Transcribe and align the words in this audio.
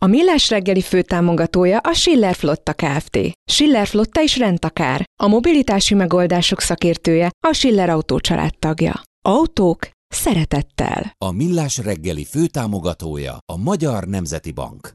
A 0.00 0.06
Millás 0.06 0.50
reggeli 0.50 0.80
főtámogatója 0.80 1.78
a 1.78 1.92
Schiller 1.92 2.34
Flotta 2.34 2.72
Kft. 2.72 3.18
Schiller 3.50 3.86
Flotta 3.86 4.22
is 4.22 4.38
rendtakár. 4.38 5.04
A 5.22 5.26
mobilitási 5.26 5.94
megoldások 5.94 6.60
szakértője 6.60 7.30
a 7.46 7.52
Schiller 7.52 7.90
Autó 7.90 8.20
tagja. 8.58 9.02
Autók 9.28 9.88
szeretettel. 10.08 11.12
A 11.18 11.30
Millás 11.30 11.78
reggeli 11.78 12.24
főtámogatója 12.24 13.38
a 13.52 13.56
Magyar 13.56 14.04
Nemzeti 14.04 14.52
Bank. 14.52 14.94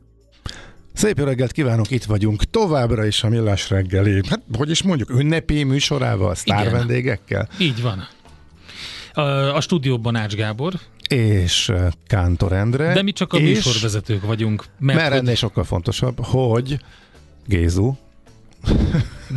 Szép 0.93 1.17
jó 1.17 1.25
reggelt 1.25 1.51
kívánok, 1.51 1.91
itt 1.91 2.03
vagyunk 2.03 2.43
továbbra 2.43 3.05
is 3.05 3.23
a 3.23 3.29
Millás 3.29 3.69
reggeli, 3.69 4.21
hát 4.29 4.41
hogy 4.57 4.69
is 4.69 4.83
mondjuk, 4.83 5.09
ünnepi 5.09 5.63
műsorával, 5.63 6.35
sztár 6.35 6.61
Igen. 6.61 6.73
vendégekkel. 6.73 7.49
Így 7.59 7.81
van. 7.81 8.07
A, 9.13 9.21
a 9.55 9.61
stúdióban 9.61 10.15
Ács 10.15 10.33
Gábor. 10.33 10.73
És 11.11 11.71
Kántor 12.07 12.51
Endre. 12.53 12.93
De 12.93 13.01
mi 13.01 13.11
csak 13.11 13.33
a 13.33 13.37
és, 13.37 13.53
műsorvezetők 13.65 14.25
vagyunk. 14.25 14.65
Mert, 14.79 14.99
mert 14.99 15.13
ennél 15.13 15.35
sokkal 15.35 15.63
fontosabb, 15.63 16.25
hogy 16.25 16.79
Gézu, 17.45 17.93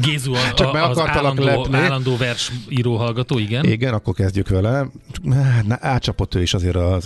Gézu 0.00 0.32
a, 0.32 0.54
Csak 0.54 0.72
meg 0.72 0.82
az 0.82 0.98
állandó, 0.98 1.44
lepni. 1.44 1.76
állandó 1.76 2.16
versíró 2.16 2.96
hallgató, 2.96 3.38
igen. 3.38 3.64
Igen, 3.64 3.94
akkor 3.94 4.14
kezdjük 4.14 4.48
vele. 4.48 4.86
Na, 5.66 5.78
átcsapott 5.80 6.34
ő 6.34 6.42
is 6.42 6.54
azért 6.54 6.76
a 6.76 7.00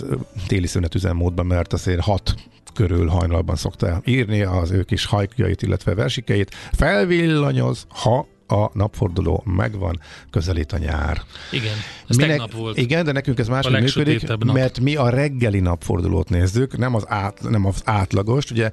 téli 0.47 0.67
szünet 0.67 0.95
üzemmódban, 0.95 1.45
mert 1.45 1.73
azért 1.73 2.01
hat 2.01 2.35
körül 2.73 3.07
hajnalban 3.07 3.55
szokta 3.55 4.01
írni 4.05 4.41
az 4.41 4.71
ő 4.71 4.83
kis 4.83 5.05
hajkjait, 5.05 5.61
illetve 5.61 5.93
versikeit. 5.95 6.55
Felvillanyoz, 6.71 7.85
ha 7.89 8.27
a 8.51 8.69
napforduló 8.73 9.43
megvan, 9.45 9.99
közelít 10.29 10.71
a 10.71 10.77
nyár. 10.77 11.21
Igen, 11.51 11.75
ez 12.07 12.15
Minek, 12.15 12.29
tegnap 12.29 12.53
volt. 12.53 12.77
Igen, 12.77 13.05
de 13.05 13.11
nekünk 13.11 13.39
ez 13.39 13.47
máshogy 13.47 13.81
működik, 13.81 14.27
nap. 14.27 14.43
mert 14.43 14.79
mi 14.79 14.95
a 14.95 15.09
reggeli 15.09 15.59
napfordulót 15.59 16.29
nézzük, 16.29 16.77
nem 16.77 16.95
az, 16.95 17.03
át, 17.07 17.49
nem 17.49 17.65
az 17.65 17.81
átlagos. 17.83 18.51
Ugye 18.51 18.71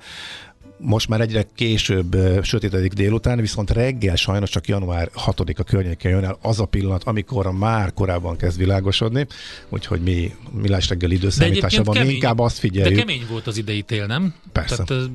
most 0.78 1.08
már 1.08 1.20
egyre 1.20 1.46
később 1.54 2.16
sötétedik 2.42 2.92
délután, 2.92 3.40
viszont 3.40 3.70
reggel 3.70 4.16
sajnos 4.16 4.50
csak 4.50 4.68
január 4.68 5.10
6-a 5.26 5.62
környékén 5.62 6.10
jön 6.10 6.24
el 6.24 6.38
az 6.42 6.60
a 6.60 6.64
pillanat, 6.64 7.04
amikor 7.04 7.52
már 7.52 7.92
korábban 7.92 8.36
kezd 8.36 8.58
világosodni, 8.58 9.26
úgyhogy 9.68 10.00
mi 10.00 10.34
millás 10.52 10.88
reggel 10.88 11.10
időszámításában 11.10 12.06
mi 12.06 12.12
inkább 12.12 12.38
azt 12.38 12.58
figyeljük. 12.58 12.94
De 12.94 13.00
kemény 13.00 13.26
volt 13.28 13.46
az 13.46 13.56
idei 13.56 13.82
tél, 13.82 14.06
nem? 14.06 14.34
Persze. 14.52 14.84
Tehát, 14.84 15.10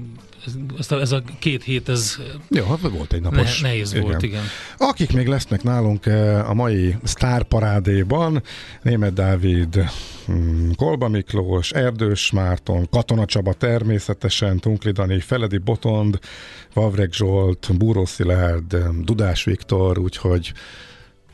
ez 0.79 0.91
a, 0.91 0.95
ez 0.95 1.11
a 1.11 1.21
két 1.39 1.63
hét, 1.63 1.89
ez 1.89 2.17
Jó, 2.49 2.65
hát 2.65 2.79
volt 2.79 3.13
egy 3.13 3.21
napos. 3.21 3.61
Ne, 3.61 3.67
nehéz 3.67 3.91
igen. 3.91 4.03
volt, 4.03 4.21
igen. 4.21 4.43
Akik 4.77 5.13
még 5.13 5.27
lesznek 5.27 5.63
nálunk 5.63 6.05
a 6.47 6.53
mai 6.53 6.95
sztárparádéban, 7.03 8.43
Német 8.81 9.13
Dávid, 9.13 9.89
mm, 10.31 10.71
Kolba 10.75 11.07
Miklós, 11.07 11.71
Erdős 11.71 12.31
Márton, 12.31 12.89
Katona 12.89 13.25
Csaba 13.25 13.53
természetesen, 13.53 14.59
Tunkli 14.59 14.91
Dani, 14.91 15.19
Feledi 15.19 15.57
Botond, 15.57 16.19
Vavreg 16.73 17.13
Zsolt, 17.13 17.77
Búró 17.77 18.05
Szilárd, 18.05 18.77
Dudás 19.03 19.43
Viktor, 19.43 19.97
úgyhogy 19.97 20.53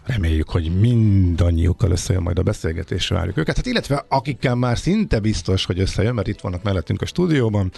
Reméljük, 0.07 0.49
hogy 0.49 0.79
mindannyiukkal 0.79 1.91
összejön 1.91 2.21
majd 2.21 2.39
a 2.39 2.43
beszélgetésre 2.43 3.15
várjuk 3.15 3.37
őket. 3.37 3.55
Hát 3.55 3.65
illetve 3.65 4.05
akikkel 4.07 4.55
már 4.55 4.77
szinte 4.77 5.19
biztos, 5.19 5.65
hogy 5.65 5.79
összejön, 5.79 6.13
mert 6.13 6.27
itt 6.27 6.39
vannak 6.39 6.63
mellettünk 6.63 7.01
a 7.01 7.05
stúdióban, 7.05 7.71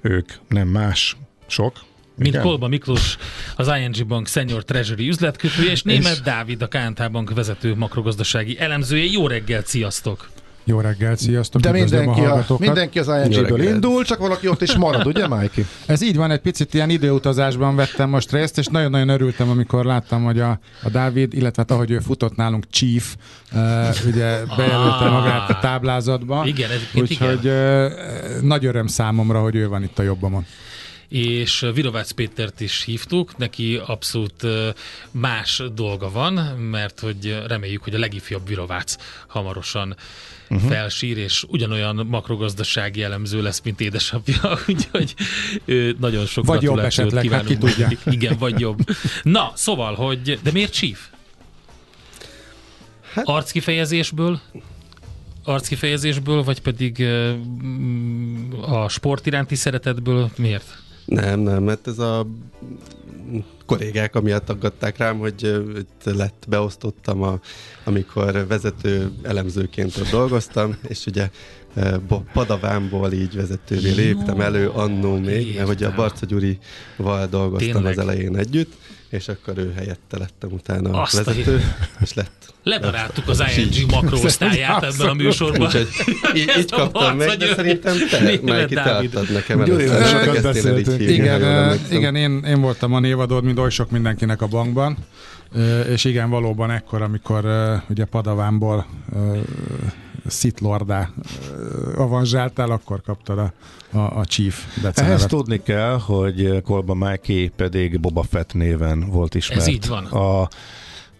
ők 0.00 0.32
nem 0.48 0.68
más 0.68 1.16
sok, 1.46 1.72
mint 2.16 2.28
Igen. 2.28 2.42
Kolba 2.42 2.68
Miklós, 2.68 3.16
az 3.56 3.70
ING 3.78 4.06
Bank 4.06 4.26
Senior 4.26 4.64
Treasury 4.64 5.08
üzletkötője, 5.08 5.70
és 5.70 5.82
Német 5.82 6.12
és... 6.12 6.20
Dávid, 6.20 6.62
a 6.62 6.68
KNT 6.68 7.10
Bank 7.10 7.34
vezető 7.34 7.74
makrogazdasági 7.74 8.58
elemzője. 8.58 9.04
Jó 9.04 9.26
reggelt, 9.26 9.66
sziasztok! 9.66 10.30
Jó 10.64 10.80
reggelt, 10.80 11.18
sziasztok! 11.18 11.60
De 11.60 11.70
mindenki, 11.70 12.20
a, 12.20 12.44
a 12.48 12.56
mindenki 12.58 12.98
az 12.98 13.08
ING-ből 13.08 13.62
indul, 13.62 14.04
csak 14.04 14.18
valaki 14.18 14.48
ott 14.48 14.62
is 14.62 14.76
marad, 14.76 15.06
ugye, 15.06 15.28
Mikey? 15.28 15.64
Ez 15.86 16.02
így 16.02 16.16
van, 16.16 16.30
egy 16.30 16.40
picit 16.40 16.74
ilyen 16.74 16.90
időutazásban 16.90 17.76
vettem 17.76 18.08
most 18.08 18.32
részt, 18.32 18.58
és 18.58 18.66
nagyon-nagyon 18.66 19.08
örültem, 19.08 19.50
amikor 19.50 19.84
láttam, 19.84 20.24
hogy 20.24 20.40
a, 20.40 20.58
a 20.82 20.90
Dávid, 20.90 21.34
illetve 21.34 21.62
hát, 21.62 21.70
ahogy 21.70 21.90
ő 21.90 21.98
futott 21.98 22.36
nálunk 22.36 22.64
Chief, 22.70 23.16
uh, 23.52 23.60
ugye 24.06 24.44
bejelölte 24.56 25.08
magát 25.08 25.50
a 25.50 25.58
táblázatba. 25.60 26.42
Igen, 26.46 26.70
ez 26.70 26.80
Úgyhogy 26.94 27.46
uh, 27.46 27.92
nagy 28.40 28.64
öröm 28.64 28.86
számomra, 28.86 29.40
hogy 29.40 29.54
ő 29.54 29.68
van 29.68 29.82
itt 29.82 29.98
a 29.98 30.02
jobbamon 30.02 30.46
és 31.12 31.66
Virovácz 31.74 32.10
Pétert 32.10 32.60
is 32.60 32.84
hívtuk, 32.84 33.36
neki 33.36 33.80
abszolút 33.86 34.46
más 35.10 35.62
dolga 35.74 36.10
van, 36.10 36.32
mert 36.58 37.00
hogy 37.00 37.42
reméljük, 37.46 37.82
hogy 37.82 37.94
a 37.94 37.98
legifjabb 37.98 38.48
Virovác 38.48 38.96
hamarosan 39.26 39.96
uh-huh. 40.54 40.70
felsír, 40.70 41.18
és 41.18 41.44
ugyanolyan 41.48 42.06
makrogazdasági 42.10 43.02
elemző 43.02 43.42
lesz, 43.42 43.60
mint 43.64 43.80
édesapja, 43.80 44.58
úgyhogy 44.68 45.14
nagyon 45.98 46.26
sok 46.26 46.46
vagy 46.46 46.62
jobb 46.62 46.78
esetleg, 46.78 47.30
hát 47.30 47.44
kívánunk. 47.44 47.48
Hát 47.48 47.74
ki 47.74 47.86
tudja. 47.86 48.12
Igen, 48.12 48.36
vagy 48.38 48.60
jobb. 48.60 48.78
Na, 49.22 49.52
szóval, 49.54 49.94
hogy, 49.94 50.40
de 50.42 50.50
miért 50.52 50.72
Chief? 50.72 50.98
Hát... 53.12 53.28
Arckifejezésből? 53.28 54.40
Arckifejezésből, 55.44 56.42
vagy 56.42 56.60
pedig 56.60 57.06
a 58.60 58.88
sport 58.88 59.26
iránti 59.26 59.54
szeretetből? 59.54 60.30
Miért? 60.36 60.78
Nem, 61.04 61.40
nem, 61.40 61.62
mert 61.62 61.86
ez 61.86 61.98
a 61.98 62.26
kollégák 63.66 64.14
amiatt 64.14 64.48
aggatták 64.48 64.96
rám, 64.96 65.18
hogy 65.18 65.64
lett, 66.04 66.44
beosztottam, 66.48 67.22
a, 67.22 67.40
amikor 67.84 68.46
vezető 68.46 69.12
elemzőként 69.22 69.96
ott 69.96 70.10
dolgoztam, 70.10 70.76
és 70.88 71.06
ugye 71.06 71.30
Padavámból 72.32 73.12
így 73.12 73.34
vezetővé 73.34 73.90
léptem 73.90 74.40
elő 74.40 74.68
annó 74.68 75.18
még, 75.18 75.54
mert 75.56 75.66
hogy 75.66 75.82
a 75.82 75.94
Barca 75.94 76.26
Gyurival 76.26 77.26
dolgoztam 77.26 77.72
Tényleg. 77.72 77.92
az 77.92 77.98
elején 77.98 78.36
együtt, 78.36 78.72
és 79.08 79.28
akkor 79.28 79.58
ő 79.58 79.72
helyette 79.76 80.18
lettem 80.18 80.50
utána 80.52 81.00
Azt 81.00 81.18
a 81.18 81.24
vezető, 81.24 81.56
a 81.56 82.02
és 82.02 82.14
lett. 82.14 82.54
Ledaráltuk 82.62 83.28
az 83.28 83.42
ING 83.56 83.90
makróosztályát 83.90 84.82
ebben 84.92 85.08
a 85.08 85.14
műsorban. 85.14 85.66
Úgyhogy 85.66 85.88
így, 86.34 86.52
így 86.58 86.70
kaptam 86.70 87.16
meg, 87.16 87.36
de 87.36 87.54
szerintem 87.54 87.96
te, 88.10 88.40
már 88.42 88.64
te 88.64 88.80
adtad 88.82 89.32
nekem 89.32 89.60
először. 89.60 91.00
Igen, 91.00 91.78
igen 91.90 92.14
én, 92.14 92.42
én 92.46 92.60
voltam 92.60 92.92
a 92.92 93.00
névadód, 93.00 93.44
mint 93.44 93.58
oly 93.58 93.70
sok 93.70 93.90
mindenkinek 93.90 94.42
a 94.42 94.46
bankban. 94.46 94.96
És 95.88 96.04
igen, 96.04 96.30
valóban 96.30 96.70
ekkor, 96.70 97.02
amikor 97.02 97.44
ugye 97.88 98.04
Padavánból 98.04 98.86
szitlordá 100.26 101.10
avanzsáltál, 101.96 102.70
akkor 102.70 103.00
kaptad 103.00 103.38
a, 103.38 103.52
a, 103.92 104.18
a 104.18 104.24
Chief 104.24 104.64
becenevet. 104.74 104.98
Ehhez 104.98 105.26
tudni 105.26 105.62
kell, 105.62 105.98
hogy 105.98 106.62
Kolba 106.62 106.94
Mikey 106.94 107.48
pedig 107.48 108.00
Boba 108.00 108.22
Fett 108.22 108.54
néven 108.54 109.10
volt 109.10 109.34
ismert. 109.34 109.60
Ez 109.60 109.66
így 109.66 109.88
van. 109.88 110.04
A, 110.04 110.48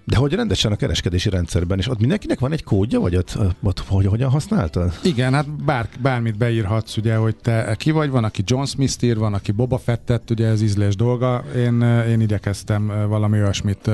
de 0.05 0.17
hogy 0.17 0.33
rendesen 0.33 0.73
a 0.73 0.77
kereskedési 0.77 1.31
rendszerben 1.31 1.79
is, 1.79 1.89
ott 1.89 1.99
mindenkinek 1.99 2.39
van 2.39 2.53
egy 2.53 2.65
kódja, 2.65 3.01
vagy 3.01 3.17
ott, 3.17 3.39
ott 3.63 3.79
hogy, 3.79 4.07
hogyan 4.07 4.31
használtad? 4.31 4.93
Igen, 5.03 5.33
hát 5.33 5.65
bár, 5.65 5.89
bármit 6.01 6.39
beírhatsz, 6.39 6.97
ugye, 6.97 7.17
hogy 7.17 7.37
te 7.37 7.75
ki 7.79 7.91
vagy, 7.91 8.11
van, 8.11 8.25
aki 8.25 8.43
John 8.47 8.65
Smith 8.65 9.05
ír, 9.05 9.19
van, 9.19 9.35
aki 9.35 9.53
Boba 9.53 9.79
Fettet, 9.79 10.31
ugye 10.31 10.47
ez 10.47 10.63
ízlés 10.63 10.97
dolga. 10.97 11.45
Én, 11.57 11.81
én 11.83 12.21
igyekeztem 12.21 13.09
valami 13.09 13.39
olyasmit 13.39 13.91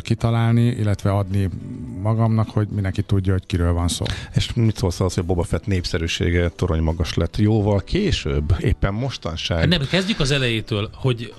kitalálni, 0.00 0.66
illetve 0.66 1.10
adni 1.10 1.48
magamnak, 2.02 2.50
hogy 2.50 2.68
mindenki 2.68 3.02
tudja, 3.02 3.32
hogy 3.32 3.46
kiről 3.46 3.72
van 3.72 3.88
szó. 3.88 4.04
És 4.34 4.52
mit 4.54 4.76
szólsz 4.76 5.00
az, 5.00 5.14
hogy 5.14 5.24
Boba 5.24 5.42
Fett 5.42 5.66
népszerűsége 5.66 6.48
torony 6.48 6.82
magas 6.82 7.14
lett 7.14 7.36
jóval 7.36 7.80
később, 7.80 8.54
éppen 8.58 8.94
mostanság? 8.94 9.68
Nem, 9.68 9.80
kezdjük 9.90 10.20
az 10.20 10.30
elejétől, 10.30 10.90
hogy 10.94 11.34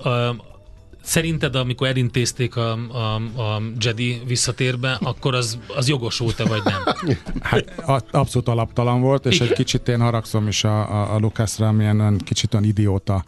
Szerinted, 1.02 1.54
amikor 1.54 1.86
elintézték 1.86 2.56
a, 2.56 2.72
a, 2.72 3.14
a 3.40 3.62
Jedi 3.78 4.20
visszatérbe, 4.26 4.98
akkor 5.02 5.34
az, 5.34 5.58
az 5.76 5.88
jogosult-e, 5.88 6.44
vagy 6.44 6.62
nem? 6.64 7.16
Hát 7.82 8.04
abszolút 8.10 8.48
alaptalan 8.48 9.00
volt, 9.00 9.26
és 9.26 9.34
Igen. 9.34 9.48
egy 9.48 9.54
kicsit 9.54 9.88
én 9.88 10.00
haragszom 10.00 10.48
is 10.48 10.64
a, 10.64 10.90
a, 10.90 11.14
a 11.14 11.18
Lucasra, 11.18 11.68
amilyen 11.68 12.18
kicsit 12.24 12.54
olyan 12.54 12.66
idióta 12.66 13.24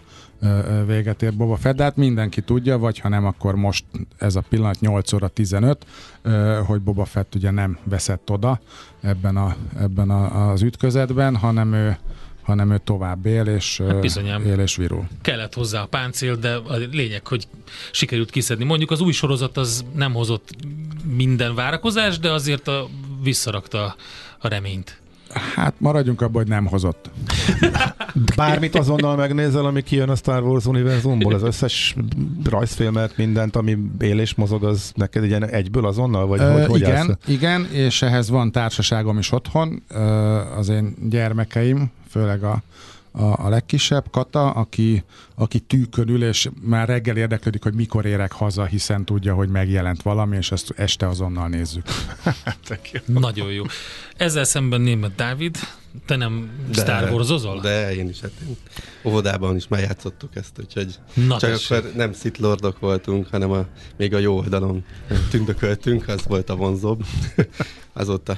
véget 0.87 1.23
ér 1.23 1.35
Boba 1.35 1.57
Fett, 1.57 1.77
de 1.77 1.83
hát 1.83 1.97
mindenki 1.97 2.41
tudja, 2.41 2.79
vagy 2.79 2.99
ha 2.99 3.09
nem, 3.09 3.25
akkor 3.25 3.55
most 3.55 3.85
ez 4.19 4.37
a 4.37 4.45
pillanat 4.49 4.81
8 4.81 5.13
óra 5.13 5.29
15, 5.29 5.87
hogy 6.67 6.81
Boba 6.81 7.05
Fett 7.05 7.35
ugye 7.35 7.51
nem 7.51 7.79
veszett 7.85 8.31
oda 8.31 8.61
ebben, 9.01 9.37
a, 9.37 9.57
ebben 9.79 10.11
a, 10.11 10.51
az 10.51 10.63
ütközetben, 10.63 11.37
hanem 11.37 11.73
ő 11.73 11.97
hanem 12.45 12.73
ő 12.73 12.81
tovább 12.85 13.27
él 13.27 13.47
és, 13.47 13.83
hát 13.87 14.05
él 14.45 14.59
és 14.59 14.77
virul. 14.77 15.07
Kellett 15.21 15.55
hozzá 15.55 15.83
a 15.83 15.87
páncél, 15.87 16.37
de 16.37 16.55
a 16.55 16.75
lényeg, 16.75 17.27
hogy 17.27 17.49
sikerült 17.91 18.31
kiszedni. 18.31 18.65
Mondjuk 18.65 18.91
az 18.91 19.01
új 19.01 19.13
sorozat 19.13 19.57
az 19.57 19.85
nem 19.95 20.13
hozott 20.13 20.49
minden 21.05 21.55
várakozás, 21.55 22.19
de 22.19 22.33
azért 22.33 22.69
a, 22.69 22.89
visszarakta 23.23 23.97
a 24.39 24.49
reményt. 24.49 25.03
Hát 25.55 25.75
maradjunk 25.79 26.21
abban, 26.21 26.43
hogy 26.43 26.51
nem 26.51 26.67
hozott. 26.67 27.11
Bármit 28.37 28.75
azonnal 28.75 29.17
megnézel, 29.17 29.65
ami 29.65 29.83
kijön 29.83 30.09
a 30.09 30.15
Star 30.15 30.43
Wars 30.43 30.67
univerzumból, 30.67 31.35
az 31.35 31.43
összes 31.43 31.97
rajzfilmet, 32.45 33.17
mindent, 33.17 33.57
ami 33.57 33.77
él 34.01 34.21
és 34.21 34.35
mozog, 34.35 34.65
az 34.65 34.93
neked 34.95 35.25
ilyen 35.25 35.49
egyből 35.49 35.87
azonnal? 35.87 36.27
Vagy 36.27 36.41
Ö, 36.41 36.53
hogy, 36.53 36.67
hogy 36.67 36.81
igen, 36.81 36.97
állsz? 36.97 37.17
igen, 37.27 37.69
és 37.73 38.03
ehhez 38.03 38.29
van 38.29 38.53
társaságom 38.53 39.19
is 39.19 39.33
otthon. 39.33 39.83
Az 40.57 40.69
én 40.69 40.95
gyermekeim, 41.09 41.91
főleg 42.15 42.45
a, 42.45 42.63
a, 43.13 43.45
a 43.47 43.49
legkisebb, 43.49 44.05
Kata, 44.11 44.51
aki, 44.51 45.05
aki 45.35 45.61
tűkön 45.61 46.09
ül, 46.09 46.25
és 46.25 46.49
már 46.61 46.89
reggel 46.89 47.17
érdeklődik, 47.17 47.63
hogy 47.63 47.75
mikor 47.75 48.05
érek 48.07 48.33
haza, 48.33 48.65
hiszen 48.65 49.05
tudja, 49.05 49.35
hogy 49.35 49.49
megjelent 49.49 50.03
valami, 50.03 50.37
és 50.37 50.51
ezt 50.51 50.73
este 50.77 51.09
azonnal 51.09 51.49
nézzük. 51.49 51.85
Nagyon 53.07 53.53
jó. 53.53 53.65
Ezzel 54.17 54.45
szemben 54.45 54.81
német 54.81 55.15
Dávid, 55.15 55.59
te 56.07 56.17
nem 56.17 56.51
De- 56.73 56.81
Star 56.81 57.11
Wars-ozol? 57.11 57.61
De 57.61 57.95
én 57.95 58.09
is, 58.09 58.21
hát 58.21 58.33
én 58.49 58.57
óvodában 59.05 59.57
is 59.57 59.69
már 59.69 59.81
játszottuk 59.81 60.37
ezt, 60.37 60.59
úgyhogy 60.61 60.99
Na 61.15 61.39
csak 61.39 61.51
tessék. 61.51 61.79
akkor 61.79 61.91
nem 61.95 62.13
Sith 62.13 62.41
Lordok 62.41 62.79
voltunk, 62.79 63.27
hanem 63.31 63.51
a, 63.51 63.67
még 63.97 64.15
a 64.15 64.19
jó 64.19 64.37
oldalon 64.37 64.85
tündököltünk, 65.31 66.09
az 66.09 66.25
volt 66.27 66.51
a 66.51 66.57
vonzóbb. 66.57 67.05
Azóta 67.93 68.37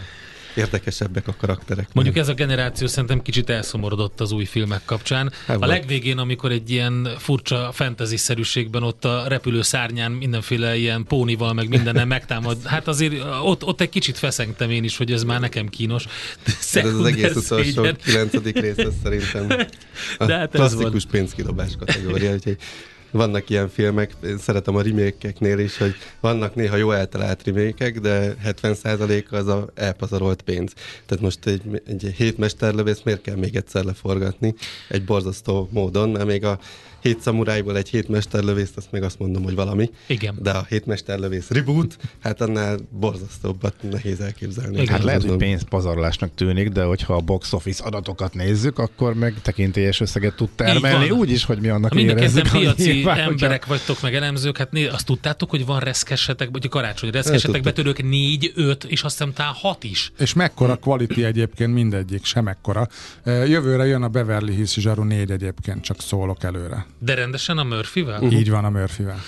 érdekesebbek 0.57 1.29
a 1.29 1.35
karakterek. 1.39 1.89
Mondjuk 1.93 2.17
ez 2.17 2.29
a 2.29 2.35
generáció 2.35 2.87
szerintem 2.87 3.23
kicsit 3.23 3.51
elszomorodott 3.51 4.21
az 4.21 4.33
új 4.33 4.45
filmek 4.45 4.81
kapcsán. 4.85 5.33
Hát 5.47 5.63
A 5.63 5.67
legvégén, 5.67 6.19
amikor 6.19 6.51
egy 6.51 6.71
ilyen 6.71 7.09
furcsa 7.19 7.71
fantasy-szerűségben 7.73 8.83
ott 8.83 9.05
a 9.05 9.25
repülő 9.29 9.63
szárnyán 9.63 10.13
mindenféle 10.13 10.77
ilyen 10.77 11.05
pónival, 11.05 11.53
meg 11.53 11.69
mindennel 11.69 12.07
megtámad, 12.07 12.57
hát 12.75 12.89
azért 12.89 13.15
ott, 13.43 13.65
ott 13.65 13.81
egy 13.81 13.89
kicsit 13.89 14.19
feszengtem 14.19 14.71
én 14.71 14.85
is, 14.85 14.97
hogy 14.97 15.13
ez 15.13 15.25
már 15.25 15.41
nekem 15.41 15.69
kínos. 15.69 16.05
De 16.45 16.81
ez 16.81 16.95
az 16.95 17.05
egész 17.05 17.35
utolsó 17.35 17.87
kilencedik 18.05 18.61
rész, 18.61 18.79
az 18.79 18.95
szerintem 19.03 19.67
a 20.19 20.27
De 20.27 20.37
hát 20.37 20.51
klasszikus 20.51 21.05
pénzkidobás 21.11 21.73
kategória, 21.79 22.33
úgyhogy 22.33 22.57
vannak 23.17 23.51
ilyen 23.51 23.69
filmek, 23.69 24.13
én 24.25 24.39
szeretem 24.39 24.77
a 24.77 24.83
remékeknél 24.83 25.59
is, 25.59 25.79
hogy 25.79 25.95
vannak 26.21 26.55
néha 26.55 26.77
jó 26.77 26.91
eltalált 26.91 27.43
remékek, 27.45 28.01
de 28.01 28.35
70% 28.45 29.29
az 29.31 29.47
a 29.47 29.71
elpazarolt 29.75 30.43
pénz. 30.43 30.73
Tehát 31.07 31.25
most 31.25 31.47
egy, 31.47 31.83
egy 31.87 32.13
hét 32.17 32.39
mesterlövész 32.39 33.01
miért 33.05 33.21
kell 33.21 33.37
még 33.37 33.57
egyszer 33.57 33.85
leforgatni 33.85 34.55
egy 34.89 35.05
borzasztó 35.05 35.69
módon, 35.73 36.11
mert 36.11 36.27
még 36.27 36.45
a 36.45 36.59
hét 37.07 37.21
szamurájból 37.21 37.77
egy 37.77 37.89
hét 37.89 38.09
mesterlövészt, 38.09 38.77
azt 38.77 38.93
még 38.93 39.03
azt 39.03 39.19
mondom, 39.19 39.43
hogy 39.43 39.55
valami. 39.55 39.91
Igen. 40.07 40.39
De 40.43 40.51
a 40.51 40.67
hét 40.69 40.87
mesterlövész 40.87 41.51
reboot, 41.51 41.97
hát 42.21 42.41
annál 42.41 42.79
borzasztóbbat 42.91 43.75
nehéz 43.91 44.21
elképzelni. 44.21 44.81
Igen. 44.81 44.95
Hát 44.95 45.03
lehet, 45.03 45.23
hogy 45.23 45.37
pénzpazarlásnak 45.37 46.35
tűnik, 46.35 46.69
de 46.69 46.83
hogyha 46.83 47.15
a 47.15 47.21
box 47.21 47.53
office 47.53 47.85
adatokat 47.85 48.35
nézzük, 48.35 48.79
akkor 48.79 49.15
meg 49.15 49.35
tekintélyes 49.43 50.01
összeget 50.01 50.37
tud 50.37 50.49
termelni, 50.55 51.11
úgy 51.11 51.31
is, 51.31 51.45
hogy 51.45 51.61
mi 51.61 51.69
annak 51.69 51.95
mind 51.95 52.09
érezzük. 52.09 52.51
piaci 52.51 52.93
nyilván, 52.93 53.19
emberek 53.19 53.67
vagytok, 53.67 54.03
meg 54.03 54.15
elemzők, 54.15 54.57
hát 54.57 54.71
né, 54.71 54.87
azt 54.87 55.07
tudtátok, 55.07 55.51
hogy 55.51 55.67
van 55.67 55.81
reszkesetek, 55.81 56.49
vagy 56.53 56.67
a 56.67 56.69
karácsony 56.69 57.11
reszkesetek 57.11 57.63
tudtuk. 57.63 57.63
betörők 57.63 58.03
négy, 58.03 58.53
öt, 58.55 58.85
és 58.85 59.03
azt 59.03 59.19
hiszem 59.19 59.33
talán 59.33 59.53
hat 59.53 59.85
is. 59.85 60.13
És 60.19 60.33
mekkora 60.33 60.77
quality 60.77 61.25
egyébként 61.25 61.73
mindegyik, 61.73 62.25
sem 62.25 62.45
mekkora. 62.45 62.89
Ö, 63.25 63.45
Jövőre 63.45 63.87
jön 63.87 64.03
a 64.03 64.09
Beverly 64.09 64.55
Hills 64.55 64.75
Zsaru 64.75 65.03
4 65.03 65.31
egyébként, 65.31 65.83
csak 65.83 66.01
szólok 66.01 66.43
előre. 66.43 66.87
De 66.99 67.15
rendesen 67.15 67.59
a 67.59 67.65
Murphyvel? 67.65 68.23
Uh-huh. 68.23 68.39
Így 68.39 68.51
van 68.51 68.65
a 68.65 68.71
Murphyvel. 68.71 69.21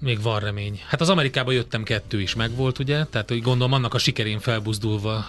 Még 0.00 0.22
van 0.22 0.40
remény. 0.40 0.80
Hát 0.86 1.00
az 1.00 1.08
Amerikába 1.08 1.52
jöttem 1.52 1.82
kettő 1.82 2.20
is 2.20 2.34
megvolt, 2.34 2.78
ugye? 2.78 3.04
Tehát 3.04 3.28
hogy 3.28 3.42
gondolom 3.42 3.72
annak 3.72 3.94
a 3.94 3.98
sikerén 3.98 4.40
felbuzdulva. 4.40 5.26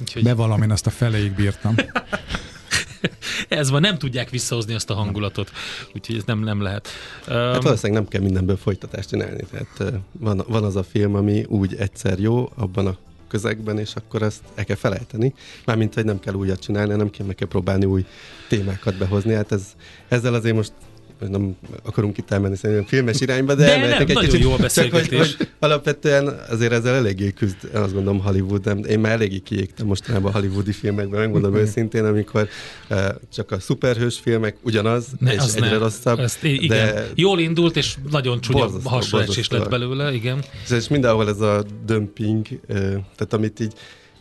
Úgyhogy 0.00 0.22
Bevallom, 0.22 0.62
én 0.62 0.70
azt 0.70 0.86
a 0.86 0.90
feléig 0.90 1.32
bírtam. 1.32 1.74
ez 3.48 3.70
van, 3.70 3.80
nem 3.80 3.98
tudják 3.98 4.30
visszahozni 4.30 4.74
azt 4.74 4.90
a 4.90 4.94
hangulatot. 4.94 5.50
Úgyhogy 5.94 6.16
ez 6.16 6.24
nem, 6.24 6.38
nem 6.38 6.62
lehet. 6.62 6.88
Hát 7.26 7.54
Um, 7.56 7.60
valószínűleg 7.60 8.02
nem 8.02 8.08
kell 8.08 8.20
mindenből 8.20 8.56
folytatást 8.56 9.08
csinálni. 9.08 9.44
Tehát 9.50 10.00
van, 10.12 10.44
van 10.48 10.64
az 10.64 10.76
a 10.76 10.82
film, 10.82 11.14
ami 11.14 11.44
úgy 11.48 11.74
egyszer 11.74 12.18
jó 12.18 12.52
abban 12.54 12.86
a 12.86 12.96
közegben, 13.36 13.78
és 13.78 13.94
akkor 13.94 14.22
ezt 14.22 14.42
el 14.54 14.64
kell 14.64 14.76
felejteni. 14.76 15.34
Mármint, 15.64 15.94
hogy 15.94 16.04
nem 16.04 16.20
kell 16.20 16.34
újat 16.34 16.60
csinálni, 16.60 16.90
hanem 16.90 17.10
kell, 17.10 17.26
meg 17.26 17.34
kell 17.34 17.48
próbálni 17.48 17.84
új 17.84 18.04
témákat 18.48 18.98
behozni. 18.98 19.32
Hát 19.32 19.52
ez, 19.52 19.62
ezzel 20.08 20.34
azért 20.34 20.54
most 20.54 20.72
nem 21.18 21.56
akarunk 21.84 22.18
itt 22.18 22.30
elmenni 22.30 22.56
szerintem 22.56 22.86
filmes 22.86 23.20
irányba, 23.20 23.54
de, 23.54 23.64
De 23.64 23.76
nem, 23.88 24.00
egy 24.00 24.06
nagyon 24.14 24.30
kicsit. 24.30 24.40
jó 24.40 24.56
Csak 24.56 24.90
hogy, 24.90 25.08
hogy 25.08 25.36
alapvetően 25.58 26.40
azért 26.50 26.72
ezzel 26.72 26.94
eléggé 26.94 27.30
küzd, 27.32 27.56
azt 27.72 27.92
gondolom 27.92 28.20
Hollywood, 28.20 28.64
nem, 28.64 28.78
én 28.84 28.98
már 29.00 29.12
eléggé 29.12 29.38
kiégtem 29.38 29.86
mostanában 29.86 30.32
a 30.32 30.38
hollywoodi 30.38 30.72
filmekben, 30.72 31.20
megmondom 31.20 31.54
őszintén, 31.54 32.04
amikor 32.04 32.48
uh, 32.90 32.98
csak 33.32 33.50
a 33.50 33.60
szuperhős 33.60 34.18
filmek 34.18 34.56
ugyanaz, 34.62 35.06
ne, 35.18 35.32
és 35.34 35.42
egyre 35.54 35.70
ne. 35.70 35.76
rosszabb. 35.78 36.18
Ezt, 36.18 36.44
i- 36.44 36.62
igen. 36.64 36.94
de 36.94 37.08
Jól 37.14 37.38
indult, 37.38 37.76
és 37.76 37.94
nagyon 38.10 38.40
csúnya 38.40 38.58
Borzasztó, 38.64 38.88
hasraesés 38.88 39.48
lett 39.48 39.68
belőle, 39.68 40.12
igen. 40.12 40.44
És 40.70 40.88
mindenhol 40.88 41.28
ez 41.28 41.40
a 41.40 41.64
dömping, 41.86 42.46
ö, 42.66 42.74
tehát 42.76 43.32
amit 43.32 43.60
így 43.60 43.72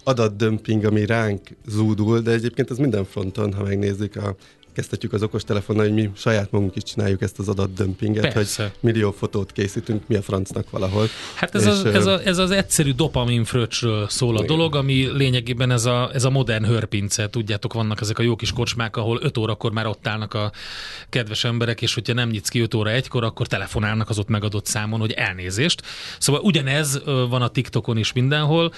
adatdömping, 0.04 0.86
ami 0.86 1.06
ránk 1.06 1.42
zúdul, 1.68 2.20
de 2.20 2.32
egyébként 2.32 2.72
ez 2.72 2.78
minden 2.78 3.06
fronton, 3.06 3.54
ha 3.54 3.64
megnézzük, 3.64 4.16
a, 4.16 4.36
kezdhetjük 4.76 5.14
az 5.14 5.24
okostelefonnal, 5.24 5.86
hogy 5.86 5.94
mi 5.94 6.10
saját 6.16 6.52
magunk 6.52 6.76
is 6.76 6.84
csináljuk 6.84 7.22
ezt 7.22 7.40
az 7.40 7.48
adatdömpinget, 7.48 8.34
Persze. 8.34 8.64
hogy 8.64 8.72
millió 8.80 9.12
fotót 9.12 9.52
készítünk, 9.52 10.08
mi 10.08 10.16
a 10.16 10.22
francnak 10.22 10.70
valahol. 10.70 11.08
Hát 11.36 11.56
ez, 11.56 11.62
És, 11.62 11.68
az, 11.68 11.86
ez, 11.86 12.06
a, 12.06 12.22
ez 12.24 12.38
az 12.38 12.52
egyszerű 12.52 12.92
dopaminfröccsről 12.92 14.10
szól 14.10 14.38
a 14.38 14.44
Igen. 14.44 14.58
dolog, 14.58 14.76
ami 14.76 15.10
lényegében 15.14 15.72
ez 15.72 15.86
a, 15.86 16.10
ez 16.14 16.24
a 16.24 16.30
modern 16.30 16.66
hörpince. 16.66 17.30
Tudjátok, 17.30 17.74
vannak 17.74 18.02
ezek 18.02 18.20
a 18.20 18.24
jó 18.24 18.36
kis 18.36 18.52
kocsmák, 18.52 18.98
ahol 18.98 19.20
5 19.22 19.38
órakor 19.38 19.72
már 19.72 19.88
ott 19.88 20.08
állnak 20.08 20.34
a 20.34 20.52
kedves 21.10 21.44
emberek, 21.44 21.82
és 21.82 21.94
hogyha 21.94 22.14
nem 22.14 22.30
nyitsz 22.30 22.50
ki 22.50 22.60
5 22.60 22.74
óra 22.74 22.90
egykor, 22.90 23.24
akkor 23.24 23.48
telefonálnak 23.48 24.10
az 24.10 24.20
ott 24.20 24.28
megadott 24.28 24.66
számon, 24.66 25.00
hogy 25.00 25.12
elnézést. 25.12 25.82
Szóval 26.20 26.42
ugyanez 26.42 27.02
van 27.06 27.42
a 27.42 27.48
TikTokon 27.48 27.98
is 27.98 28.14
mindenhol. 28.14 28.74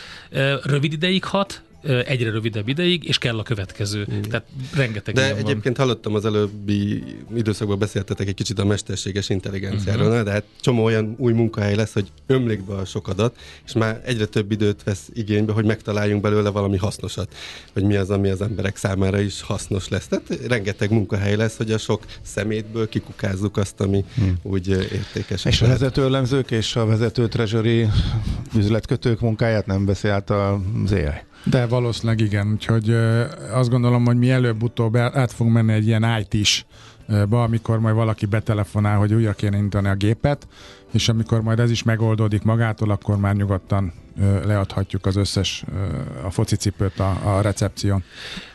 Rövid 0.63 0.93
ideig 0.93 1.23
hat, 1.23 1.61
egyre 1.87 2.29
rövidebb 2.29 2.67
ideig, 2.67 3.03
és 3.03 3.17
kell 3.17 3.39
a 3.39 3.43
következő. 3.43 4.05
Tehát 4.29 4.45
rengeteg 4.75 5.15
De 5.15 5.21
ilyen 5.21 5.35
van. 5.35 5.45
egyébként 5.45 5.77
hallottam 5.77 6.15
az 6.15 6.25
előbbi 6.25 7.03
időszakban 7.35 7.79
beszéltetek 7.79 8.27
egy 8.27 8.33
kicsit 8.33 8.59
a 8.59 8.65
mesterséges 8.65 9.29
intelligenciáról, 9.29 10.07
uh-huh. 10.07 10.23
de 10.23 10.31
hát 10.31 10.43
csomó 10.61 10.83
olyan 10.83 11.15
új 11.17 11.33
munkahely 11.33 11.75
lesz, 11.75 11.93
hogy 11.93 12.11
ömlik 12.25 12.63
be 12.63 12.73
a 12.73 12.85
sok 12.85 13.07
adat, 13.07 13.37
és 13.65 13.73
már 13.73 14.01
egyre 14.05 14.25
több 14.25 14.51
időt 14.51 14.83
vesz 14.83 15.09
igénybe, 15.13 15.53
hogy 15.53 15.65
megtaláljunk 15.65 16.21
belőle 16.21 16.49
valami 16.49 16.77
hasznosat, 16.77 17.35
hogy 17.73 17.83
mi 17.83 17.95
az, 17.95 18.09
ami 18.09 18.29
az 18.29 18.41
emberek 18.41 18.77
számára 18.77 19.19
is 19.19 19.41
hasznos 19.41 19.87
lesz. 19.87 20.07
Tehát 20.07 20.39
rengeteg 20.47 20.91
munkahely 20.91 21.35
lesz, 21.35 21.57
hogy 21.57 21.71
a 21.71 21.77
sok 21.77 22.05
szemétből 22.21 22.89
kikukázzuk 22.89 23.57
azt, 23.57 23.81
ami 23.81 24.05
hmm. 24.15 24.35
úgy 24.41 24.69
értékes. 24.69 25.45
És 25.45 25.61
a 25.61 25.67
vezetőlemzők 25.67 26.51
és 26.51 26.75
a 26.75 26.85
vezető 26.85 27.27
treasury 27.27 27.87
üzletkötők 28.55 29.19
munkáját 29.19 29.65
nem 29.65 29.85
veszi 29.85 30.07
át 30.07 30.29
az 30.29 30.91
AI. 30.91 31.25
De 31.49 31.65
valószínűleg 31.67 32.19
igen, 32.19 32.51
úgyhogy 32.51 32.89
azt 33.51 33.69
gondolom, 33.69 34.05
hogy 34.05 34.17
mi 34.17 34.29
előbb-utóbb 34.29 34.95
el- 34.95 35.17
át 35.17 35.31
fogunk 35.31 35.55
menni 35.55 35.73
egy 35.73 35.87
ilyen 35.87 36.05
IT-s 36.19 36.65
ba, 37.29 37.43
amikor 37.43 37.79
majd 37.79 37.95
valaki 37.95 38.25
betelefonál, 38.25 38.97
hogy 38.97 39.13
újra 39.13 39.33
kéne 39.33 39.57
indítani 39.57 39.87
a 39.87 39.95
gépet, 39.95 40.47
és 40.93 41.09
amikor 41.09 41.41
majd 41.41 41.59
ez 41.59 41.71
is 41.71 41.83
megoldódik 41.83 42.43
magától, 42.43 42.91
akkor 42.91 43.17
már 43.17 43.35
nyugodtan 43.35 43.93
leadhatjuk 44.45 45.05
az 45.05 45.15
összes 45.15 45.63
a 46.23 46.31
focicipőt 46.31 46.99
a, 46.99 47.37
a 47.37 47.41
recepción. 47.41 48.03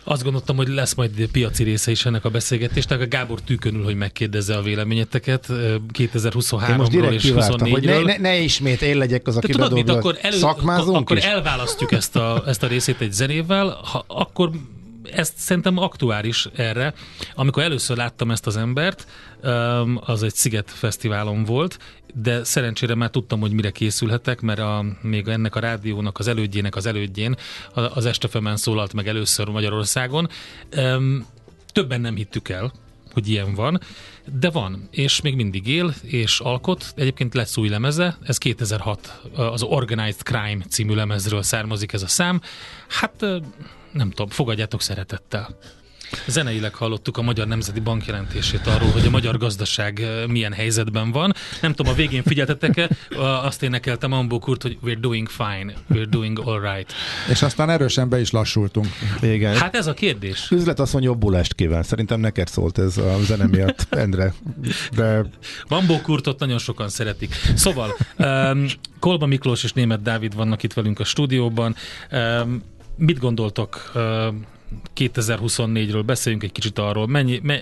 Azt 0.05 0.23
gondoltam, 0.23 0.57
hogy 0.57 0.69
lesz 0.69 0.95
majd 0.95 1.27
piaci 1.33 1.63
része 1.63 1.91
is 1.91 2.07
ennek 2.07 2.25
a 2.25 2.31
beszélgetésnek. 2.31 3.01
A 3.01 3.09
Gábor 3.09 3.41
tűkönül, 3.41 3.85
hogy 3.85 3.95
megkérdezze 3.95 4.57
a 4.57 4.63
véleményeteket 4.63 5.49
ö, 5.49 5.75
Én 5.75 5.81
most 6.13 6.13
2023-ról 6.13 6.87
direkt 6.91 7.13
és 7.13 7.23
kivártam, 7.23 7.71
hogy 7.71 7.85
ne, 7.85 7.99
24-ről. 7.99 8.05
ne, 8.05 8.17
ne 8.17 8.39
ismét 8.39 8.83
én 8.83 8.97
legyek 8.97 9.27
az, 9.27 9.37
aki 9.37 9.53
tudod 9.53 9.73
mit, 9.73 9.85
bedobja. 9.85 10.11
akkor, 10.11 10.19
elő, 10.23 10.41
akkor, 10.43 10.97
akkor 10.97 11.17
is? 11.17 11.25
elválasztjuk 11.25 11.93
ezt 11.93 12.17
a, 12.17 12.43
ezt 12.47 12.63
a 12.63 12.67
részét 12.67 13.01
egy 13.01 13.13
zenével, 13.13 13.81
ha, 13.85 14.05
akkor 14.07 14.51
ezt 15.11 15.37
szerintem 15.37 15.79
aktuális 15.79 16.49
erre. 16.55 16.95
Amikor 17.35 17.63
először 17.63 17.97
láttam 17.97 18.31
ezt 18.31 18.47
az 18.47 18.57
embert, 18.57 19.07
öm, 19.41 20.01
az 20.05 20.23
egy 20.23 20.35
Sziget 20.35 20.71
Fesztiválon 20.71 21.45
volt, 21.45 21.79
de 22.15 22.45
szerencsére 22.45 22.95
már 22.95 23.11
tudtam, 23.11 23.41
hogy 23.41 23.53
mire 23.53 23.71
készülhetek, 23.71 24.41
mert 24.41 24.59
a, 24.59 24.85
még 25.03 25.29
ennek 25.29 25.55
a 25.55 25.61
rádiónak 25.61 26.19
az 26.19 26.27
elődjének 26.27 26.77
az 26.77 26.87
elődjén 26.87 27.37
az 27.75 28.07
Estefemen 28.07 28.57
szólalt 28.57 28.93
meg 28.93 29.09
először 29.09 29.49
Magyarországon. 29.49 30.29
Öm, 30.71 31.27
Többen 31.73 32.01
nem 32.01 32.17
hittük 32.17 32.49
el, 32.49 32.73
hogy 33.13 33.29
ilyen 33.29 33.55
van, 33.55 33.81
de 34.39 34.51
van, 34.51 34.89
és 34.91 35.21
még 35.21 35.35
mindig 35.35 35.67
él, 35.67 35.95
és 36.03 36.41
alkot. 36.41 36.93
Egyébként 36.97 37.35
lesz 37.35 37.57
új 37.57 37.69
lemeze, 37.69 38.19
ez 38.23 38.39
2006, 38.39 39.21
az 39.35 39.63
Organized 39.63 40.21
Crime 40.21 40.65
című 40.69 40.95
lemezről 40.95 41.43
származik 41.43 41.93
ez 41.93 42.03
a 42.03 42.07
szám. 42.07 42.41
Hát 42.89 43.25
nem 43.93 44.11
tudom, 44.11 44.29
fogadjátok 44.29 44.83
szeretettel. 44.83 45.59
Zeneileg 46.27 46.75
hallottuk 46.75 47.17
a 47.17 47.23
Magyar 47.23 47.47
Nemzeti 47.47 47.81
Bank 47.81 48.07
jelentését 48.07 48.67
arról, 48.67 48.91
hogy 48.91 49.07
a 49.07 49.11
magyar 49.11 49.39
gazdaság 49.39 50.07
milyen 50.29 50.53
helyzetben 50.53 51.11
van. 51.11 51.33
Nem 51.61 51.73
tudom, 51.73 51.93
a 51.93 51.97
végén 51.97 52.23
figyeltetek-e, 52.23 52.89
azt 53.19 53.63
énekeltem 53.63 54.13
Ambó 54.13 54.39
Kurt, 54.39 54.63
hogy 54.63 54.79
we're 54.85 54.99
doing 55.01 55.29
fine, 55.29 55.73
we're 55.91 56.07
doing 56.11 56.41
all 56.45 56.61
right. 56.61 56.93
És 57.31 57.43
aztán 57.43 57.71
erősen 57.71 58.09
be 58.09 58.21
is 58.21 58.31
lassultunk. 58.31 58.87
Igen. 59.21 59.57
Hát 59.57 59.75
ez 59.75 59.87
a 59.87 59.95
kérdés. 59.95 60.51
Üzlet 60.51 60.81
azt 60.81 60.93
mondja, 60.93 61.11
jobbulást 61.11 61.55
kíván. 61.55 61.83
Szerintem 61.83 62.21
neked 62.21 62.49
szólt 62.49 62.79
ez 62.79 62.97
a 62.97 63.19
zene 63.23 63.47
miatt, 63.47 63.87
Endre. 63.91 64.35
De... 64.95 65.25
Bambó 65.69 66.01
Kurtot 66.01 66.39
nagyon 66.39 66.59
sokan 66.59 66.89
szeretik. 66.89 67.35
Szóval, 67.55 67.97
um, 68.19 68.67
Kolba 68.99 69.27
Miklós 69.27 69.65
és 69.65 69.73
Német 69.73 70.03
Dávid 70.03 70.35
vannak 70.35 70.63
itt 70.63 70.73
velünk 70.73 71.01
a 71.01 71.05
stúdióban. 71.05 71.77
Um, 72.11 72.63
mit 72.97 73.19
gondoltok 73.19 73.93
um, 73.95 74.45
2024-ről 74.97 76.03
beszéljünk 76.07 76.45
egy 76.45 76.53
kicsit 76.53 76.79
arról, 76.79 77.07
mennyi, 77.07 77.41
me, 77.43 77.61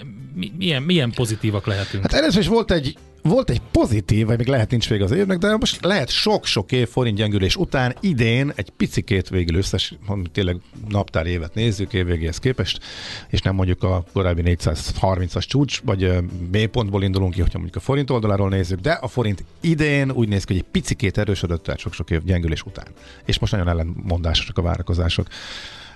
milyen, 0.59 0.83
milyen 0.83 1.11
pozitívak 1.11 1.67
lehetünk. 1.67 2.03
Hát 2.03 2.13
először 2.13 2.41
is 2.41 2.47
volt 2.47 2.71
egy 2.71 2.97
volt 3.23 3.51
egy 3.51 3.61
pozitív, 3.71 4.27
vagy 4.27 4.39
még 4.39 4.47
lehet 4.47 4.71
nincs 4.71 4.89
vége 4.89 5.05
az 5.05 5.11
évnek, 5.11 5.39
de 5.39 5.57
most 5.57 5.85
lehet 5.85 6.09
sok-sok 6.09 6.73
év 6.73 6.89
forint 6.89 7.17
gyengülés 7.17 7.57
után 7.57 7.95
idén 8.01 8.53
egy 8.55 8.71
picikét 8.71 9.29
végül 9.29 9.57
összes, 9.57 9.95
tényleg 10.33 10.57
naptár 10.89 11.27
évet 11.27 11.55
nézzük 11.55 11.93
évvégéhez 11.93 12.39
képest, 12.39 12.81
és 13.29 13.41
nem 13.41 13.55
mondjuk 13.55 13.83
a 13.83 14.05
korábbi 14.13 14.43
430-as 14.45 15.47
csúcs, 15.47 15.81
vagy 15.85 16.15
mélypontból 16.51 17.03
indulunk 17.03 17.33
ki, 17.33 17.41
hogyha 17.41 17.59
mondjuk 17.59 17.83
a 17.83 17.85
forint 17.85 18.11
oldaláról 18.11 18.49
nézzük, 18.49 18.81
de 18.81 18.93
a 18.93 19.09
forint 19.09 19.45
idén 19.61 20.11
úgy 20.11 20.29
néz 20.29 20.45
ki, 20.45 20.53
hogy 20.53 20.63
egy 20.63 20.71
picikét 20.71 21.19
erősödött 21.19 21.69
el 21.69 21.77
sok-sok 21.77 22.11
év 22.11 22.25
gyengülés 22.25 22.63
után. 22.63 22.87
És 23.25 23.39
most 23.39 23.53
nagyon 23.53 23.69
ellenmondásosak 23.69 24.59
a 24.59 24.63
várakozások 24.63 25.27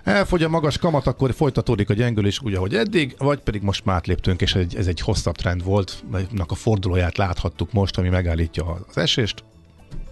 elfogy 0.05 0.43
a 0.43 0.49
magas 0.49 0.79
kamat, 0.79 1.07
akkor 1.07 1.35
folytatódik 1.35 1.91
a 1.91 1.95
gyengülés 1.95 2.41
úgy, 2.43 2.55
ahogy 2.55 2.75
eddig, 2.75 3.15
vagy 3.19 3.39
pedig 3.39 3.63
most 3.63 3.85
már 3.85 4.03
léptünk, 4.05 4.41
és 4.41 4.55
egy, 4.55 4.77
ez 4.77 4.87
egy 4.87 5.01
hosszabb 5.01 5.37
trend 5.37 5.65
volt, 5.65 6.05
melynek 6.11 6.51
a 6.51 6.55
fordulóját 6.55 7.17
láthattuk 7.17 7.73
most, 7.73 7.99
ami 7.99 8.09
megállítja 8.09 8.65
az 8.89 8.97
esést. 8.97 9.45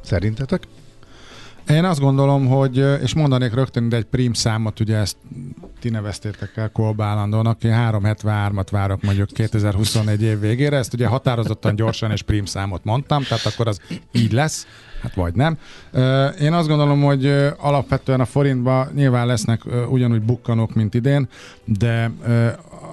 Szerintetek? 0.01 0.63
Én 1.69 1.85
azt 1.85 2.01
gondolom, 2.01 2.47
hogy, 2.47 2.77
és 3.03 3.15
mondanék 3.15 3.55
rögtön 3.55 3.89
de 3.89 3.97
egy 3.97 4.05
prim 4.05 4.33
számot, 4.33 4.81
ugye 4.81 4.97
ezt 4.97 5.17
ti 5.81 5.89
neveztétek 5.89 6.57
el 6.57 6.71
Kolbálandónak, 6.71 7.65
én 7.65 7.75
373-at 7.75 8.67
várok 8.71 9.03
mondjuk 9.03 9.29
2021 9.29 10.23
év 10.23 10.41
végére, 10.41 10.77
ezt 10.77 10.95
ugye 10.95 11.07
határozottan 11.07 11.75
gyorsan 11.75 12.11
és 12.11 12.23
prim 12.23 12.45
számot 12.45 12.85
mondtam, 12.85 13.23
tehát 13.23 13.47
akkor 13.47 13.69
az 13.69 13.81
így 14.13 14.33
lesz, 14.33 14.67
hát 15.03 15.15
vagy 15.15 15.35
nem. 15.35 15.59
Én 16.41 16.53
azt 16.53 16.69
gondolom, 16.69 17.03
hogy 17.03 17.27
alapvetően 17.59 18.21
a 18.21 18.25
forintban 18.25 18.89
nyilván 18.95 19.27
lesznek 19.27 19.61
ugyanúgy 19.91 20.23
bukkanók, 20.23 20.75
mint 20.75 20.95
idén, 20.95 21.29
de 21.65 22.11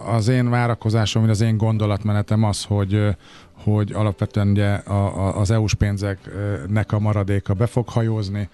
az 0.06 0.28
én 0.28 0.50
várakozásom, 0.50 1.22
vagy 1.22 1.32
az 1.32 1.42
én 1.42 1.58
gondolatmenetem 1.58 2.44
az, 2.44 2.64
hogy 2.64 3.16
hogy 3.64 3.92
alapvetően 3.94 4.48
ugye 4.48 4.68
a, 4.68 5.28
a, 5.28 5.40
az 5.40 5.52
EU-s 5.52 5.74
pénzeknek 5.74 6.92
a 6.92 7.00
maradéka 7.00 7.54
be 7.54 7.66
fog 7.66 7.90
hajózni, 7.90 8.50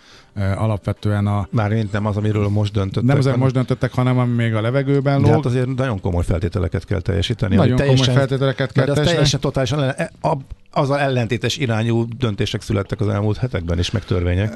alapvetően 0.55 1.27
a... 1.27 1.47
Mármint 1.51 1.91
nem 1.91 2.05
az, 2.05 2.17
amiről 2.17 2.47
most 2.47 2.73
döntöttek. 2.73 3.03
Nem 3.03 3.17
az, 3.17 3.37
most 3.37 3.53
döntöttek, 3.53 3.93
hanem 3.93 4.17
ami 4.17 4.33
még 4.33 4.53
a 4.53 4.61
levegőben 4.61 5.15
lóg. 5.15 5.25
De 5.25 5.31
hát 5.31 5.45
azért 5.45 5.75
nagyon 5.75 5.99
komoly 6.01 6.23
feltételeket 6.23 6.85
kell 6.85 7.01
teljesíteni. 7.01 7.55
Nagyon 7.55 7.75
teljesen, 7.75 8.05
komoly 8.05 8.17
feltételeket 8.17 8.71
kell 8.71 8.83
teljesíteni. 8.83 9.13
teljesen 9.13 9.39
totálisan 9.39 9.83
e- 9.83 10.11
az 10.71 10.89
a 10.89 11.01
ellentétes 11.01 11.57
irányú 11.57 12.05
döntések 12.17 12.61
születtek 12.61 13.01
az 13.01 13.07
elmúlt 13.07 13.37
hetekben 13.37 13.79
is, 13.79 13.91
meg 13.91 14.05
törvények. 14.05 14.53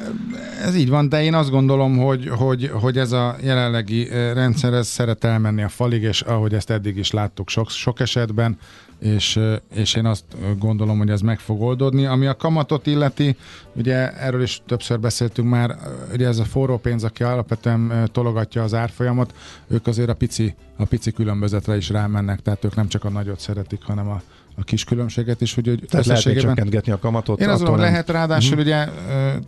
Ez 0.64 0.76
így 0.76 0.90
van, 0.90 1.10
de 1.10 1.24
én 1.24 1.34
azt 1.34 1.50
gondolom, 1.50 1.98
hogy, 1.98 2.30
hogy, 2.30 2.72
hogy 2.74 2.98
ez 2.98 3.12
a 3.12 3.36
jelenlegi 3.42 4.08
rendszer 4.10 4.74
ez 4.74 4.88
szeret 4.88 5.24
elmenni 5.24 5.64
a 5.64 5.70
falig, 5.70 6.02
és 6.02 6.22
ahogy 6.22 6.54
ezt 6.54 6.70
eddig 6.70 6.98
is 6.98 7.12
láttuk 7.12 7.50
sok, 7.50 7.70
sok 7.70 8.00
esetben, 8.00 8.58
és, 9.00 9.40
és 9.74 9.96
én 9.96 10.06
azt 10.06 10.24
gondolom, 10.60 10.98
hogy 10.98 11.10
ez 11.10 11.22
meg 11.22 11.40
fog 11.40 11.62
oldódni. 11.62 12.06
Ami 12.06 12.26
a 12.26 12.36
kamatot 12.36 12.88
illeti, 12.88 13.36
ugye 13.76 14.18
erről 14.18 14.42
is 14.42 14.62
többször 14.66 15.00
beszéltünk 15.00 15.50
már, 15.50 15.78
ugye 16.14 16.28
ez 16.28 16.40
a 16.40 16.46
forró 16.46 16.78
pénz, 16.78 17.04
aki 17.04 17.24
alapvetően 17.24 18.10
tologatja 18.12 18.64
az 18.64 18.74
árfolyamot, 18.74 19.34
ők 19.68 19.88
azért 19.88 20.10
a 20.10 20.16
pici, 20.16 20.56
a 20.78 20.86
pici 20.86 21.12
különbözetre 21.12 21.76
is 21.76 21.90
rámennek, 21.90 22.42
tehát 22.42 22.66
ők 22.66 22.76
nem 22.76 22.88
csak 22.88 23.04
a 23.04 23.10
nagyot 23.10 23.40
szeretik, 23.40 23.84
hanem 23.84 24.10
a, 24.10 24.22
a 24.60 24.64
kis 24.64 24.84
különbséget 24.84 25.42
is, 25.42 25.54
hogy, 25.54 25.68
hogy 25.68 25.86
Tehát 25.90 26.06
lehet 26.06 26.26
még 26.26 26.40
csökkentgetni 26.40 26.92
a 26.92 27.00
kamatot? 27.00 27.40
Én 27.42 27.50
azon 27.50 27.72
nem... 27.72 27.80
lehet, 27.80 28.10
ráadásul 28.10 28.58
uh-huh. 28.58 28.66
ugye, 28.66 28.88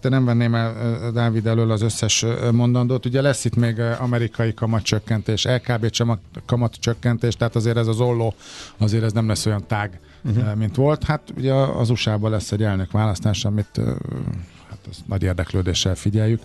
de 0.01 0.09
nem 0.09 0.25
venném 0.25 0.55
el 0.55 1.11
Dávid 1.13 1.47
elől 1.47 1.71
az 1.71 1.81
összes 1.81 2.25
mondandót, 2.51 3.05
ugye 3.05 3.21
lesz 3.21 3.45
itt 3.45 3.55
még 3.55 3.79
amerikai 3.99 4.53
kamatcsökkentés, 4.53 5.45
LKB 5.45 5.91
kamatcsökkentés, 6.45 7.35
tehát 7.35 7.55
azért 7.55 7.77
ez 7.77 7.87
az 7.87 7.99
olló, 7.99 8.33
azért 8.77 9.03
ez 9.03 9.11
nem 9.11 9.27
lesz 9.27 9.45
olyan 9.45 9.63
tág, 9.67 9.99
uh-huh. 10.23 10.55
mint 10.55 10.75
volt. 10.75 11.03
Hát 11.03 11.21
ugye 11.37 11.53
az 11.53 11.89
USA-ban 11.89 12.31
lesz 12.31 12.51
egy 12.51 12.63
elnök 12.63 12.91
választás, 12.91 13.45
amit 13.45 13.81
hát 14.69 14.79
nagy 15.05 15.23
érdeklődéssel 15.23 15.95
figyeljük. 15.95 16.41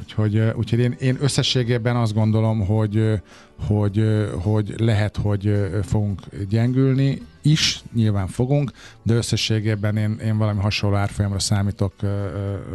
Úgyhogy, 0.00 0.38
úgyhogy 0.56 0.78
én, 0.78 0.96
én 1.00 1.16
összességében 1.20 1.96
azt 1.96 2.14
gondolom, 2.14 2.66
hogy, 2.66 3.20
hogy, 3.66 4.26
hogy 4.42 4.74
lehet, 4.76 5.16
hogy 5.16 5.70
fogunk 5.82 6.20
gyengülni 6.48 7.22
is, 7.42 7.82
nyilván 7.94 8.26
fogunk, 8.26 8.70
de 9.02 9.14
összességében 9.14 9.96
én, 9.96 10.18
én 10.24 10.38
valami 10.38 10.60
hasonló 10.60 10.96
árfolyamra 10.96 11.38
számítok, 11.38 11.92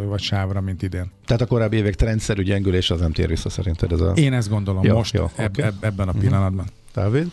vagy 0.07 0.21
sávra, 0.21 0.61
mint 0.61 0.81
idén. 0.81 1.11
Tehát 1.25 1.41
a 1.41 1.45
korábbi 1.45 1.77
évek 1.77 1.95
trendszerű 1.95 2.43
gyengülés 2.43 2.89
az 2.89 2.99
nem 2.99 3.11
tér 3.11 3.27
vissza 3.27 3.49
szerinted? 3.49 3.91
Ez 3.91 3.99
a... 3.99 4.11
Én 4.15 4.33
ezt 4.33 4.49
gondolom 4.49 4.83
jó, 4.83 4.95
most, 4.95 5.13
jó, 5.13 5.29
eb, 5.35 5.49
okay. 5.49 5.65
eb, 5.65 5.73
ebben 5.81 6.07
a 6.07 6.11
mhm. 6.11 6.21
pillanatban. 6.21 6.65
Uh-huh. 6.65 7.03
Dávid? 7.03 7.31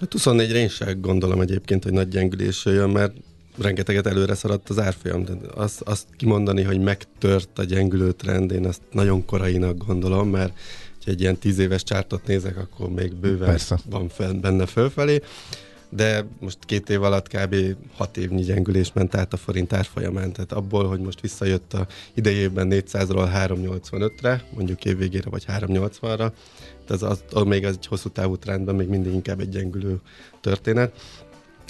Hát 0.00 0.14
24-re 0.18 0.58
én 0.58 0.68
sem 0.68 1.00
gondolom 1.00 1.40
egyébként, 1.40 1.82
hogy 1.82 1.92
nagy 1.92 2.08
gyengülés 2.08 2.64
jön, 2.64 2.90
mert 2.90 3.12
rengeteget 3.58 4.06
előre 4.06 4.34
szaradt 4.34 4.68
az 4.68 4.78
árfolyam. 4.78 5.24
De 5.24 5.32
azt, 5.54 5.80
azt 5.80 6.06
kimondani, 6.16 6.62
hogy 6.62 6.80
megtört 6.80 7.58
a 7.58 7.64
gyengülő 7.64 8.12
trend, 8.12 8.52
én 8.52 8.66
azt 8.66 8.80
nagyon 8.92 9.24
korainak 9.24 9.86
gondolom, 9.86 10.28
mert 10.28 10.52
ha 11.04 11.10
egy 11.10 11.20
ilyen 11.20 11.38
tíz 11.38 11.58
éves 11.58 11.82
csártot 11.82 12.26
nézek, 12.26 12.56
akkor 12.56 12.88
még 12.88 13.14
bőven 13.14 13.48
Persze. 13.48 13.78
van 13.90 14.08
fel, 14.08 14.32
benne 14.32 14.66
fölfelé. 14.66 15.22
De 15.92 16.26
most 16.40 16.58
két 16.66 16.90
év 16.90 17.02
alatt 17.02 17.28
kb. 17.28 17.56
hat 17.96 18.16
évnyi 18.16 18.42
gyengülés 18.42 18.92
ment 18.92 19.14
át 19.14 19.32
a 19.32 19.36
forint 19.36 19.72
árfolyamán. 19.72 20.32
Tehát 20.32 20.52
abból, 20.52 20.88
hogy 20.88 21.00
most 21.00 21.20
visszajött 21.20 21.72
a 21.74 21.86
idejében 22.14 22.68
400-ról 22.70 23.30
385-re, 23.34 24.44
mondjuk 24.54 24.84
évvégére 24.84 25.30
vagy 25.30 25.44
380-ra, 25.48 26.32
az, 26.88 27.02
az, 27.02 27.24
az 27.32 27.42
még 27.42 27.64
az 27.64 27.74
egy 27.74 27.86
hosszú 27.86 28.08
távú 28.08 28.36
trendben 28.36 28.74
még 28.74 28.88
mindig 28.88 29.12
inkább 29.12 29.40
egy 29.40 29.48
gyengülő 29.48 30.00
történet. 30.40 30.92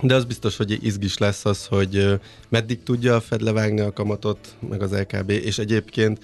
De 0.02 0.14
az 0.14 0.25
biztos, 0.25 0.57
hogy 0.57 0.85
izgis 0.85 1.19
lesz 1.19 1.45
az, 1.45 1.66
hogy 1.66 2.21
meddig 2.49 2.83
tudja 2.83 3.14
a 3.14 3.21
Fed 3.21 3.40
levágni 3.40 3.80
a 3.80 3.92
kamatot, 3.92 4.57
meg 4.69 4.83
az 4.83 4.92
LKB, 4.92 5.30
és 5.30 5.59
egyébként 5.59 6.19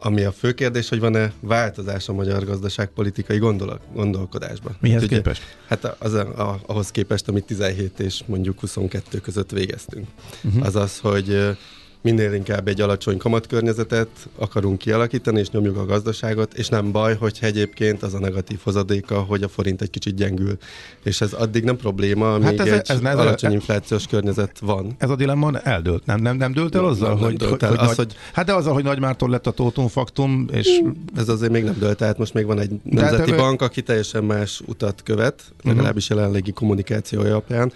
ami 0.00 0.22
a 0.24 0.32
fő 0.32 0.52
kérdés, 0.52 0.88
hogy 0.88 1.00
van-e 1.00 1.32
változás 1.40 2.08
a 2.08 2.12
magyar 2.12 2.44
gazdaságpolitikai 2.44 3.38
gondolak, 3.38 3.80
gondolkodásban. 3.94 4.76
Mihez 4.80 5.00
hát, 5.00 5.10
képest? 5.10 5.42
Hát 5.66 5.84
az, 5.98 6.12
a, 6.14 6.60
ahhoz 6.66 6.90
képest, 6.90 7.28
amit 7.28 7.44
17 7.44 8.00
és 8.00 8.22
mondjuk 8.26 8.60
22 8.60 9.18
között 9.18 9.50
végeztünk. 9.50 10.06
Uh-huh. 10.44 10.66
Az 10.66 10.76
az, 10.76 10.98
hogy 10.98 11.56
minél 12.00 12.32
inkább 12.32 12.68
egy 12.68 12.80
alacsony 12.80 13.16
kamatkörnyezetet 13.16 14.08
akarunk 14.38 14.78
kialakítani, 14.78 15.40
és 15.40 15.50
nyomjuk 15.50 15.76
a 15.76 15.84
gazdaságot, 15.84 16.54
és 16.54 16.68
nem 16.68 16.92
baj, 16.92 17.16
hogyha 17.16 17.46
egyébként 17.46 18.02
az 18.02 18.14
a 18.14 18.18
negatív 18.18 18.58
hozadéka, 18.62 19.20
hogy 19.20 19.42
a 19.42 19.48
forint 19.48 19.82
egy 19.82 19.90
kicsit 19.90 20.14
gyengül. 20.14 20.56
És 21.04 21.20
ez 21.20 21.32
addig 21.32 21.64
nem 21.64 21.76
probléma, 21.76 22.34
amíg 22.34 22.46
hát 22.46 22.60
ez, 22.60 22.66
egy 22.66 22.90
ez, 22.90 23.00
ez, 23.00 23.18
alacsony 23.18 23.52
inflációs 23.52 24.06
környezet 24.06 24.58
van. 24.58 24.94
Ez 24.98 25.10
a 25.10 25.16
dilemma 25.16 25.58
eldőlt. 25.58 26.06
Nem, 26.06 26.20
nem, 26.20 26.36
nem 26.36 26.52
dőlt 26.52 26.74
el 26.74 26.84
azzal, 26.84 27.08
nem, 27.08 27.18
hogy, 27.18 27.38
nem 27.38 27.48
dőlt 27.48 27.62
el. 27.62 27.68
hogy, 27.68 27.78
az, 27.78 27.94
hogy, 27.94 28.14
Hát 28.32 28.46
de 28.46 28.54
azzal, 28.54 28.72
hogy 28.72 28.84
Nagymártól 28.84 29.30
lett 29.30 29.46
a 29.46 29.50
tótum 29.50 29.88
faktum, 29.88 30.46
és... 30.52 30.80
Ez 31.16 31.28
azért 31.28 31.52
még 31.52 31.64
nem 31.64 31.76
dőlt 31.78 32.00
el. 32.00 32.06
Hát 32.06 32.18
most 32.18 32.34
még 32.34 32.46
van 32.46 32.58
egy 32.58 32.70
nemzeti 32.82 33.30
hát, 33.30 33.40
bank, 33.40 33.62
aki 33.62 33.82
teljesen 33.82 34.24
más 34.24 34.60
utat 34.66 35.02
követ, 35.02 35.42
legalábbis 35.62 36.08
jelenlegi 36.08 36.52
kommunikációja 36.52 37.30
alapján 37.30 37.72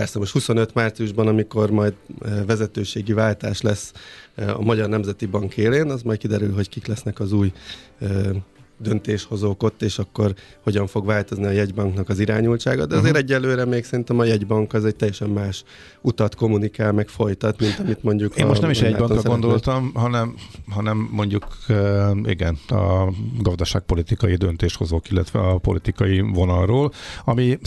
Persze 0.00 0.18
most 0.18 0.32
25 0.32 0.74
márciusban, 0.74 1.26
amikor 1.26 1.70
majd 1.70 1.94
eh, 2.20 2.32
vezetőségi 2.46 3.12
váltás 3.12 3.60
lesz 3.60 3.92
eh, 4.34 4.58
a 4.58 4.62
Magyar 4.62 4.88
Nemzeti 4.88 5.26
Bank 5.26 5.56
élén, 5.56 5.90
az 5.90 6.02
majd 6.02 6.18
kiderül, 6.18 6.54
hogy 6.54 6.68
kik 6.68 6.86
lesznek 6.86 7.20
az 7.20 7.32
új 7.32 7.52
eh, 7.98 8.08
döntéshozók 8.78 9.62
ott, 9.62 9.82
és 9.82 9.98
akkor 9.98 10.34
hogyan 10.62 10.86
fog 10.86 11.06
változni 11.06 11.44
a 11.44 11.50
jegybanknak 11.50 12.08
az 12.08 12.18
irányultsága. 12.18 12.86
De 12.86 12.94
azért 12.96 13.16
uh-huh. 13.16 13.30
egyelőre 13.30 13.64
még 13.64 13.84
szerintem 13.84 14.18
a 14.18 14.24
jegybank 14.24 14.72
az 14.72 14.84
egy 14.84 14.96
teljesen 14.96 15.28
más 15.28 15.64
utat 16.00 16.34
kommunikál, 16.34 16.92
meg 16.92 17.08
folytat, 17.08 17.60
mint 17.60 17.78
amit 17.78 18.02
mondjuk... 18.02 18.36
Én 18.36 18.46
most 18.46 18.60
nem 18.60 18.70
is 18.70 18.82
egybankra 18.82 19.22
gondoltam, 19.22 19.90
hanem, 19.94 20.34
hanem 20.68 21.08
mondjuk 21.10 21.46
igen, 22.24 22.58
a 22.68 23.12
gazdaságpolitikai 23.38 24.34
döntéshozók, 24.34 25.10
illetve 25.10 25.38
a 25.38 25.58
politikai 25.58 26.20
vonalról, 26.20 26.92
ami 27.24 27.58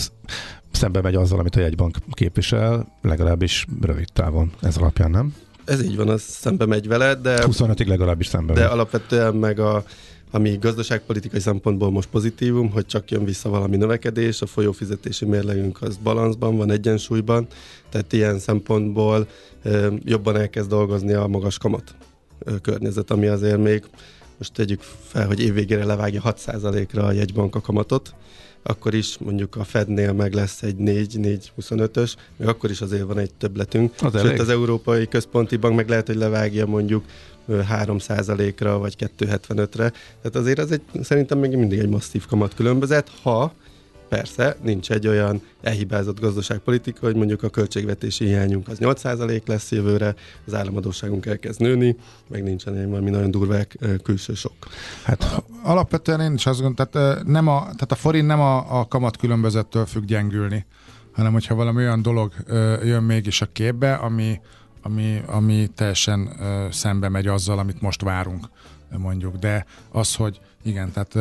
szembe 0.75 1.01
megy 1.01 1.15
azzal, 1.15 1.39
amit 1.39 1.55
a 1.55 1.59
jegybank 1.59 1.97
képvisel, 2.11 2.87
legalábbis 3.01 3.65
rövid 3.81 4.07
távon 4.13 4.51
ez 4.61 4.77
alapján, 4.77 5.11
nem? 5.11 5.35
Ez 5.65 5.83
így 5.83 5.95
van, 5.95 6.09
az 6.09 6.21
szembe 6.21 6.65
megy 6.65 6.87
vele, 6.87 7.15
de... 7.15 7.43
25-ig 7.47 7.87
legalábbis 7.87 8.27
szembe 8.27 8.53
De 8.53 8.59
megy. 8.61 8.69
alapvetően 8.69 9.35
meg 9.35 9.59
a, 9.59 9.83
ami 10.31 10.57
gazdaságpolitikai 10.61 11.39
szempontból 11.39 11.91
most 11.91 12.09
pozitívum, 12.09 12.71
hogy 12.71 12.85
csak 12.85 13.11
jön 13.11 13.25
vissza 13.25 13.49
valami 13.49 13.77
növekedés, 13.77 14.41
a 14.41 14.45
folyófizetési 14.45 15.25
mérlegünk 15.25 15.81
az 15.81 15.97
balanszban 15.97 16.57
van, 16.57 16.71
egyensúlyban, 16.71 17.47
tehát 17.89 18.13
ilyen 18.13 18.39
szempontból 18.39 19.27
jobban 20.03 20.37
elkezd 20.37 20.69
dolgozni 20.69 21.13
a 21.13 21.27
magas 21.27 21.57
kamat 21.57 21.95
környezet, 22.61 23.11
ami 23.11 23.27
azért 23.27 23.57
még 23.57 23.83
most 24.37 24.53
tegyük 24.53 24.81
fel, 24.81 25.27
hogy 25.27 25.41
évvégére 25.41 25.85
levágja 25.85 26.21
6%-ra 26.25 27.03
a 27.03 27.11
jegybank 27.11 27.55
a 27.55 27.61
kamatot, 27.61 28.13
akkor 28.63 28.93
is 28.93 29.17
mondjuk 29.17 29.55
a 29.55 29.63
Fednél 29.63 30.13
meg 30.13 30.33
lesz 30.33 30.61
egy 30.61 30.75
4-4-25-ös, 30.79 32.13
még 32.37 32.47
akkor 32.47 32.69
is 32.69 32.81
azért 32.81 33.03
van 33.03 33.17
egy 33.17 33.33
többletünk. 33.33 33.93
Az 34.01 34.21
Sőt, 34.21 34.39
az 34.39 34.49
Európai 34.49 35.07
Központi 35.07 35.57
Bank 35.57 35.75
meg 35.75 35.89
lehet, 35.89 36.07
hogy 36.07 36.15
levágja 36.15 36.65
mondjuk 36.65 37.03
3%-ra 37.49 38.77
vagy 38.77 38.95
2,75-re. 38.99 39.91
Tehát 40.21 40.35
azért 40.35 40.59
ez 40.59 40.71
egy, 40.71 40.81
szerintem 41.01 41.39
még 41.39 41.55
mindig 41.55 41.79
egy 41.79 41.89
masszív 41.89 42.25
kamat 42.25 42.55
különbözet, 42.55 43.11
ha 43.21 43.53
persze 44.13 44.57
nincs 44.61 44.91
egy 44.91 45.07
olyan 45.07 45.41
elhibázott 45.61 46.19
gazdaságpolitika, 46.19 46.99
hogy 47.05 47.15
mondjuk 47.15 47.43
a 47.43 47.49
költségvetési 47.49 48.25
hiányunk 48.25 48.67
az 48.67 48.77
8% 48.81 49.45
lesz 49.45 49.71
jövőre, 49.71 50.15
az 50.45 50.53
államadóságunk 50.53 51.25
elkezd 51.25 51.59
nőni, 51.59 51.95
meg 52.27 52.43
nincsen 52.43 52.75
egy 52.77 52.87
valami 52.87 53.09
nagyon 53.09 53.31
durvák 53.31 53.77
külső 54.03 54.33
sok. 54.33 54.53
Hát 55.03 55.43
alapvetően 55.63 56.19
én 56.19 56.33
is 56.33 56.45
azt 56.45 56.61
gondolom, 56.61 56.89
tehát, 56.91 57.23
nem 57.23 57.47
a, 57.47 57.59
tehát 57.61 57.91
a 57.91 57.95
forint 57.95 58.27
nem 58.27 58.39
a, 58.39 58.79
a 58.79 58.87
kamat 58.87 59.17
különbözettől 59.17 59.85
függ 59.85 60.05
gyengülni, 60.05 60.65
hanem 61.11 61.31
hogyha 61.31 61.55
valami 61.55 61.77
olyan 61.77 62.01
dolog 62.01 62.33
jön 62.83 63.03
mégis 63.03 63.41
a 63.41 63.49
képbe, 63.51 63.93
ami, 63.93 64.39
ami, 64.81 65.21
ami 65.25 65.67
teljesen 65.75 66.29
szembe 66.71 67.09
megy 67.09 67.27
azzal, 67.27 67.59
amit 67.59 67.81
most 67.81 68.01
várunk 68.01 68.49
mondjuk, 68.97 69.35
de 69.35 69.65
az, 69.91 70.15
hogy 70.15 70.39
igen, 70.63 70.91
tehát 70.91 71.15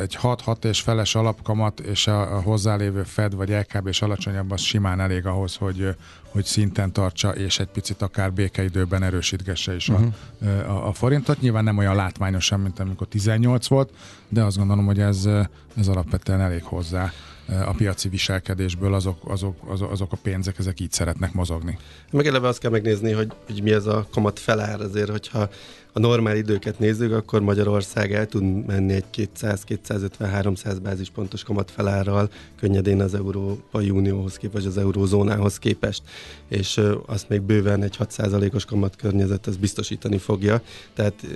egy 0.00 0.18
6-6 0.22 0.64
és 0.64 0.80
feles 0.80 1.14
alapkamat 1.14 1.80
és 1.80 2.06
a, 2.06 2.36
a 2.36 2.40
hozzálévő 2.40 3.02
Fed 3.02 3.34
vagy 3.34 3.48
LKB 3.48 3.86
és 3.86 4.02
alacsonyabb, 4.02 4.50
az 4.50 4.60
simán 4.60 5.00
elég 5.00 5.26
ahhoz, 5.26 5.56
hogy, 5.56 5.96
hogy 6.28 6.44
szinten 6.44 6.92
tartsa, 6.92 7.30
és 7.30 7.58
egy 7.58 7.66
picit 7.66 8.02
akár 8.02 8.32
békeidőben 8.32 9.02
erősítgesse 9.02 9.74
is 9.74 9.88
uh-huh. 9.88 10.06
a, 10.06 10.44
mhm. 10.44 10.70
a, 10.70 10.88
a 10.88 10.92
forintot. 10.92 11.40
Nyilván 11.40 11.64
nem 11.64 11.78
olyan 11.78 11.94
látványosan, 11.94 12.60
mint 12.60 12.78
amikor 12.78 13.06
18 13.06 13.66
volt, 13.66 13.90
de 14.28 14.42
azt 14.42 14.56
gondolom, 14.56 14.86
hogy 14.86 15.00
ez, 15.00 15.28
ez 15.76 15.88
alapvetően 15.88 16.40
elég 16.40 16.62
hozzá 16.62 17.12
a 17.48 17.72
piaci 17.76 18.08
viselkedésből 18.08 18.94
azok, 18.94 19.18
azok, 19.24 19.56
azok, 19.90 20.12
a 20.12 20.16
pénzek, 20.22 20.58
ezek 20.58 20.80
így 20.80 20.92
szeretnek 20.92 21.32
mozogni. 21.32 21.78
Meg 22.10 22.26
eleve 22.26 22.48
azt 22.48 22.58
kell 22.58 22.70
megnézni, 22.70 23.12
hogy, 23.12 23.32
hogy 23.46 23.62
mi 23.62 23.72
ez 23.72 23.86
a 23.86 24.06
kamat 24.10 24.38
felár 24.38 24.80
azért, 24.80 25.10
hogyha 25.10 25.48
a 25.92 25.98
normál 25.98 26.36
időket 26.36 26.78
nézzük, 26.78 27.12
akkor 27.12 27.40
Magyarország 27.40 28.12
el 28.12 28.26
tud 28.26 28.66
menni 28.66 28.92
egy 28.92 29.04
200-250-300 29.40 30.76
bázispontos 30.82 31.42
kamat 31.42 31.70
felárral 31.70 32.30
könnyedén 32.56 33.00
az 33.00 33.14
Európai 33.14 33.90
Unióhoz 33.90 34.36
képest, 34.36 34.64
vagy 34.64 34.72
az 34.72 34.78
eurózónához 34.78 35.58
képest. 35.58 36.02
És 36.48 36.80
azt 37.06 37.28
még 37.28 37.40
bőven 37.40 37.82
egy 37.82 37.96
6%-os 37.98 38.64
kamat 38.64 38.96
környezet 38.96 39.46
ez 39.46 39.56
biztosítani 39.56 40.18
fogja. 40.18 40.62
Tehát 40.94 41.26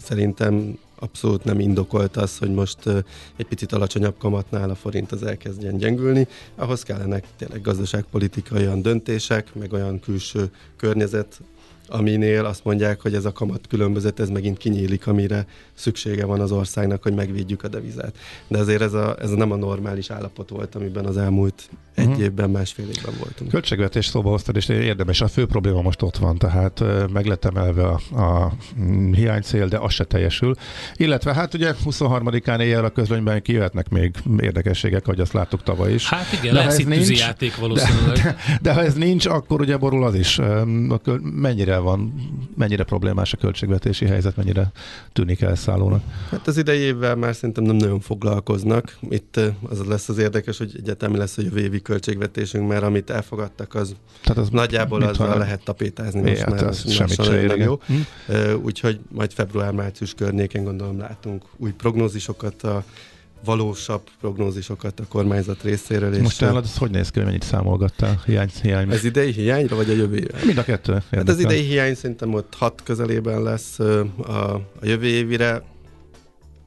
szerintem 0.00 0.78
abszolút 0.98 1.44
nem 1.44 1.60
indokolt 1.60 2.16
az, 2.16 2.38
hogy 2.38 2.50
most 2.50 2.86
egy 3.36 3.46
picit 3.48 3.72
alacsonyabb 3.72 4.18
kamatnál 4.18 4.70
a 4.70 4.74
forint 4.74 5.12
az 5.12 5.22
elkezdjen 5.22 5.76
gyengülni. 5.76 6.26
Ahhoz 6.54 6.82
kellenek 6.82 7.24
tényleg 7.36 7.60
gazdaságpolitikai 7.60 8.66
olyan 8.66 8.82
döntések, 8.82 9.54
meg 9.54 9.72
olyan 9.72 10.00
külső 10.00 10.50
környezet, 10.76 11.40
aminél 11.90 12.44
azt 12.44 12.64
mondják, 12.64 13.00
hogy 13.00 13.14
ez 13.14 13.24
a 13.24 13.32
kamat 13.32 13.66
különbözet, 13.68 14.20
ez 14.20 14.28
megint 14.28 14.58
kinyílik, 14.58 15.06
amire 15.06 15.46
szüksége 15.74 16.24
van 16.24 16.40
az 16.40 16.52
országnak, 16.52 17.02
hogy 17.02 17.14
megvédjük 17.14 17.62
a 17.62 17.68
devizát. 17.68 18.16
De 18.48 18.58
azért 18.58 18.82
ez, 18.82 18.92
a, 18.92 19.16
ez 19.20 19.30
nem 19.30 19.50
a 19.50 19.56
normális 19.56 20.10
állapot 20.10 20.48
volt, 20.48 20.74
amiben 20.74 21.04
az 21.04 21.16
elmúlt 21.16 21.70
egy 22.00 22.06
uh-huh. 22.06 22.22
évben, 22.22 22.50
másfél 22.50 22.88
évben 22.88 23.14
voltunk. 23.18 23.50
Költségvetés 23.50 24.06
szóba 24.06 24.30
hoztad, 24.30 24.56
és 24.56 24.68
érdemes. 24.68 25.20
A 25.20 25.28
fő 25.28 25.46
probléma 25.46 25.82
most 25.82 26.02
ott 26.02 26.16
van, 26.16 26.36
tehát 26.36 26.82
meg 27.12 27.26
lett 27.26 27.44
emelve 27.44 27.86
a, 27.86 28.20
a 28.20 28.52
hiánycél, 29.12 29.68
de 29.68 29.78
az 29.78 29.92
se 29.92 30.04
teljesül. 30.04 30.54
Illetve 30.96 31.34
hát 31.34 31.54
ugye 31.54 31.74
23-án 31.84 32.60
éjjel 32.60 32.84
a 32.84 32.90
közlönyben 32.90 33.42
kijöhetnek 33.42 33.88
még 33.88 34.14
érdekességek, 34.38 35.04
hogy 35.06 35.20
azt 35.20 35.32
láttuk 35.32 35.62
tavaly 35.62 35.92
is. 35.92 36.08
Hát 36.08 36.32
igen, 36.40 36.54
de 36.54 36.64
lesz 36.64 36.78
itt 36.78 36.88
nincs, 36.88 37.20
játék 37.20 37.56
valószínűleg. 37.56 38.16
De, 38.16 38.22
de, 38.22 38.58
de, 38.62 38.72
ha 38.72 38.82
ez 38.82 38.94
nincs, 38.94 39.26
akkor 39.26 39.60
ugye 39.60 39.76
borul 39.76 40.04
az 40.04 40.14
is. 40.14 40.40
Mennyire 41.20 41.78
van, 41.78 42.14
mennyire 42.56 42.84
problémás 42.84 43.32
a 43.32 43.36
költségvetési 43.36 44.06
helyzet, 44.06 44.36
mennyire 44.36 44.72
tűnik 45.12 45.40
elszállónak? 45.40 46.02
Hát 46.30 46.46
az 46.46 46.56
idei 46.56 46.78
évvel 46.78 47.16
már 47.16 47.34
szerintem 47.34 47.64
nem 47.64 47.76
nagyon 47.76 48.00
foglalkoznak. 48.00 48.96
Itt 49.08 49.40
az 49.68 49.84
lesz 49.86 50.08
az 50.08 50.18
érdekes, 50.18 50.58
hogy 50.58 50.72
egyetemi 50.76 51.16
lesz 51.16 51.38
a 51.38 51.42
jövő 51.42 51.60
évi 51.60 51.80
költségvetésünk, 51.90 52.68
mert 52.68 52.82
amit 52.82 53.10
elfogadtak, 53.10 53.74
az, 53.74 53.94
Tehát 54.22 54.42
az 54.42 54.48
nagyjából 54.48 55.02
azzal 55.02 55.28
van? 55.28 55.38
lehet 55.38 55.64
tapétázni 55.64 56.20
most 56.20 56.40
hát 56.40 56.60
már. 56.60 56.74
Semmit 56.74 57.24
se 57.24 57.46
nem 57.46 57.60
jó. 57.60 57.80
Hm? 57.86 58.54
Úgyhogy 58.62 59.00
majd 59.08 59.32
február-március 59.32 60.14
környéken 60.14 60.64
gondolom 60.64 60.98
látunk 60.98 61.44
új 61.56 61.72
prognózisokat 61.72 62.62
a 62.62 62.84
valósabb 63.44 64.02
prognózisokat 64.20 65.00
a 65.00 65.04
kormányzat 65.08 65.62
részéről. 65.62 66.14
És 66.14 66.22
Most 66.22 66.40
nálad 66.40 66.64
ez 66.64 66.76
hogy 66.76 66.90
néz 66.90 67.10
ki, 67.10 67.20
mennyit 67.20 67.42
számolgattál? 67.42 68.22
Hiány, 68.26 68.50
hiány. 68.62 68.90
Ez 68.90 69.04
idei 69.04 69.32
hiányra, 69.32 69.76
vagy 69.76 69.90
a 69.90 69.92
jövő 69.92 70.16
évre? 70.16 70.38
Mind 70.44 70.58
a 70.58 70.64
kettő. 70.64 71.02
Hát 71.10 71.28
az 71.28 71.38
idei 71.38 71.62
hiány 71.62 71.94
szerintem 71.94 72.34
ott 72.34 72.54
hat 72.58 72.80
közelében 72.84 73.42
lesz 73.42 73.78
a, 73.78 74.00
a 74.32 74.60
jövő 74.82 75.06
évire 75.06 75.62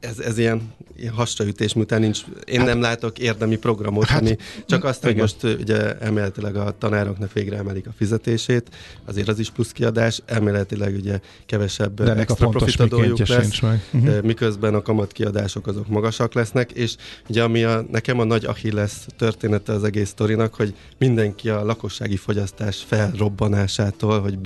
ez, 0.04 0.18
ez 0.18 0.38
ilyen, 0.38 0.72
ilyen 0.96 1.12
hasraütés, 1.12 1.72
miután 1.72 2.00
nincs, 2.00 2.20
én 2.44 2.58
hát, 2.58 2.66
nem 2.66 2.80
látok 2.80 3.18
érdemi 3.18 3.56
programot, 3.56 4.04
hát, 4.04 4.20
ami 4.20 4.36
csak 4.66 4.84
azt, 4.84 5.02
hogy 5.02 5.16
most 5.16 5.42
ugye 5.42 5.98
elméletileg 5.98 6.56
a 6.56 6.74
tanároknak 6.78 7.32
végre 7.32 7.56
emelik 7.56 7.86
a 7.86 7.92
fizetését, 7.96 8.68
azért 9.04 9.28
az 9.28 9.38
is 9.38 9.50
plusz 9.50 9.72
kiadás, 9.72 10.22
elméletileg 10.26 10.94
ugye 10.94 11.20
kevesebb 11.46 12.02
De 12.02 12.14
extra 12.14 12.48
profitadójuk 12.48 13.26
lesz, 13.26 13.60
meg. 13.60 13.82
Uh-huh. 13.92 14.22
miközben 14.22 14.74
a 14.74 14.82
kamatkiadások 14.82 15.66
azok 15.66 15.88
magasak 15.88 16.34
lesznek, 16.34 16.72
és 16.72 16.96
ugye 17.28 17.42
ami 17.42 17.64
a, 17.64 17.84
nekem 17.90 18.20
a 18.20 18.24
nagy 18.24 18.44
Achilles 18.44 18.92
története 19.16 19.72
az 19.72 19.84
egész 19.84 20.08
sztorinak, 20.08 20.54
hogy 20.54 20.74
mindenki 20.98 21.48
a 21.48 21.64
lakossági 21.64 22.16
fogyasztás 22.16 22.84
felrobbanásától, 22.86 24.20
hogy 24.20 24.38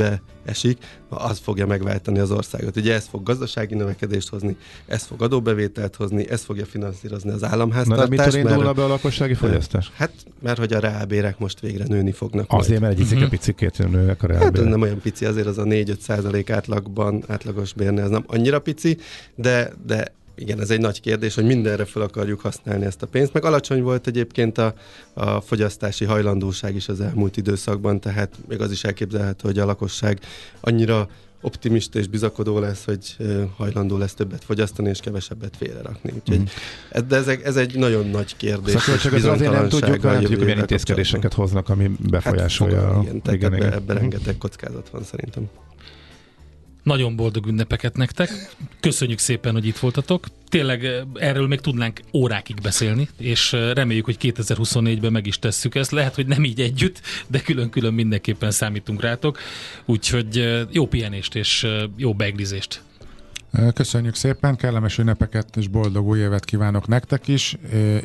beesik, 0.48 0.78
az 1.08 1.38
fogja 1.38 1.66
megváltani 1.66 2.18
az 2.18 2.30
országot. 2.30 2.76
Ugye 2.76 2.94
ez 2.94 3.06
fog 3.06 3.22
gazdasági 3.22 3.74
növekedést 3.74 4.28
hozni, 4.28 4.56
ez 4.86 5.02
fog 5.02 5.22
adóbevételt 5.22 5.96
hozni, 5.96 6.30
ez 6.30 6.44
fogja 6.44 6.64
finanszírozni 6.64 7.30
az 7.30 7.44
államháztartást. 7.44 8.10
Na 8.10 8.16
de 8.16 8.24
mitől 8.24 8.40
indul 8.40 8.72
be 8.72 8.84
a 8.84 8.86
lakossági 8.86 9.34
fogyasztás? 9.34 9.90
Hát, 9.94 10.12
mert 10.42 10.58
hogy 10.58 10.72
a 10.72 10.78
reálbérek 10.78 11.38
most 11.38 11.60
végre 11.60 11.84
nőni 11.88 12.12
fognak. 12.12 12.46
Azért, 12.48 12.80
majd. 12.80 12.96
mert 12.96 13.10
egy 13.10 13.14
uh-huh. 13.14 13.30
picikét 13.30 13.78
nőnek 13.78 14.22
a 14.22 14.26
reálbérek. 14.26 14.56
Hát 14.56 14.68
nem 14.70 14.80
olyan 14.80 15.00
pici, 15.00 15.24
azért 15.24 15.46
az 15.46 15.58
a 15.58 15.64
4-5 15.64 15.98
százalék 15.98 16.50
átlagban, 16.50 17.24
átlagos 17.26 17.72
bérne, 17.72 18.02
ez 18.02 18.10
nem 18.10 18.24
annyira 18.26 18.60
pici, 18.60 18.98
de, 19.34 19.72
de 19.86 20.16
igen, 20.38 20.60
ez 20.60 20.70
egy 20.70 20.80
nagy 20.80 21.00
kérdés, 21.00 21.34
hogy 21.34 21.44
mindenre 21.44 21.84
fel 21.84 22.02
akarjuk 22.02 22.40
használni 22.40 22.84
ezt 22.84 23.02
a 23.02 23.06
pénzt. 23.06 23.32
Meg 23.32 23.44
alacsony 23.44 23.82
volt 23.82 24.06
egyébként 24.06 24.58
a, 24.58 24.74
a 25.14 25.40
fogyasztási 25.40 26.04
hajlandóság 26.04 26.74
is 26.74 26.88
az 26.88 27.00
elmúlt 27.00 27.36
időszakban, 27.36 28.00
tehát 28.00 28.34
még 28.48 28.60
az 28.60 28.70
is 28.70 28.84
elképzelhető, 28.84 29.48
hogy 29.48 29.58
a 29.58 29.64
lakosság 29.64 30.20
annyira 30.60 31.08
optimista 31.40 31.98
és 31.98 32.06
bizakodó 32.06 32.58
lesz, 32.58 32.84
hogy 32.84 33.16
hajlandó 33.56 33.96
lesz 33.96 34.14
többet 34.14 34.44
fogyasztani 34.44 34.88
és 34.88 35.00
kevesebbet 35.00 35.56
félrerakni. 35.56 36.12
Úgyhogy, 36.14 36.38
mm. 36.38 37.06
De 37.08 37.16
ez, 37.16 37.28
ez 37.28 37.56
egy 37.56 37.78
nagyon 37.78 38.06
nagy 38.06 38.36
kérdés. 38.36 38.80
Szóval 38.80 39.00
csak 39.00 39.12
azért 39.12 39.52
nem 39.52 39.68
tudjuk, 39.68 40.02
nem 40.02 40.20
tudjuk, 40.20 40.44
milyen 40.44 40.58
intézkedéseket 40.58 41.34
hoznak, 41.34 41.68
ami 41.68 41.90
befolyásolja. 42.10 42.94
Hát, 42.94 43.02
igen, 43.02 43.22
tehát 43.22 43.38
igen, 43.38 43.52
ebbe, 43.52 43.66
igen. 43.66 43.72
ebbe 43.72 43.92
rengeteg 43.92 44.38
kockázat 44.38 44.88
van 44.88 45.02
szerintem. 45.02 45.48
Nagyon 46.82 47.16
boldog 47.16 47.46
ünnepeket 47.46 47.96
nektek. 47.96 48.30
Köszönjük 48.80 49.18
szépen, 49.18 49.52
hogy 49.52 49.66
itt 49.66 49.78
voltatok. 49.78 50.26
Tényleg 50.48 50.84
eh, 50.84 51.02
erről 51.14 51.46
még 51.46 51.60
tudnánk 51.60 52.00
órákig 52.12 52.60
beszélni, 52.62 53.08
és 53.18 53.52
eh, 53.52 53.72
reméljük, 53.72 54.04
hogy 54.04 54.16
2024-ben 54.20 55.12
meg 55.12 55.26
is 55.26 55.38
tesszük 55.38 55.74
ezt. 55.74 55.90
Lehet, 55.90 56.14
hogy 56.14 56.26
nem 56.26 56.44
így 56.44 56.60
együtt, 56.60 57.00
de 57.26 57.40
külön-külön 57.40 57.94
mindenképpen 57.94 58.50
számítunk 58.50 59.00
rátok. 59.00 59.38
Úgyhogy 59.84 60.38
eh, 60.38 60.66
jó 60.70 60.86
pihenést 60.86 61.34
és 61.34 61.66
jó 61.96 62.14
beglizést 62.14 62.82
Köszönjük 63.74 64.14
szépen, 64.14 64.56
kellemes 64.56 64.98
ünnepeket 64.98 65.56
és 65.56 65.68
boldog 65.68 66.06
új 66.06 66.18
évet 66.18 66.44
kívánok 66.44 66.86
nektek 66.86 67.28
is, 67.28 67.56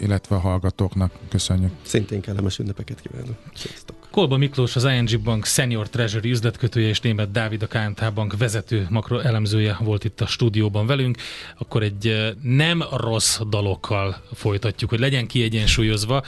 illetve 0.01 0.35
a 0.35 0.39
hallgatóknak. 0.39 1.11
Köszönjük. 1.29 1.71
Szintén 1.81 2.21
kellemes 2.21 2.59
ünnepeket 2.59 3.01
kívánok. 3.01 3.37
Sziasztok. 3.53 4.02
Kolba 4.13 4.37
Miklós, 4.37 4.75
az 4.75 4.83
ING 4.83 5.21
Bank 5.21 5.45
Senior 5.45 5.89
Treasury 5.89 6.29
üzletkötője 6.29 6.87
és 6.87 6.99
német 6.99 7.31
Dávid 7.31 7.61
a 7.61 7.67
KNT 7.67 8.13
Bank 8.13 8.37
vezető 8.37 8.87
makroelemzője 8.89 9.77
volt 9.79 10.03
itt 10.03 10.21
a 10.21 10.25
stúdióban 10.25 10.85
velünk. 10.85 11.17
Akkor 11.57 11.83
egy 11.83 12.33
nem 12.41 12.83
rossz 12.91 13.39
dalokkal 13.49 14.23
folytatjuk, 14.33 14.89
hogy 14.89 14.99
legyen 14.99 15.27
kiegyensúlyozva. 15.27 16.23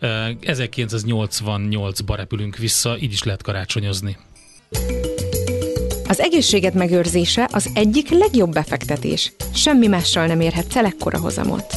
1988-ba 0.00 2.12
repülünk 2.16 2.56
vissza, 2.56 2.98
így 2.98 3.12
is 3.12 3.22
lehet 3.22 3.42
karácsonyozni. 3.42 4.16
Az 6.08 6.20
egészséged 6.20 6.74
megőrzése 6.74 7.48
az 7.52 7.70
egyik 7.74 8.08
legjobb 8.08 8.52
befektetés. 8.52 9.32
Semmi 9.54 9.86
mással 9.86 10.26
nem 10.26 10.40
érhetsz 10.40 10.76
el 10.76 10.84
ekkora 10.84 11.18
hozamot. 11.18 11.74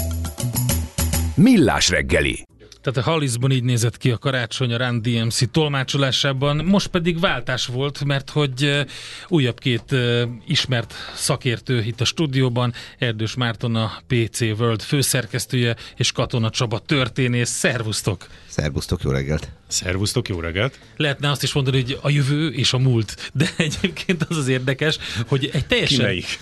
Millás 1.35 1.89
reggeli. 1.89 2.45
Tehát 2.87 3.07
a 3.07 3.11
Hallisban 3.11 3.51
így 3.51 3.63
nézett 3.63 3.97
ki 3.97 4.11
a 4.11 4.17
karácsony 4.17 4.73
a 4.73 4.77
Run 4.77 5.01
DMC 5.01 5.51
tolmácsolásában, 5.51 6.65
most 6.65 6.87
pedig 6.87 7.19
váltás 7.19 7.65
volt, 7.65 8.03
mert 8.03 8.29
hogy 8.29 8.63
uh, 8.63 8.79
újabb 9.27 9.59
két 9.59 9.91
uh, 9.91 10.21
ismert 10.45 10.93
szakértő 11.15 11.83
itt 11.83 12.01
a 12.01 12.05
stúdióban, 12.05 12.73
Erdős 12.97 13.35
Márton 13.35 13.75
a 13.75 13.91
PC 14.07 14.41
World 14.41 14.81
főszerkesztője, 14.81 15.75
és 15.95 16.11
Katona 16.11 16.49
Csaba 16.49 16.79
történész. 16.79 17.49
Szervusztok! 17.49 18.27
Szervusztok, 18.57 19.01
jó 19.01 19.11
reggelt! 19.11 19.51
Szervusztok, 19.67 20.27
jó 20.27 20.39
reggelt! 20.39 20.79
Lehetne 20.95 21.29
azt 21.29 21.43
is 21.43 21.53
mondani, 21.53 21.81
hogy 21.81 21.99
a 22.01 22.09
jövő 22.09 22.49
és 22.49 22.73
a 22.73 22.77
múlt, 22.77 23.31
de 23.33 23.49
egyébként 23.57 24.25
az 24.29 24.37
az 24.37 24.47
érdekes, 24.47 24.97
hogy 25.27 25.49
egy 25.53 25.67
teljesen... 25.67 25.97
Ki 25.97 26.03
melyik? 26.03 26.39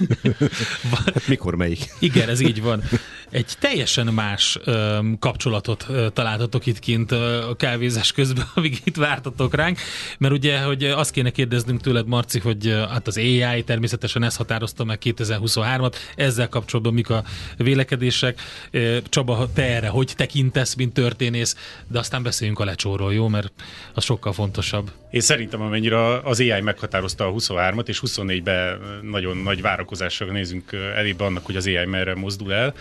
hát 1.13 1.27
mikor 1.27 1.55
melyik? 1.55 1.93
Igen, 1.99 2.29
ez 2.29 2.39
így 2.39 2.61
van. 2.61 2.83
Egy 3.29 3.53
teljesen 3.59 4.07
más 4.07 4.59
um, 4.65 5.19
kapcsolatot 5.19 5.85
uh, 5.89 6.07
találtatok 6.13 6.65
itt 6.65 6.79
kint 6.79 7.11
uh, 7.11 7.49
a 7.49 7.55
kávézás 7.55 8.11
közben, 8.11 8.45
amíg 8.55 8.81
itt 8.83 8.95
vártatok 8.95 9.53
ránk, 9.55 9.79
mert 10.17 10.33
ugye, 10.33 10.59
hogy 10.59 10.83
azt 10.83 11.11
kéne 11.11 11.29
kérdeznünk 11.29 11.81
tőled, 11.81 12.07
Marci, 12.07 12.39
hogy 12.39 12.67
uh, 12.67 12.89
hát 12.89 13.07
az 13.07 13.17
AI 13.17 13.63
természetesen 13.63 14.23
ezt 14.23 14.37
határozta 14.37 14.83
meg 14.83 14.99
2023-at, 15.03 15.93
ezzel 16.15 16.49
kapcsolatban 16.49 16.93
mik 16.93 17.09
a 17.09 17.23
vélekedések. 17.57 18.41
Uh, 18.73 18.97
Csaba, 19.09 19.49
te 19.53 19.63
erre 19.63 19.87
hogy 19.87 20.13
tekintesz, 20.15 20.75
mint 20.75 20.93
történész, 20.93 21.55
de 21.87 21.99
aztán 22.05 22.23
beszéljünk 22.23 22.59
a 22.59 22.65
lecsóról, 22.65 23.13
jó? 23.13 23.27
Mert 23.27 23.53
az 23.93 24.03
sokkal 24.03 24.33
fontosabb. 24.33 24.91
Én 25.11 25.21
szerintem, 25.21 25.61
amennyire 25.61 26.17
az 26.17 26.39
AI 26.39 26.61
meghatározta 26.61 27.27
a 27.27 27.31
23-at, 27.31 27.87
és 27.87 28.01
24-ben 28.05 28.79
nagyon 29.01 29.37
nagy 29.37 29.61
várakozással 29.61 30.27
nézünk 30.27 30.71
elébe 30.95 31.25
annak, 31.25 31.45
hogy 31.45 31.55
az 31.55 31.67
AI 31.67 31.85
merre 31.85 32.15
mozdul 32.15 32.53
el, 32.53 32.73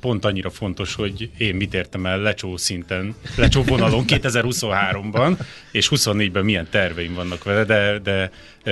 pont 0.00 0.24
annyira 0.24 0.50
fontos, 0.50 0.94
hogy 0.94 1.30
én 1.38 1.54
mit 1.54 1.74
értem 1.74 2.06
el 2.06 2.18
lecsó 2.18 2.56
szinten, 2.56 3.14
lecsó 3.36 3.62
vonalon 3.62 4.04
2023-ban, 4.08 5.38
és 5.70 5.88
24-ben 5.94 6.44
milyen 6.44 6.66
terveim 6.70 7.14
vannak 7.14 7.44
vele, 7.44 7.64
de, 7.64 7.98
de 7.98 8.30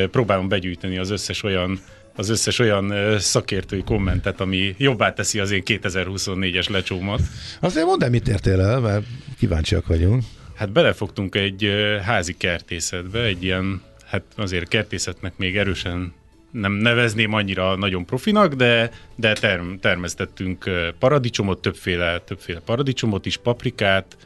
próbálom 0.08 0.48
begyűjteni 0.48 0.98
az 0.98 1.10
összes 1.10 1.42
olyan 1.42 1.80
az 2.16 2.28
összes 2.28 2.58
olyan 2.58 3.18
szakértői 3.18 3.82
kommentet, 3.82 4.40
ami 4.40 4.74
jobbá 4.78 5.12
teszi 5.12 5.38
az 5.38 5.50
én 5.50 5.62
2024-es 5.66 6.70
lecsómat. 6.70 7.20
Azért 7.60 7.86
mondd 7.86 8.02
el, 8.02 8.10
mit 8.10 8.28
értél 8.28 8.60
el, 8.60 8.80
mert 8.80 9.04
kíváncsiak 9.38 9.86
vagyunk. 9.86 10.22
Hát 10.54 10.72
belefogtunk 10.72 11.34
egy 11.34 11.70
házi 12.04 12.36
kertészetbe, 12.36 13.22
egy 13.22 13.42
ilyen, 13.42 13.82
hát 14.04 14.22
azért 14.36 14.68
kertészetnek 14.68 15.32
még 15.36 15.56
erősen 15.56 16.12
nem 16.50 16.72
nevezném 16.72 17.32
annyira 17.32 17.76
nagyon 17.76 18.06
profinak, 18.06 18.54
de, 18.54 18.90
de 19.14 19.32
term, 19.32 19.74
termesztettünk 19.80 20.70
paradicsomot, 20.98 21.62
többféle, 21.62 22.18
többféle 22.18 22.60
paradicsomot 22.60 23.26
is, 23.26 23.36
paprikát, 23.36 24.16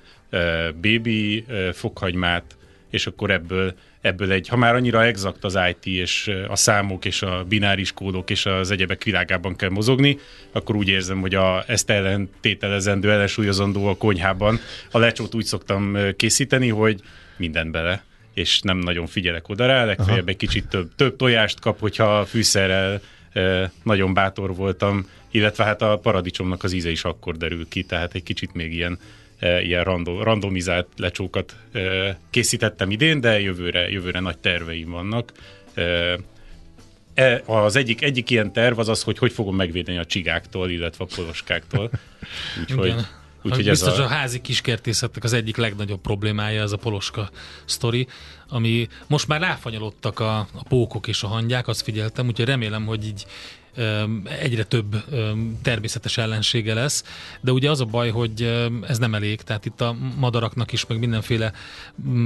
bébi 0.81 1.45
fokhagymát, 1.73 2.57
és 2.91 3.07
akkor 3.07 3.31
ebből, 3.31 3.75
ebből 4.07 4.33
egy, 4.33 4.49
ha 4.49 4.57
már 4.57 4.75
annyira 4.75 5.05
exakt 5.05 5.45
az 5.45 5.59
IT 5.69 5.87
és 5.87 6.31
a 6.49 6.57
számok 6.57 7.05
és 7.05 7.23
a 7.23 7.45
bináris 7.49 7.93
kódok 7.93 8.31
és 8.31 8.47
az 8.47 8.71
egyebek 8.71 9.05
világában 9.05 9.57
kell 9.57 9.71
mozogni, 9.71 10.19
akkor 10.53 10.77
úgy 10.77 10.89
érzem, 10.89 11.21
hogy 11.21 11.35
a, 11.35 11.65
ezt 11.67 11.91
ellentételezendő, 11.91 13.11
ellensúlyozandó 13.11 13.87
a 13.87 13.97
konyhában 13.97 14.61
a 14.91 14.99
lecsót 14.99 15.35
úgy 15.35 15.45
szoktam 15.45 15.97
készíteni, 16.17 16.69
hogy 16.69 17.01
minden 17.37 17.71
bele 17.71 18.05
és 18.35 18.61
nem 18.61 18.79
nagyon 18.79 19.07
figyelek 19.07 19.49
oda 19.49 19.67
rá, 19.67 19.85
legfeljebb 19.85 20.23
Aha. 20.23 20.31
egy 20.31 20.37
kicsit 20.37 20.69
több, 20.69 20.95
több 20.97 21.17
tojást 21.17 21.61
kap, 21.61 21.81
hogyha 21.81 22.25
fűszerrel 22.25 23.01
e, 23.33 23.71
nagyon 23.83 24.15
bátor 24.15 24.55
voltam, 24.55 25.07
illetve 25.31 25.65
hát 25.65 25.83
a 25.83 25.99
paradicsomnak 25.99 26.65
az 26.65 26.73
íze 26.73 26.91
is 26.91 27.05
akkor 27.05 27.37
derül 27.37 27.69
ki, 27.69 27.83
tehát 27.83 28.15
egy 28.15 28.23
kicsit 28.23 28.55
még 28.55 28.73
ilyen 28.73 28.99
ilyen 29.41 29.85
random, 29.85 30.23
randomizált 30.23 30.89
lecsókat 30.97 31.57
készítettem 32.31 32.91
idén, 32.91 33.21
de 33.21 33.41
jövőre, 33.41 33.89
jövőre 33.91 34.21
nagy 34.21 34.39
terveim 34.39 34.91
vannak. 34.91 35.33
E, 37.15 37.43
az 37.47 37.77
egyik, 37.77 38.03
egyik 38.03 38.31
ilyen 38.31 38.53
terv 38.53 38.79
az 38.79 38.89
az, 38.89 39.03
hogy 39.03 39.19
hogy 39.19 39.33
fogom 39.33 39.57
megvédeni 39.57 39.99
a 39.99 40.05
csigáktól, 40.05 40.71
illetve 40.71 41.05
a 41.05 41.15
poloskáktól. 41.17 41.91
Úgyhogy 42.61 42.95
Úgyhogy 43.47 43.69
biztos 43.69 43.93
ez 43.93 43.99
a... 43.99 44.05
a 44.05 44.09
házi 44.09 44.41
kiskertészetnek 44.41 45.25
az 45.25 45.33
egyik 45.33 45.57
legnagyobb 45.57 46.01
problémája 46.01 46.63
ez 46.63 46.73
a 46.73 46.77
poloska 46.77 47.31
sztori, 47.65 48.07
ami 48.49 48.89
most 49.07 49.29
már 49.29 49.41
ráfanyalodtak 49.41 50.21
a, 50.21 50.39
a 50.39 50.63
pókok 50.69 51.07
és 51.07 51.23
a 51.23 51.27
hangyák, 51.27 51.69
azt 51.69 51.83
figyeltem, 51.83 52.27
úgyhogy 52.27 52.47
remélem, 52.47 52.87
hogy 52.87 53.07
így 53.07 53.27
egyre 54.25 54.65
több 54.65 55.05
természetes 55.63 56.19
ellensége 56.19 56.75
lesz, 56.75 57.05
de 57.41 57.53
ugye 57.53 57.71
az 57.71 57.81
a 57.81 57.85
baj, 57.85 58.11
hogy 58.11 58.43
ez 58.87 58.99
nem 58.99 59.15
elég, 59.15 59.43
tehát 59.43 59.65
itt 59.65 59.81
a 59.81 59.97
madaraknak 60.17 60.73
is, 60.73 60.87
meg 60.87 60.99
mindenféle 60.99 61.53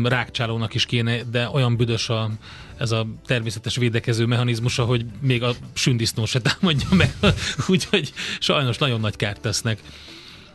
rákcsálónak 0.03 0.75
is 0.75 0.87
kéne, 0.87 1.23
de 1.23 1.49
olyan 1.49 1.77
büdös 1.77 2.09
a, 2.09 2.31
ez 2.77 2.91
a 2.91 3.07
természetes 3.27 3.77
védekező 3.77 4.27
mechanizmusa, 4.27 4.85
hogy 4.85 5.05
még 5.21 5.43
a 5.43 5.53
sündisznó 5.73 6.25
se 6.25 6.41
támadja 6.41 6.89
meg, 6.91 7.15
úgyhogy 7.69 8.13
sajnos 8.39 8.79
nagyon 8.79 9.01
nagy 9.01 9.17
kárt 9.17 9.41
tesznek. 9.41 9.81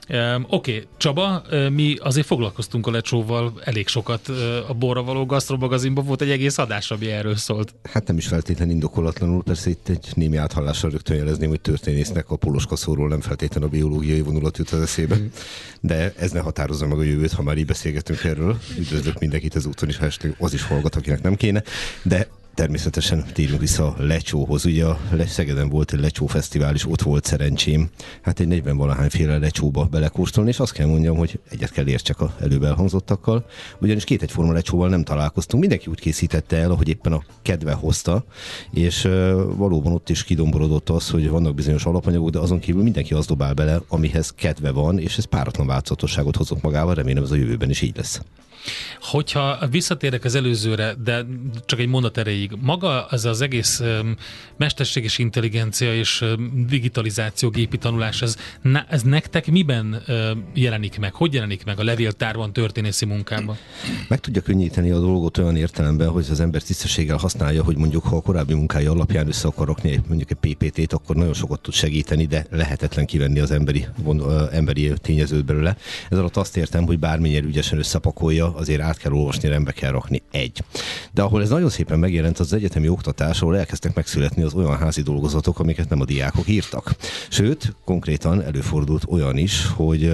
Um, 0.10 0.46
Oké, 0.50 0.72
okay. 0.72 0.88
Csaba, 0.98 1.44
mi 1.72 1.96
azért 2.00 2.26
foglalkoztunk 2.26 2.88
a 2.88 2.92
lecsóval 2.92 3.54
elég 3.64 3.88
sokat 3.88 4.28
a 4.68 4.74
borra 4.74 5.04
való 5.04 5.26
gasztromagazinban, 5.26 6.06
volt 6.06 6.22
egy 6.22 6.30
egész 6.30 6.58
adás, 6.58 6.92
ami 6.92 7.12
erről 7.12 7.36
szólt. 7.36 7.76
Hát 7.84 8.08
nem 8.08 8.18
is 8.18 8.28
feltétlenül 8.28 8.74
indokolatlanul, 8.74 9.44
persze 9.44 9.70
itt 9.70 9.90
egy 9.90 10.08
némi 10.14 10.38
áthallással 10.38 10.90
rögtön 10.90 11.18
jelezném, 11.18 11.50
hogy 11.50 11.62
történésznek 11.62 12.30
a 12.30 12.36
poloskaszóról 12.36 13.08
nem 13.08 13.22
feltétlenül 13.22 13.68
a 13.70 13.72
biológiai 13.72 14.22
vonulat 14.22 14.58
jut 14.58 14.70
az 14.70 14.82
eszébe. 14.82 15.18
De 15.82 16.14
ez 16.18 16.32
ne 16.32 16.40
határozza 16.40 16.88
meg 16.88 16.98
a 16.98 17.04
jövőt, 17.04 17.32
ha 17.32 17.44
már 17.44 17.58
így 17.58 17.66
beszélgetünk 17.66 18.24
erről. 18.24 18.58
Üdvözlök 18.78 19.20
mindenkit 19.20 19.56
ezúton 19.56 19.90
is, 19.90 19.98
ha 19.98 20.08
az 20.40 20.54
is 20.54 20.64
hallgat, 20.64 20.96
akinek 20.96 21.22
nem 21.22 21.36
kéne. 21.36 21.64
De 22.04 22.28
Természetesen 22.56 23.26
térjünk 23.34 23.60
vissza 23.60 23.96
Lecsóhoz. 23.98 24.66
Ugye 24.66 24.86
a 24.86 25.00
Szegeden 25.28 25.70
volt 25.70 25.94
egy 25.94 26.00
Lecsó 26.00 26.28
Fesztivál, 26.28 26.74
és 26.74 26.86
ott 26.88 27.02
volt 27.02 27.26
szerencsém. 27.26 27.90
Hát 28.22 28.40
egy 28.40 28.48
40 28.48 28.78
valahányféle 28.78 29.38
lecsóba 29.38 29.84
belekóstolni, 29.86 30.50
és 30.50 30.60
azt 30.60 30.72
kell 30.72 30.88
mondjam, 30.88 31.18
hogy 31.18 31.40
egyet 31.50 31.72
kell 31.72 31.88
értsek 31.88 32.22
a 32.22 32.36
előbb 32.42 32.64
elhangzottakkal, 32.64 33.46
ugyanis 33.80 34.04
két 34.04 34.22
egyforma 34.22 34.52
lecsóval 34.52 34.90
nem 34.90 35.04
találkoztunk. 35.04 35.62
Mindenki 35.62 35.90
úgy 35.90 36.00
készítette 36.00 36.58
el, 36.58 36.72
ahogy 36.72 36.90
éppen 36.90 37.14
a 37.14 37.24
kedve 37.42 37.74
hozta, 37.74 38.26
és 38.72 39.02
valóban 39.56 39.94
ott 39.94 40.10
is 40.10 40.24
kidomborodott 40.24 40.90
az, 40.90 41.10
hogy 41.10 41.30
vannak 41.30 41.56
bizonyos 41.56 41.86
alapanyagok, 41.86 42.30
de 42.30 42.40
azon 42.40 42.60
kívül 42.60 42.84
mindenki 42.84 43.14
azt 43.14 43.28
dobál 43.28 43.54
bele, 43.54 43.82
amihez 43.88 44.34
kedve 44.36 44.72
van, 44.72 45.00
és 45.00 45.18
ez 45.18 45.26
páratlan 45.26 45.68
változatosságot 45.68 46.36
hozott 46.36 46.62
magával, 46.62 46.94
remélem 46.94 47.24
ez 47.24 47.32
a 47.32 47.36
jövőben 47.36 47.70
is 47.70 47.82
így 47.82 47.96
lesz. 47.96 48.22
Hogyha 49.02 49.68
visszatérek 49.72 50.24
az 50.24 50.36
előzőre, 50.36 50.96
de 51.04 51.26
csak 51.66 51.80
egy 51.80 51.88
mondat 51.88 52.18
erejéig, 52.18 52.52
maga 52.62 53.06
az 53.06 53.26
az 53.26 53.42
egész 53.42 53.82
mesterséges 54.58 55.18
intelligencia 55.18 55.96
és 55.96 56.26
digitalizáció, 56.68 57.50
gépi 57.50 57.78
tanulás, 57.78 58.22
ez, 58.22 58.38
ez 58.90 59.02
nektek 59.02 59.52
miben 59.52 60.02
jelenik 60.54 61.00
meg? 61.00 61.14
Hogy 61.14 61.34
jelenik 61.34 61.66
meg 61.66 61.80
a 61.80 61.84
levéltárban, 61.84 62.54
történészi 62.54 63.06
munkában? 63.06 63.58
Meg 64.08 64.20
tudja 64.20 64.42
könnyíteni 64.42 64.90
a 64.90 65.00
dolgot 65.00 65.38
olyan 65.38 65.56
értelemben, 65.56 66.10
hogy 66.10 66.26
az 66.30 66.40
ember 66.40 66.62
tisztességgel 66.62 67.18
használja, 67.18 67.64
hogy 67.64 67.78
mondjuk 67.78 68.04
ha 68.04 68.16
a 68.16 68.22
korábbi 68.22 68.54
munkája 68.54 68.92
alapján 68.92 69.28
össze 69.28 69.48
akar 69.48 69.76
mondjuk 70.08 70.32
egy 70.32 70.56
PPT-t, 70.56 70.94
akkor 70.94 71.16
nagyon 71.16 71.34
sokat 71.34 71.62
tud 71.62 71.74
segíteni, 71.74 72.26
de 72.26 72.46
lehetetlen 72.50 73.06
kivenni 73.06 73.40
az 73.40 73.52
emberi, 73.52 73.86
emberi 74.52 74.94
tényezőt 75.02 75.46
belőle. 75.46 75.78
Ez 76.10 76.18
alatt 76.18 76.38
azt 76.38 76.58
értem, 76.58 76.86
hogy 76.86 77.00
bármilyen 77.00 77.44
ügyesen 77.44 77.78
összepakolja, 77.78 78.55
azért 78.56 78.82
át 78.82 78.98
kell 78.98 79.12
olvasni, 79.12 79.50
rendbe 79.50 79.72
kell 79.72 79.92
rakni. 79.92 80.22
Egy. 80.32 80.64
De 81.14 81.22
ahol 81.22 81.42
ez 81.42 81.50
nagyon 81.50 81.70
szépen 81.70 82.00
megjelent, 82.00 82.40
az 82.40 82.54
egyetemi 82.54 82.88
oktatás, 82.88 83.42
ahol 83.42 83.58
elkezdtek 83.58 83.96
megszületni 83.96 84.44
az 84.44 84.54
olyan 84.54 84.78
házi 84.78 85.02
dolgozatok, 85.02 85.60
amiket 85.60 85.90
nem 85.90 86.02
a 86.02 86.06
diákok 86.06 86.48
írtak. 86.48 86.96
Sőt, 87.30 87.76
konkrétan 87.86 88.44
előfordult 88.44 89.04
olyan 89.08 89.38
is, 89.38 89.66
hogy 89.66 90.12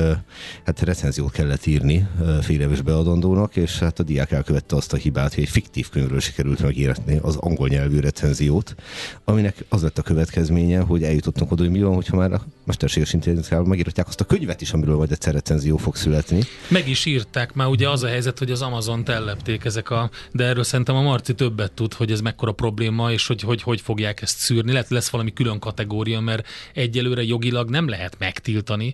hát 0.66 0.82
recenziót 0.82 1.32
kellett 1.32 1.66
írni 1.66 2.08
féléves 2.42 2.82
beadandónak, 2.82 3.56
és 3.56 3.80
hát 3.80 4.00
a 4.00 4.04
diák 4.04 4.32
elkövette 4.32 4.76
azt 4.76 4.94
a 4.94 4.98
hibát, 4.98 5.34
hogy 5.34 5.44
egy 5.44 5.50
fiktív 5.50 5.90
könyvről 5.90 6.20
sikerült 6.20 6.62
megírni 6.62 7.20
az 7.22 7.36
angol 7.36 7.68
nyelvű 7.68 8.00
recenziót, 8.00 8.76
aminek 9.24 9.66
az 9.70 9.82
lett 9.82 9.98
a 9.98 10.02
következménye, 10.02 10.80
hogy 10.80 11.04
eljutottunk 11.04 11.52
oda, 11.52 11.62
hogy 11.62 11.72
mi 11.72 11.82
van, 11.82 11.94
hogyha 11.94 12.18
már 12.18 12.34
a 12.34 12.46
mesterséges 12.66 13.14
intelligenciával 13.14 13.68
megírhatják 13.68 14.08
azt 14.08 14.22
a 14.22 14.26
könyvet 14.26 14.62
is, 14.62 14.72
amiről 14.72 14.96
majd 14.96 15.12
egyszer 15.12 15.34
recenzió 15.34 15.78
fog 15.78 15.96
születni. 15.96 16.44
Meg 16.68 16.88
is 16.88 17.06
írták 17.06 17.54
már 17.54 17.68
ugye 17.68 17.90
az 17.90 18.04
a 18.04 18.08
helyzet, 18.08 18.31
helyzet, 18.32 18.40
hogy 18.40 18.52
az 18.52 18.62
Amazon 18.62 19.04
ellepték 19.06 19.66
ezek 19.66 19.90
a, 19.90 20.10
de 20.32 20.44
erről 20.44 20.64
szerintem 20.64 20.96
a 20.96 21.02
Marci 21.02 21.34
többet 21.34 21.72
tud, 21.72 21.94
hogy 21.94 22.12
ez 22.12 22.22
mekkora 22.22 22.52
probléma, 22.52 23.12
és 23.12 23.28
hogy 23.28 23.42
hogy, 23.42 23.62
hogy 23.62 23.82
fogják 23.82 24.22
ezt 24.22 24.38
szűrni. 24.38 24.72
Lehet 24.72 24.90
lesz 24.90 25.10
valami 25.10 25.34
külön 25.34 25.60
kategória, 25.60 26.20
mert 26.20 26.48
egyelőre 26.74 27.24
jogilag 27.24 27.70
nem 27.70 27.88
lehet 27.88 28.16
megtiltani 28.20 28.94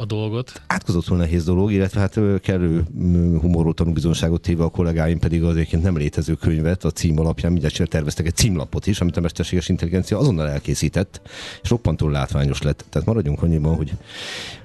a 0.00 0.04
dolgot. 0.04 0.62
Átkozottul 0.66 1.16
nehéz 1.16 1.44
dolog, 1.44 1.72
illetve 1.72 2.00
hát 2.00 2.18
kellő 2.40 2.84
humorról 3.40 3.74
tanúbizonságot 3.74 4.40
téve 4.40 4.64
a 4.64 4.68
kollégáim 4.68 5.18
pedig 5.18 5.42
az 5.42 5.54
egyébként 5.54 5.82
nem 5.82 5.96
létező 5.96 6.34
könyvet 6.34 6.84
a 6.84 6.90
cím 6.90 7.18
alapján 7.18 7.52
mindjárt 7.52 7.88
terveztek 7.88 8.26
egy 8.26 8.36
címlapot 8.36 8.86
is, 8.86 9.00
amit 9.00 9.16
a 9.16 9.20
mesterséges 9.20 9.68
intelligencia 9.68 10.18
azonnal 10.18 10.48
elkészített, 10.48 11.20
és 11.62 11.70
roppantól 11.70 12.10
látványos 12.10 12.62
lett. 12.62 12.84
Tehát 12.88 13.08
maradjunk 13.08 13.42
annyiban, 13.42 13.74
hogy 13.74 13.92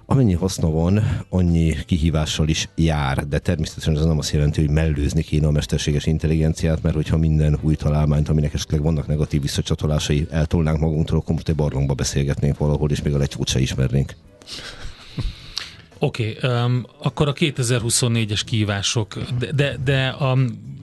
amennyi 0.06 0.34
haszna 0.34 0.70
van, 0.70 1.04
annyi 1.30 1.76
kihívással 1.86 2.48
is 2.48 2.70
jár, 2.76 3.28
de 3.28 3.39
természetesen 3.39 3.98
ez 3.98 4.06
nem 4.06 4.18
azt 4.18 4.32
jelenti, 4.32 4.62
hogy 4.62 4.70
mellőzni 4.70 5.24
kéne 5.24 5.48
a 5.48 5.52
mesterséges 5.52 6.06
intelligenciát, 6.06 6.82
mert 6.82 6.96
hogyha 6.96 7.18
minden 7.18 7.58
új 7.62 7.76
találmányt, 7.76 8.30
aminek 8.30 8.54
esetleg 8.54 8.82
vannak 8.82 9.08
negatív 9.08 9.41
visszacsatolásai, 9.41 10.28
eltolnánk 10.30 10.80
magunktól, 10.80 11.18
akkor 11.18 11.34
most 11.34 11.50
egy 11.50 11.56
barlangba 11.56 11.94
beszélgetnénk 11.94 12.58
valahol, 12.58 12.91
és 12.91 13.02
még 13.02 13.13
a 13.13 13.18
lecsót 13.18 13.48
se 13.48 13.60
ismernénk. 13.60 14.15
Oké, 16.00 16.38
okay, 16.38 16.52
um, 16.52 16.86
akkor 17.02 17.28
a 17.28 17.34
2024-es 17.34 18.41
kívások, 18.46 19.20
de, 19.39 19.52
de, 19.52 19.78
de 19.84 20.08
a, 20.08 20.38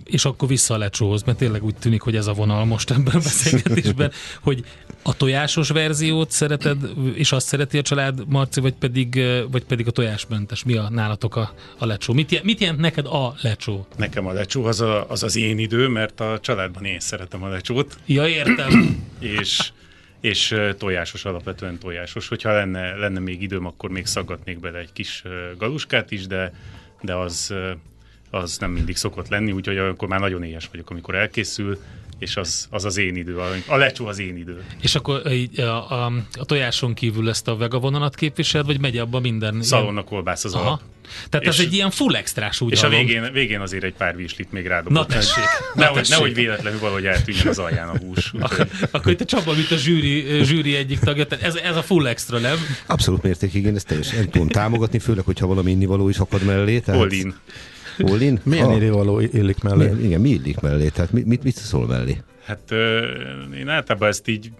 és 0.05 0.25
akkor 0.25 0.49
vissza 0.49 0.75
a 0.75 0.79
lecsóhoz, 0.79 1.23
mert 1.23 1.39
tényleg 1.39 1.65
úgy 1.65 1.75
tűnik, 1.75 2.01
hogy 2.01 2.17
ez 2.17 2.27
a 2.27 2.33
vonal 2.33 2.65
most 2.65 2.91
ebben 2.91 3.15
a 3.15 3.19
beszélgetésben, 3.19 4.13
hogy 4.43 4.65
a 5.03 5.17
tojásos 5.17 5.69
verziót 5.71 6.31
szereted, 6.31 6.79
és 7.15 7.33
azt 7.33 7.47
szereti 7.47 7.79
a 7.79 7.83
család, 7.83 8.29
Marci, 8.29 8.61
vagy 8.61 8.75
pedig, 8.75 9.23
vagy 9.51 9.65
pedig 9.65 9.87
a 9.87 9.91
tojásmentes? 9.91 10.65
Mi 10.65 10.77
a 10.77 10.91
nálatok 10.91 11.37
a, 11.37 11.55
a 11.79 11.87
lecsó? 11.87 12.13
Mit, 12.13 12.43
mit 12.43 12.61
jelent 12.61 12.79
neked 12.79 13.07
a 13.07 13.35
lecsó? 13.43 13.87
Nekem 13.97 14.27
a 14.27 14.33
lecsó 14.33 14.65
az, 14.65 14.81
a, 14.81 15.11
az 15.11 15.23
az 15.23 15.37
én 15.37 15.59
idő, 15.59 15.89
mert 15.89 16.21
a 16.21 16.39
családban 16.41 16.85
én 16.85 17.01
szeretem 17.01 17.43
a 17.43 17.49
lecsót. 17.49 17.97
Ja, 18.07 18.29
értem. 18.29 19.03
és 19.19 19.71
és 20.21 20.57
tojásos, 20.79 21.25
alapvetően 21.25 21.79
tojásos. 21.79 22.29
Hogyha 22.29 22.53
lenne, 22.53 22.97
lenne 22.97 23.19
még 23.19 23.43
időm, 23.43 23.67
akkor 23.67 23.91
még 23.91 24.07
szaggatnék 24.07 24.61
bele 24.61 24.79
egy 24.79 24.93
kis 24.93 25.23
galuskát 25.59 26.11
is, 26.11 26.27
de, 26.27 26.55
de 27.01 27.15
az, 27.15 27.55
az 28.31 28.59
nem 28.59 28.71
mindig 28.71 28.97
szokott 28.97 29.29
lenni, 29.29 29.53
úgyhogy 29.53 29.79
akkor 29.79 30.09
már 30.09 30.21
nagyon 30.21 30.43
éhes 30.43 30.69
vagyok, 30.71 30.91
amikor 30.91 31.15
elkészül, 31.15 31.79
és 32.23 32.37
az 32.37 32.67
az, 32.71 32.85
az 32.85 32.97
én 32.97 33.17
idő, 33.17 33.37
a 33.67 33.77
lecsó 33.77 34.07
az 34.07 34.19
én 34.19 34.37
idő. 34.37 34.63
És 34.81 34.95
akkor 34.95 35.23
a, 35.57 35.61
a, 35.61 36.05
a, 36.05 36.13
a 36.33 36.45
tojáson 36.45 36.95
kívül 36.95 37.29
ezt 37.29 37.49
a 37.49 37.57
vega 37.57 37.79
vonalat 37.79 38.15
képvisel, 38.15 38.63
vagy 38.63 38.81
megy 38.81 38.99
abba 38.99 39.21
minden? 39.21 39.63
Szalonna 39.63 40.05
kolbász 40.05 40.45
az 40.45 40.55
Aha. 40.55 40.67
alap. 40.67 40.81
Tehát 41.29 41.47
és, 41.47 41.53
ez 41.53 41.65
egy 41.65 41.73
ilyen 41.73 41.91
full 41.91 42.15
extrás 42.15 42.61
úgy 42.61 42.73
És 42.73 42.83
a 42.83 42.89
végén, 42.89 43.33
végén 43.33 43.61
azért 43.61 43.85
egy 43.85 43.95
pár 43.95 44.17
vízslit 44.17 44.53
még 44.53 44.67
rádobott. 44.67 45.09
Na 45.09 45.15
tessék. 45.15 45.45
Nehogy, 45.75 45.97
tessék. 45.97 46.17
nehogy 46.17 46.35
véletlenül 46.35 46.79
valahogy 46.79 47.07
eltűnjön 47.07 47.47
az 47.47 47.59
alján 47.59 47.89
a 47.89 47.99
hús. 47.99 48.33
Akkor, 48.41 48.69
akkor 48.91 49.13
itt 49.13 49.21
a 49.21 49.25
Csaba, 49.25 49.53
mint 49.53 49.71
a 49.71 49.77
zsűri, 49.77 50.45
zsűri 50.45 50.77
egyik 50.77 50.99
tagja, 50.99 51.27
tehát 51.27 51.45
ez, 51.45 51.55
ez 51.55 51.77
a 51.77 51.83
full 51.83 52.07
extra, 52.07 52.39
nem? 52.39 52.57
Abszolút 52.87 53.23
mértékig, 53.23 53.65
én 53.65 53.75
ezt 53.75 53.87
teljesen 53.87 54.31
tudom 54.31 54.49
támogatni, 54.49 54.99
főleg, 54.99 55.25
hogyha 55.25 55.47
valami 55.47 55.71
innivaló 55.71 56.09
is 56.09 56.19
akad 56.19 56.43
mellé. 56.43 56.79
Tehát... 56.79 57.01
All 57.01 57.11
All 57.99 58.39
Milyen 58.43 58.67
ah. 58.67 58.77
illivaló 58.77 59.21
illik 59.21 59.63
mellé? 59.63 59.77
Milyen, 59.77 60.05
igen, 60.05 60.21
mi 60.21 60.29
illik 60.29 60.61
mellé? 60.61 60.89
Tehát 60.89 61.13
mit, 61.13 61.27
mit, 61.27 61.43
mit 61.43 61.55
szól 61.55 61.87
mellé? 61.87 62.17
Hát 62.45 62.73
én 63.59 63.69
általában 63.69 64.09
ezt 64.09 64.29
így 64.29 64.53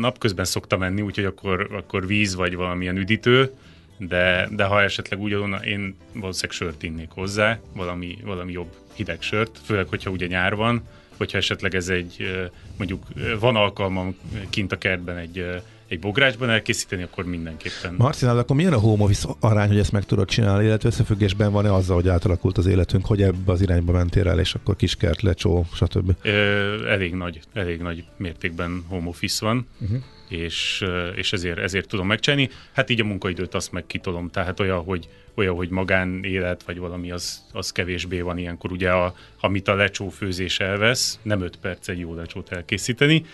napközben 0.00 0.44
szoktam 0.44 0.78
menni, 0.78 1.00
úgyhogy 1.00 1.24
akkor, 1.24 1.68
akkor 1.72 2.06
víz 2.06 2.34
vagy 2.34 2.54
valamilyen 2.54 2.96
üdítő, 2.96 3.50
de, 3.98 4.48
de 4.50 4.64
ha 4.64 4.82
esetleg 4.82 5.20
úgy 5.20 5.32
adom, 5.32 5.52
én 5.64 5.96
valószínűleg 6.12 6.56
sört 6.56 6.82
innék 6.82 7.10
hozzá, 7.10 7.58
valami, 7.72 8.18
valami 8.24 8.52
jobb 8.52 8.74
hideg 8.94 9.22
sört, 9.22 9.58
főleg, 9.64 9.86
hogyha 9.88 10.10
ugye 10.10 10.26
nyár 10.26 10.54
van, 10.54 10.82
hogyha 11.16 11.38
esetleg 11.38 11.74
ez 11.74 11.88
egy, 11.88 12.48
mondjuk 12.76 13.04
van 13.40 13.56
alkalmam 13.56 14.16
kint 14.50 14.72
a 14.72 14.78
kertben 14.78 15.16
egy 15.16 15.62
egy 15.88 15.98
bográcsban 15.98 16.50
elkészíteni, 16.50 17.02
akkor 17.02 17.24
mindenképpen. 17.24 17.94
Marcinál, 17.98 18.38
akkor 18.38 18.56
milyen 18.56 18.72
a 18.72 18.78
home 18.78 19.02
office 19.02 19.28
arány, 19.40 19.68
hogy 19.68 19.78
ezt 19.78 19.92
meg 19.92 20.04
tudod 20.04 20.28
csinálni, 20.28 20.64
illetve 20.64 20.88
összefüggésben 20.88 21.52
van-e 21.52 21.72
azzal, 21.72 21.96
hogy 21.96 22.08
átalakult 22.08 22.58
az 22.58 22.66
életünk, 22.66 23.06
hogy 23.06 23.22
ebbe 23.22 23.52
az 23.52 23.60
irányba 23.60 23.92
mentél 23.92 24.28
el, 24.28 24.38
és 24.38 24.54
akkor 24.54 24.76
kiskert, 24.76 25.22
lecsó, 25.22 25.66
stb. 25.74 26.12
Ö, 26.22 26.88
elég 26.88 27.14
nagy, 27.14 27.40
elég 27.52 27.80
nagy 27.80 28.04
mértékben 28.16 28.84
home 28.88 29.08
office 29.08 29.44
van. 29.44 29.66
Uh-huh 29.80 30.02
és, 30.28 30.84
és 31.14 31.32
ezért, 31.32 31.58
ezért 31.58 31.88
tudom 31.88 32.06
megcsinálni. 32.06 32.50
Hát 32.72 32.90
így 32.90 33.00
a 33.00 33.04
munkaidőt 33.04 33.54
azt 33.54 33.72
meg 33.72 33.86
kitolom, 33.86 34.30
tehát 34.30 34.60
olyan, 34.60 34.84
hogy, 34.84 35.08
olyan, 35.34 35.54
hogy 35.54 35.68
magánélet, 35.68 36.62
vagy 36.62 36.78
valami 36.78 37.10
az, 37.10 37.44
az 37.52 37.72
kevésbé 37.72 38.20
van 38.20 38.38
ilyenkor. 38.38 38.72
Ugye, 38.72 38.90
a, 38.90 39.14
amit 39.40 39.68
a 39.68 39.74
lecsó 39.74 40.08
főzés 40.08 40.60
elvesz, 40.60 41.18
nem 41.22 41.42
5 41.42 41.56
perc 41.56 41.88
egy 41.88 41.98
jó 41.98 42.14
lecsót 42.14 42.52
elkészíteni, 42.52 43.24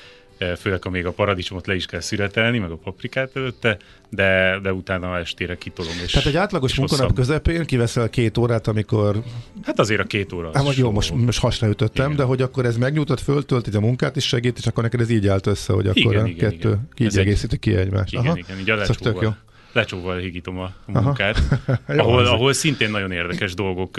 főleg 0.57 0.83
ha 0.83 0.91
még 0.91 1.07
a 1.07 1.13
paradicsomot 1.13 1.67
le 1.67 1.75
is 1.75 1.87
kell 1.87 2.01
szüretelni, 2.01 2.59
meg 2.59 2.71
a 2.71 2.77
paprikát 2.77 3.37
előtte, 3.37 3.77
de, 4.09 4.59
de 4.63 4.73
utána 4.73 5.19
estére 5.19 5.57
kitolom. 5.57 5.93
És, 6.05 6.11
Tehát 6.11 6.29
egy 6.29 6.37
átlagos 6.37 6.75
munkanap 6.75 7.15
közepén 7.15 7.65
kiveszel 7.65 8.11
két 8.11 8.39
órát, 8.39 8.67
amikor... 8.67 9.23
Hát 9.63 9.79
azért 9.79 10.01
a 10.01 10.05
két 10.05 10.33
óra. 10.33 10.51
Hát, 10.55 10.77
jó, 10.77 10.91
most, 10.91 11.15
most 11.15 11.41
hasra 11.41 11.69
ütöttem, 11.69 12.05
igen. 12.05 12.17
de 12.17 12.23
hogy 12.23 12.43
akkor 12.43 12.65
ez 12.65 12.77
megnyújtott, 12.77 13.21
föltölti 13.21 13.77
a 13.77 13.81
munkát 13.81 14.17
is 14.17 14.27
segít, 14.27 14.59
és 14.59 14.67
akkor 14.67 14.83
neked 14.83 15.01
ez 15.01 15.11
így 15.11 15.29
állt 15.29 15.47
össze, 15.47 15.73
hogy 15.73 15.87
akkor 15.87 16.13
igen, 16.13 16.25
a 16.25 16.27
igen, 16.27 16.51
kettő 16.51 16.69
igen. 16.69 17.11
így 17.11 17.19
egészíti 17.19 17.59
ki 17.59 17.75
egymást. 17.75 18.13
Igen, 18.13 18.27
Aha. 18.27 18.37
igen, 18.37 18.59
így 18.59 18.67
lecsóval, 18.67 19.23
jó. 19.23 19.31
Lecsóval 19.73 20.19
higítom 20.19 20.59
a, 20.59 20.73
munkát, 20.87 21.43
ahol, 21.87 22.27
ahol 22.27 22.53
szintén 22.53 22.91
nagyon 22.91 23.13
érdekes 23.13 23.55
dolgok 23.55 23.97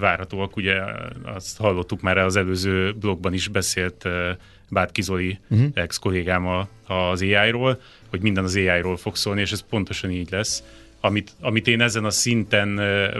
várhatóak. 0.00 0.56
Ugye 0.56 0.74
azt 1.22 1.58
hallottuk 1.58 2.00
már 2.00 2.18
az 2.18 2.36
előző 2.36 2.92
blogban 2.92 3.32
is 3.32 3.48
beszélt 3.48 4.08
Bátki 4.68 5.02
Zoli 5.02 5.38
uh-huh. 5.48 5.68
ex-kollégám 5.74 6.46
az 6.86 7.22
AI-ról, 7.22 7.80
hogy 8.10 8.20
minden 8.20 8.44
az 8.44 8.56
AI-ról 8.56 8.96
fog 8.96 9.16
szólni, 9.16 9.40
és 9.40 9.52
ez 9.52 9.64
pontosan 9.68 10.10
így 10.10 10.30
lesz. 10.30 10.62
Amit, 11.04 11.32
amit 11.40 11.66
én 11.66 11.80
ezen 11.80 12.04
a 12.04 12.10
szinten 12.10 12.74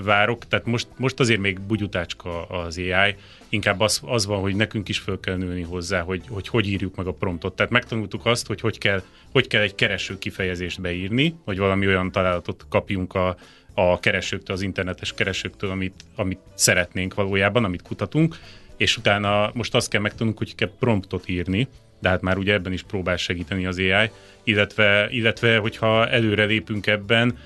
várok, 0.05 0.49
tehát 0.49 0.67
most, 0.67 0.87
most 0.97 1.21
azért 1.21 1.41
még 1.41 1.61
bugyutácska 1.61 2.45
az 2.45 2.79
AI, 2.79 3.15
inkább 3.49 3.81
az, 3.81 4.01
az 4.05 4.27
van, 4.27 4.41
hogy 4.41 4.55
nekünk 4.55 4.89
is 4.89 4.99
föl 4.99 5.21
kell 5.21 5.37
nőni 5.37 5.63
hozzá, 5.63 6.01
hogy, 6.01 6.23
hogy 6.29 6.49
hogy 6.49 6.69
írjuk 6.69 6.97
meg 6.97 7.07
a 7.07 7.13
promptot. 7.13 7.57
Tehát 7.57 7.73
megtanultuk 7.73 8.27
azt, 8.27 8.47
hogy 8.47 8.61
hogy 8.61 8.79
kell, 8.79 9.03
hogy 9.33 9.47
kell 9.47 9.61
egy 9.61 9.75
kereső 9.75 10.19
kifejezést 10.19 10.81
beírni, 10.81 11.35
hogy 11.45 11.59
valami 11.59 11.87
olyan 11.87 12.13
találatot 12.13 12.67
kapjunk 12.69 13.15
a, 13.15 13.37
a 13.75 14.01
keresőktől, 14.01 14.57
az 14.57 14.63
internetes 14.63 15.15
keresőktől, 15.15 15.71
amit, 15.71 16.05
amit 16.15 16.41
szeretnénk 16.55 17.15
valójában, 17.15 17.65
amit 17.65 17.83
kutatunk, 17.83 18.39
és 18.77 18.97
utána 18.97 19.51
most 19.55 19.75
azt 19.75 19.89
kell 19.89 20.01
megtanulnunk, 20.01 20.39
hogy 20.39 20.55
kell 20.55 20.71
promptot 20.79 21.29
írni, 21.29 21.69
de 22.01 22.09
hát 22.09 22.21
már 22.21 22.39
ugye 22.39 22.53
ebben 22.53 22.73
is 22.73 22.83
próbál 22.83 23.17
segíteni 23.17 23.67
az 23.67 23.79
AI, 23.79 24.11
illetve, 24.45 25.09
illetve 25.11 25.59
hogyha 25.59 26.09
előre 26.09 26.45
lépünk 26.45 26.87
ebben, 26.87 27.39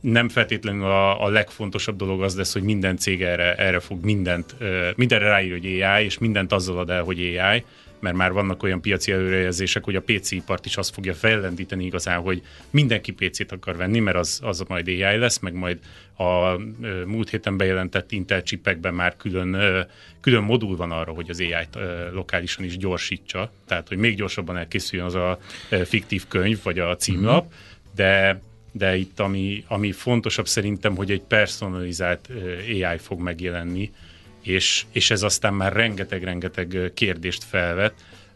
nem 0.00 0.28
feltétlenül 0.28 0.84
a, 0.84 1.24
a 1.24 1.28
legfontosabb 1.28 1.96
dolog 1.96 2.22
az 2.22 2.36
lesz, 2.36 2.52
hogy 2.52 2.62
minden 2.62 2.96
cég 2.96 3.22
erre, 3.22 3.54
erre 3.54 3.80
fog 3.80 4.04
mindent, 4.04 4.56
mindenre 4.96 5.28
ráír, 5.28 5.50
hogy 5.50 5.82
AI, 5.82 6.04
és 6.04 6.18
mindent 6.18 6.52
azzal 6.52 6.78
ad 6.78 6.90
el, 6.90 7.02
hogy 7.02 7.18
AI, 7.18 7.64
mert 8.02 8.16
már 8.16 8.32
vannak 8.32 8.62
olyan 8.62 8.80
piaci 8.80 9.12
előrejelzések, 9.12 9.84
hogy 9.84 9.96
a 9.96 10.02
PC 10.02 10.30
ipart 10.30 10.66
is 10.66 10.76
azt 10.76 10.94
fogja 10.94 11.14
fellendíteni 11.14 11.84
igazán, 11.84 12.20
hogy 12.20 12.42
mindenki 12.70 13.12
PC-t 13.12 13.52
akar 13.52 13.76
venni, 13.76 13.98
mert 13.98 14.16
az, 14.16 14.40
az 14.42 14.64
majd 14.68 14.88
AI 14.88 15.16
lesz, 15.16 15.38
meg 15.38 15.54
majd 15.54 15.78
a 16.16 16.58
múlt 17.06 17.30
héten 17.30 17.56
bejelentett 17.56 18.12
Intel 18.12 18.42
csipekben 18.42 18.94
már 18.94 19.16
külön, 19.16 19.56
külön 20.20 20.42
modul 20.42 20.76
van 20.76 20.90
arra, 20.90 21.12
hogy 21.12 21.30
az 21.30 21.40
AI-t 21.40 21.78
lokálisan 22.12 22.64
is 22.64 22.76
gyorsítsa, 22.76 23.52
tehát 23.66 23.88
hogy 23.88 23.96
még 23.96 24.16
gyorsabban 24.16 24.56
elkészüljön 24.56 25.06
az 25.06 25.14
a 25.14 25.38
fiktív 25.84 26.26
könyv, 26.28 26.58
vagy 26.62 26.78
a 26.78 26.96
címlap, 26.96 27.44
mm-hmm. 27.44 27.54
de 27.94 28.40
de 28.72 28.96
itt 28.96 29.20
ami, 29.20 29.64
ami 29.68 29.92
fontosabb 29.92 30.46
szerintem, 30.46 30.96
hogy 30.96 31.10
egy 31.10 31.22
personalizált 31.22 32.28
AI 32.68 32.98
fog 32.98 33.20
megjelenni, 33.20 33.92
és, 34.42 34.84
és 34.92 35.10
ez 35.10 35.22
aztán 35.22 35.54
már 35.54 35.72
rengeteg-rengeteg 35.72 36.90
kérdést 36.94 37.44
felvet, 37.44 37.94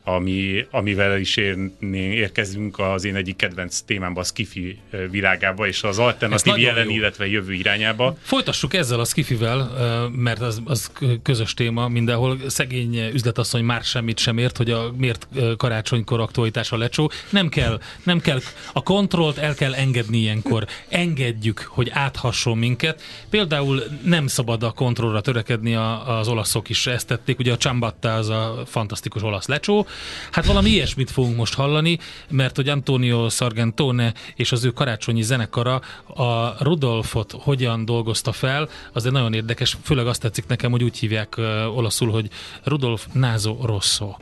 ami, 0.08 0.66
amivel 0.70 1.18
is 1.18 1.36
érni, 1.36 1.98
érkezünk 1.98 2.78
az 2.78 3.04
én 3.04 3.14
egyik 3.14 3.36
kedvenc 3.36 3.80
témámba, 3.80 4.20
a 4.20 4.24
Skifi 4.24 4.78
világába, 5.10 5.66
és 5.66 5.82
az 5.82 5.98
alternatív 5.98 6.58
jelen, 6.58 6.84
jó. 6.84 6.90
illetve 6.90 7.26
jövő 7.26 7.52
irányába. 7.52 8.16
Folytassuk 8.22 8.74
ezzel 8.74 9.00
a 9.00 9.04
Skifivel, 9.04 9.70
mert 10.16 10.40
az, 10.40 10.62
az 10.64 10.90
közös 11.22 11.54
téma 11.54 11.88
mindenhol. 11.88 12.38
Szegény 12.46 13.10
üzletasszony 13.12 13.64
már 13.64 13.82
semmit 13.82 14.18
sem 14.18 14.38
ért, 14.38 14.56
hogy 14.56 14.70
a 14.70 14.92
miért 14.96 15.28
karácsonykor 15.56 16.20
aktualitás 16.20 16.72
a 16.72 16.76
lecsó. 16.76 17.10
Nem 17.30 17.48
kell, 17.48 17.80
nem 18.02 18.20
kell, 18.20 18.40
a 18.72 18.82
kontrollt 18.82 19.38
el 19.38 19.54
kell 19.54 19.74
engedni 19.74 20.18
ilyenkor. 20.18 20.66
Engedjük, 20.88 21.58
hogy 21.68 21.90
áthasson 21.92 22.58
minket. 22.58 23.02
Például 23.30 23.82
nem 24.04 24.26
szabad 24.26 24.62
a 24.62 24.70
kontrollra 24.70 25.20
törekedni, 25.20 25.74
a, 25.74 26.18
az 26.18 26.28
olaszok 26.28 26.68
is 26.68 26.86
ezt 26.86 27.06
tették. 27.06 27.38
Ugye 27.38 27.52
a 27.52 27.56
Csambatta 27.56 28.14
az 28.14 28.28
a 28.28 28.62
fantasztikus 28.66 29.22
olasz 29.22 29.46
lecsó, 29.46 29.86
Hát 30.30 30.46
valami 30.46 30.70
ilyesmit 30.70 31.10
fogunk 31.10 31.36
most 31.36 31.54
hallani, 31.54 31.98
mert 32.30 32.56
hogy 32.56 32.68
Antonio 32.68 33.28
Sargentone 33.28 34.14
és 34.34 34.52
az 34.52 34.64
ő 34.64 34.70
karácsonyi 34.70 35.22
zenekara 35.22 35.80
a 36.06 36.64
Rudolfot 36.64 37.32
hogyan 37.32 37.84
dolgozta 37.84 38.32
fel, 38.32 38.68
az 38.92 39.06
egy 39.06 39.12
nagyon 39.12 39.32
érdekes, 39.32 39.76
főleg 39.82 40.06
azt 40.06 40.20
tetszik 40.20 40.46
nekem, 40.46 40.70
hogy 40.70 40.82
úgy 40.82 40.98
hívják 40.98 41.34
uh, 41.36 41.76
olaszul, 41.76 42.10
hogy 42.10 42.28
Rudolf 42.64 43.06
Nazo 43.12 43.56
Rosso. 43.62 44.14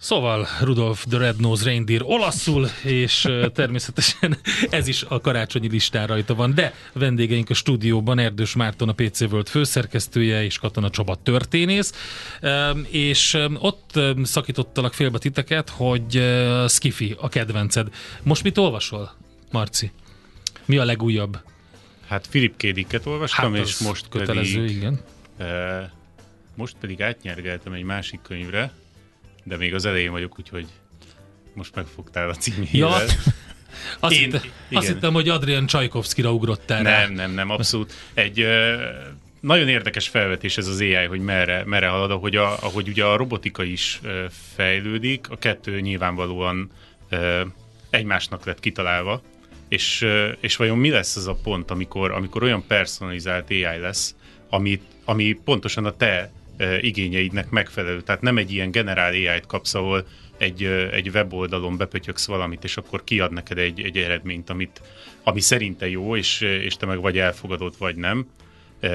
Szóval 0.00 0.46
Rudolf 0.60 1.04
the 1.08 1.18
Red-Nosed 1.18 1.66
Reindeer 1.66 2.02
olaszul, 2.04 2.68
és 2.84 3.28
természetesen 3.52 4.38
ez 4.70 4.86
is 4.86 5.02
a 5.02 5.20
karácsonyi 5.20 5.68
listán 5.68 6.06
rajta 6.06 6.34
van, 6.34 6.54
de 6.54 6.74
vendégeink 6.92 7.50
a 7.50 7.54
stúdióban 7.54 8.18
Erdős 8.18 8.54
Márton, 8.54 8.88
a 8.88 8.92
PC 8.92 9.20
World 9.20 9.48
főszerkesztője, 9.48 10.44
és 10.44 10.58
Katona 10.58 10.90
Csaba 10.90 11.14
történész, 11.22 11.92
és 12.88 13.38
ott 13.58 14.00
szakítottalak 14.22 14.94
félbe 14.94 15.18
titeket, 15.18 15.70
hogy 15.70 16.22
Skiffy 16.68 17.16
a 17.20 17.28
kedvenced. 17.28 17.88
Most 18.22 18.42
mit 18.42 18.58
olvasol, 18.58 19.14
Marci? 19.50 19.92
Mi 20.64 20.76
a 20.76 20.84
legújabb? 20.84 21.38
Hát 22.06 22.26
Philip 22.26 22.56
K. 22.56 22.62
Dicket 22.66 23.06
olvastam, 23.06 23.54
Hát 23.54 23.62
és 23.66 23.78
most 23.78 24.08
kötelező, 24.08 24.60
pedig, 24.60 24.76
igen. 24.76 25.00
e, 25.38 25.92
most 26.54 26.76
pedig 26.80 27.02
átnyergeltem 27.02 27.72
egy 27.72 27.82
másik 27.82 28.20
könyvre, 28.22 28.72
de 29.48 29.56
még 29.56 29.74
az 29.74 29.84
elején 29.84 30.10
vagyok, 30.10 30.38
úgyhogy 30.38 30.66
most 31.54 31.74
megfogtál 31.74 32.28
a 32.28 32.34
címével. 32.34 32.68
Ja, 32.72 32.88
azt, 34.00 34.14
Én- 34.14 34.20
hitte, 34.20 34.40
azt 34.72 34.86
hittem, 34.86 35.12
hogy 35.12 35.28
Adrian 35.28 35.66
Csajkovszkira 35.66 36.32
ugrottál 36.32 36.82
rá. 36.82 37.00
Nem, 37.00 37.12
nem, 37.12 37.30
nem, 37.30 37.50
abszolút. 37.50 37.92
Egy 38.14 38.40
ö, 38.40 38.84
nagyon 39.40 39.68
érdekes 39.68 40.08
felvetés 40.08 40.56
ez 40.56 40.66
az 40.66 40.80
AI, 40.80 41.06
hogy 41.06 41.20
merre, 41.20 41.62
merre 41.66 41.88
halad, 41.88 42.10
ahogy, 42.10 42.36
a, 42.36 42.62
ahogy 42.62 42.88
ugye 42.88 43.04
a 43.04 43.16
robotika 43.16 43.62
is 43.62 44.00
ö, 44.02 44.24
fejlődik, 44.54 45.30
a 45.30 45.38
kettő 45.38 45.80
nyilvánvalóan 45.80 46.70
ö, 47.08 47.40
egymásnak 47.90 48.44
lett 48.44 48.60
kitalálva, 48.60 49.22
és, 49.68 50.02
ö, 50.02 50.28
és 50.40 50.56
vajon 50.56 50.78
mi 50.78 50.90
lesz 50.90 51.16
az 51.16 51.26
a 51.26 51.38
pont, 51.42 51.70
amikor, 51.70 52.10
amikor 52.10 52.42
olyan 52.42 52.64
personalizált 52.66 53.50
AI 53.50 53.78
lesz, 53.80 54.14
amit, 54.50 54.82
ami 55.04 55.32
pontosan 55.44 55.84
a 55.84 55.96
te 55.96 56.30
igényeidnek 56.80 57.50
megfelelő. 57.50 58.00
Tehát 58.00 58.20
nem 58.20 58.38
egy 58.38 58.52
ilyen 58.52 58.70
generál 58.70 59.12
AI-t 59.12 59.46
kapsz, 59.46 59.74
ahol 59.74 60.06
egy, 60.38 60.64
egy 60.92 61.08
weboldalon 61.08 61.76
bepötyöksz 61.76 62.26
valamit, 62.26 62.64
és 62.64 62.76
akkor 62.76 63.04
kiad 63.04 63.32
neked 63.32 63.58
egy, 63.58 63.80
egy 63.80 63.96
eredményt, 63.96 64.50
amit, 64.50 64.80
ami 65.22 65.40
szerinte 65.40 65.88
jó, 65.88 66.16
és, 66.16 66.40
és 66.40 66.76
te 66.76 66.86
meg 66.86 67.00
vagy 67.00 67.18
elfogadod, 67.18 67.74
vagy 67.78 67.96
nem, 67.96 68.26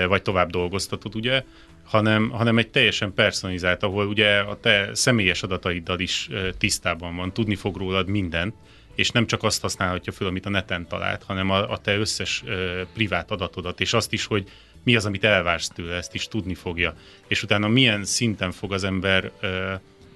vagy 0.08 0.22
tovább 0.22 0.50
dolgoztatod, 0.50 1.16
ugye, 1.16 1.44
hanem, 1.84 2.30
hanem 2.30 2.58
egy 2.58 2.70
teljesen 2.70 3.14
personalizált, 3.14 3.84
ahol 3.84 4.08
ugye 4.08 4.38
a 4.38 4.60
te 4.60 4.90
személyes 4.94 5.44
adataiddal 5.44 6.00
is 6.00 6.30
tisztában 6.58 7.16
van, 7.16 7.34
tudni 7.34 7.56
fog 7.56 7.78
rólad 7.78 8.08
mindent, 8.08 8.56
és 8.96 9.10
nem 9.10 9.28
csak 9.28 9.44
azt 9.44 9.62
használhatja 9.62 10.12
föl, 10.12 10.28
amit 10.28 10.46
a 10.46 10.50
neten 10.50 10.88
talált, 10.88 11.24
hanem 11.24 11.50
a, 11.50 11.72
a 11.72 11.78
te 11.78 11.98
összes 11.98 12.44
ö, 12.46 12.82
privát 12.94 13.32
adatodat, 13.32 13.82
és 13.82 13.94
azt 13.94 14.14
is, 14.14 14.26
hogy 14.26 14.50
mi 14.84 14.96
az, 14.96 15.06
amit 15.06 15.24
elvársz 15.24 15.68
tőle, 15.68 15.96
ezt 15.96 16.16
is 16.16 16.28
tudni 16.28 16.56
fogja. 16.56 16.96
És 17.28 17.44
utána 17.44 17.68
milyen 17.68 18.04
szinten 18.04 18.52
fog 18.52 18.74
az 18.74 18.84
ember 18.84 19.32
ö, 19.40 19.74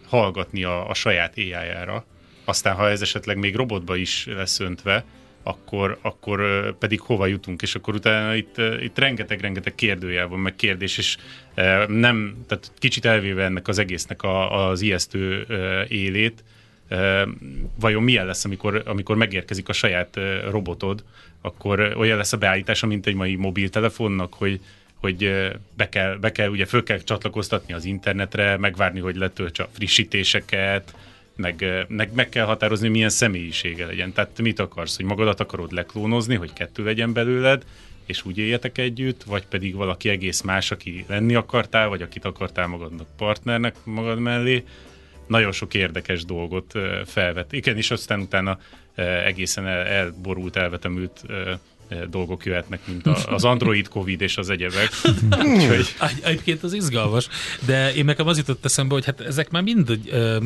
hallgatni 0.08 0.64
a, 0.64 0.90
a 0.90 0.94
saját 0.94 1.34
AI-jára, 1.38 2.06
aztán 2.46 2.76
ha 2.76 2.90
ez 2.90 3.02
esetleg 3.02 3.38
még 3.38 3.56
robotba 3.56 3.96
is 3.96 4.26
lesz 4.26 4.60
öntve, 4.60 5.06
akkor, 5.44 5.98
akkor 6.02 6.42
pedig 6.78 7.02
hova 7.02 7.26
jutunk, 7.26 7.62
és 7.62 7.76
akkor 7.76 7.94
utána 7.94 8.36
itt, 8.36 8.58
itt 8.80 8.98
rengeteg-rengeteg 8.98 9.76
kérdőjel 9.76 10.28
van, 10.28 10.40
meg 10.40 10.56
kérdés, 10.56 10.98
és 10.98 11.18
nem, 11.88 12.44
tehát 12.48 12.72
kicsit 12.78 13.06
elvéve 13.06 13.44
ennek 13.44 13.68
az 13.68 13.78
egésznek 13.78 14.24
a, 14.24 14.68
az 14.68 14.82
ijesztő 14.82 15.46
élét, 15.90 16.44
vajon 17.80 18.04
milyen 18.04 18.26
lesz, 18.26 18.46
amikor, 18.46 18.84
amikor 18.86 19.16
megérkezik 19.16 19.70
a 19.70 19.74
saját 19.74 20.20
robotod, 20.50 21.04
akkor 21.42 21.80
olyan 21.80 22.18
lesz 22.18 22.34
a 22.34 22.38
beállítása, 22.38 22.88
mint 22.88 23.06
egy 23.06 23.16
mai 23.16 23.36
mobiltelefonnak, 23.36 24.34
hogy 24.34 24.60
hogy 25.00 25.52
be 25.78 25.90
kell, 25.90 26.16
be 26.16 26.32
kell, 26.32 26.50
ugye 26.50 26.66
föl 26.66 26.84
kell 26.84 26.98
csatlakoztatni 26.98 27.74
az 27.74 27.86
internetre, 27.86 28.58
megvárni, 28.58 29.00
hogy 29.00 29.16
letöltse 29.16 29.64
a 29.64 29.70
frissítéseket, 29.74 30.96
meg, 31.36 31.86
meg, 31.88 32.14
meg 32.14 32.30
kell 32.30 32.46
határozni, 32.46 32.88
milyen 32.88 33.10
személyisége 33.10 33.86
legyen. 33.86 34.14
Tehát 34.14 34.30
te 34.30 34.42
mit 34.42 34.60
akarsz, 34.60 34.96
hogy 34.96 35.06
magadat 35.06 35.40
akarod 35.40 35.72
leklónozni, 35.72 36.36
hogy 36.36 36.54
kettő 36.54 36.84
legyen 36.84 37.14
belőled, 37.14 37.64
és 38.06 38.26
úgy 38.26 38.38
éljetek 38.38 38.78
együtt, 38.78 39.24
vagy 39.24 39.46
pedig 39.46 39.76
valaki 39.76 40.10
egész 40.10 40.42
más, 40.42 40.72
aki 40.72 41.06
lenni 41.08 41.36
akartál, 41.36 41.88
vagy 41.88 42.02
akit 42.02 42.26
akartál 42.26 42.68
magadnak 42.68 43.08
partnernek 43.18 43.76
magad 43.84 44.20
mellé. 44.20 44.64
Nagyon 45.28 45.52
sok 45.52 45.74
érdekes 45.74 46.26
dolgot 46.26 46.72
felvet. 47.06 47.54
Igen, 47.54 47.78
és 47.78 47.92
aztán 47.92 48.20
utána 48.20 48.60
egészen 49.26 49.68
el, 49.68 49.86
elborult, 49.86 50.56
elvetemült 50.56 51.22
dolgok 52.10 52.46
jöhetnek, 52.46 52.80
mint 52.88 53.08
a, 53.08 53.18
az 53.34 53.44
Android 53.44 53.88
Covid 53.88 54.22
és 54.22 54.38
az 54.38 54.50
egyebek. 54.50 54.90
Úgyhogy 55.54 55.94
Egy- 56.00 56.20
Egyébként 56.24 56.64
az 56.64 56.74
izgalmas, 56.74 57.28
de 57.66 57.94
én 57.94 58.06
nekem 58.06 58.28
az 58.28 58.38
jutott 58.38 58.66
eszembe, 58.66 58.94
hogy 58.94 59.06
hát 59.06 59.22
ezek 59.22 59.50
már 59.50 59.64
mind 59.64 60.00
ö, 60.10 60.38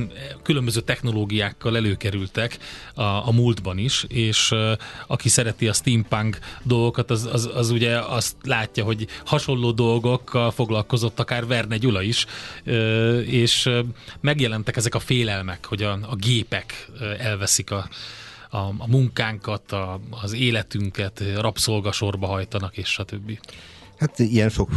különböző 0.43 0.79
technológiákkal 0.79 1.75
előkerültek 1.75 2.57
a, 2.93 3.01
a 3.03 3.31
múltban 3.31 3.77
is, 3.77 4.05
és 4.07 4.51
ö, 4.51 4.73
aki 5.07 5.29
szereti 5.29 5.67
a 5.67 5.73
steampunk 5.73 6.37
dolgokat, 6.63 7.11
az, 7.11 7.29
az, 7.31 7.49
az 7.53 7.69
ugye 7.69 7.99
azt 7.99 8.35
látja, 8.43 8.83
hogy 8.83 9.07
hasonló 9.25 9.71
dolgokkal 9.71 10.51
foglalkozott 10.51 11.19
akár 11.19 11.45
Verne 11.47 11.77
Gyula 11.77 12.01
is, 12.01 12.25
ö, 12.63 13.19
és 13.19 13.65
ö, 13.65 13.79
megjelentek 14.19 14.75
ezek 14.75 14.95
a 14.95 14.99
félelmek, 14.99 15.65
hogy 15.65 15.83
a, 15.83 15.91
a 16.01 16.15
gépek 16.15 16.87
ö, 16.99 17.11
elveszik 17.17 17.71
a, 17.71 17.89
a, 18.51 18.57
a 18.57 18.87
munkánkat, 18.87 19.71
a, 19.71 19.99
az 20.09 20.33
életünket, 20.33 21.23
rabszolgasorba 21.35 22.27
hajtanak, 22.27 22.77
és 22.77 22.89
stb. 22.89 23.39
Hát 24.01 24.19
ilyen 24.19 24.49
sok 24.49 24.69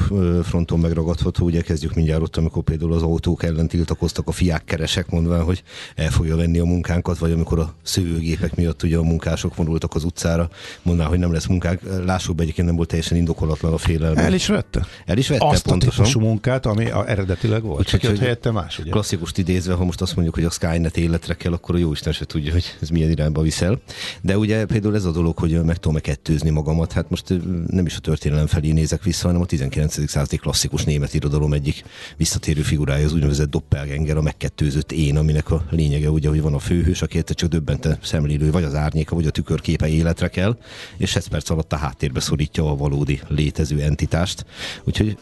fronton 0.43 0.79
megragadható, 0.79 1.45
ugye 1.45 1.61
kezdjük 1.61 1.95
mindjárt 1.95 2.23
ott, 2.23 2.37
amikor 2.37 2.63
például 2.63 2.93
az 2.93 3.03
autók 3.03 3.43
ellen 3.43 3.69
tiltakoztak 3.69 4.29
a 4.29 4.33
fiák 4.33 4.65
keresek, 4.65 5.11
mondván, 5.11 5.43
hogy 5.43 5.63
el 5.95 6.11
fogja 6.11 6.37
venni 6.37 6.59
a 6.59 6.65
munkánkat, 6.65 7.19
vagy 7.19 7.33
amikor 7.33 7.59
a 7.59 7.75
szőőgépek 7.83 8.55
miatt 8.55 8.83
ugye 8.83 8.97
a 8.97 9.03
munkások 9.03 9.57
vonultak 9.57 9.95
az 9.95 10.05
utcára, 10.05 10.49
mondván, 10.83 11.09
hogy 11.09 11.19
nem 11.19 11.33
lesz 11.33 11.47
munkánk. 11.47 11.81
Lássuk 12.05 12.35
be, 12.37 12.43
egyébként 12.43 12.67
nem 12.67 12.77
volt 12.77 12.89
teljesen 12.89 13.17
indokolatlan 13.17 13.73
a 13.73 13.79
félelme. 13.79 14.21
El 14.21 14.35
is 14.35 14.47
vette. 14.47 14.87
El 15.07 15.19
is 15.19 15.29
vette, 15.29 15.47
Azt 15.47 15.67
a 15.67 15.71
pontosan. 15.71 16.05
típusú 16.05 16.21
munkát, 16.21 16.67
ami 16.67 16.91
a 16.91 17.09
eredetileg 17.09 17.63
volt. 17.63 17.87
Csak 17.87 18.05
hogy 18.05 18.19
helyette 18.19 18.51
más, 18.51 18.79
ugye? 18.79 18.91
Klasszikust 18.91 19.39
idézve, 19.39 19.75
ha 19.75 19.85
most 19.85 20.01
azt 20.01 20.15
mondjuk, 20.15 20.35
hogy 20.35 20.45
a 20.45 20.51
Skynet 20.51 20.97
életre 20.97 21.35
kell, 21.35 21.53
akkor 21.53 21.75
a 21.75 21.79
jóisten 21.79 22.13
se 22.13 22.25
tudja, 22.25 22.53
hogy 22.53 22.65
ez 22.81 22.89
milyen 22.89 23.11
irányba 23.11 23.43
viszel. 23.43 23.81
De 24.23 24.39
ugye 24.39 24.65
például 24.65 24.95
ez 24.95 25.05
a 25.05 25.11
dolog, 25.11 25.39
hogy 25.39 25.63
meg 25.65 25.77
tudom-e 25.77 26.01
kettőzni 26.01 26.51
magamat, 26.51 26.93
hát 26.93 27.11
most 27.11 27.35
nem 27.67 27.87
is 27.87 27.97
a 27.97 28.01
történelem 28.01 28.47
felé 28.47 28.73
nézek 28.73 29.03
vissza, 29.03 29.13
hanem 29.21 29.41
a 29.41 29.45
19. 29.45 30.09
századi 30.09 30.37
klasszikus 30.37 30.85
német 30.85 31.15
irodalom 31.15 31.53
egyik 31.53 31.85
visszatérő 32.17 32.63
figurája, 32.63 33.05
az 33.05 33.13
úgynevezett 33.13 33.51
doppelganger, 33.51 34.17
a 34.17 34.23
megkettőzött 34.23 34.93
én, 34.93 35.17
aminek 35.17 35.51
a 35.51 35.65
lényege 35.71 36.11
ugye, 36.11 36.29
hogy 36.29 36.41
van 36.41 36.55
a 36.55 36.59
főhős, 36.59 37.03
aki 37.03 37.19
egyszer 37.19 37.37
csak 37.37 37.49
döbbente 37.49 37.99
szemlélő, 38.03 38.51
vagy 38.51 38.65
az 38.65 38.75
árnyéka, 38.75 39.15
vagy 39.15 39.27
a 39.27 39.31
tükörképe 39.31 39.89
életre 39.89 40.29
kell, 40.29 40.59
és 40.97 41.13
10 41.13 41.27
perc 41.27 41.51
alatt 41.51 41.73
a 41.73 41.77
háttérbe 41.77 42.21
szorítja 42.21 42.71
a 42.71 42.77
valódi 42.77 43.21
létező 43.29 43.81
entitást. 43.81 44.45
Úgyhogy 44.85 45.19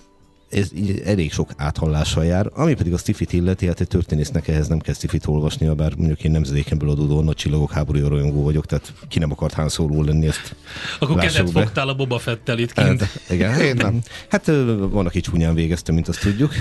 ez 0.52 0.70
így 0.74 1.02
elég 1.04 1.32
sok 1.32 1.50
áthallással 1.56 2.24
jár, 2.24 2.50
ami 2.54 2.74
pedig 2.74 2.92
a 2.92 2.96
Stiffit 2.96 3.32
illeti, 3.32 3.66
hát 3.66 3.80
egy 3.80 3.88
történésznek 3.88 4.48
ehhez 4.48 4.68
nem 4.68 4.78
kell 4.78 4.94
Stiffit 4.94 5.26
olvasnia, 5.26 5.74
bár 5.74 5.94
mondjuk 5.96 6.24
én 6.24 6.30
nemzedékemből 6.30 6.90
adódó 6.90 7.20
nagy 7.20 7.34
csillagok 7.34 7.72
háborúja 7.72 8.08
rajongó 8.08 8.42
vagyok, 8.42 8.66
tehát 8.66 8.92
ki 9.08 9.18
nem 9.18 9.30
akart 9.30 9.52
Han 9.52 9.68
Solo 9.68 10.02
lenni, 10.02 10.26
ezt 10.26 10.54
Akkor 10.98 11.18
kezet 11.18 11.52
be. 11.52 11.60
fogtál 11.60 11.88
a 11.88 11.94
Boba 11.94 12.18
Fettel 12.18 12.58
itt 12.58 12.72
kint. 12.72 13.00
Hát, 13.00 13.20
igen, 13.30 13.60
Én 13.68 13.74
nem. 13.74 14.00
Hát 14.28 14.46
van, 14.78 15.06
aki 15.06 15.20
csúnyán 15.20 15.54
végezte, 15.54 15.92
mint 15.92 16.08
azt 16.08 16.20
tudjuk. 16.20 16.52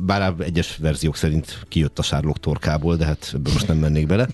Bár- 0.00 0.40
egyes 0.40 0.76
verziók 0.76 1.16
szerint 1.16 1.64
kijött 1.68 1.98
a 1.98 2.02
sárlók 2.02 2.40
torkából, 2.40 2.96
de 2.96 3.04
hát 3.04 3.30
ebbe 3.34 3.50
most 3.52 3.68
nem 3.68 3.76
mennék 3.76 4.06
bele. 4.06 4.28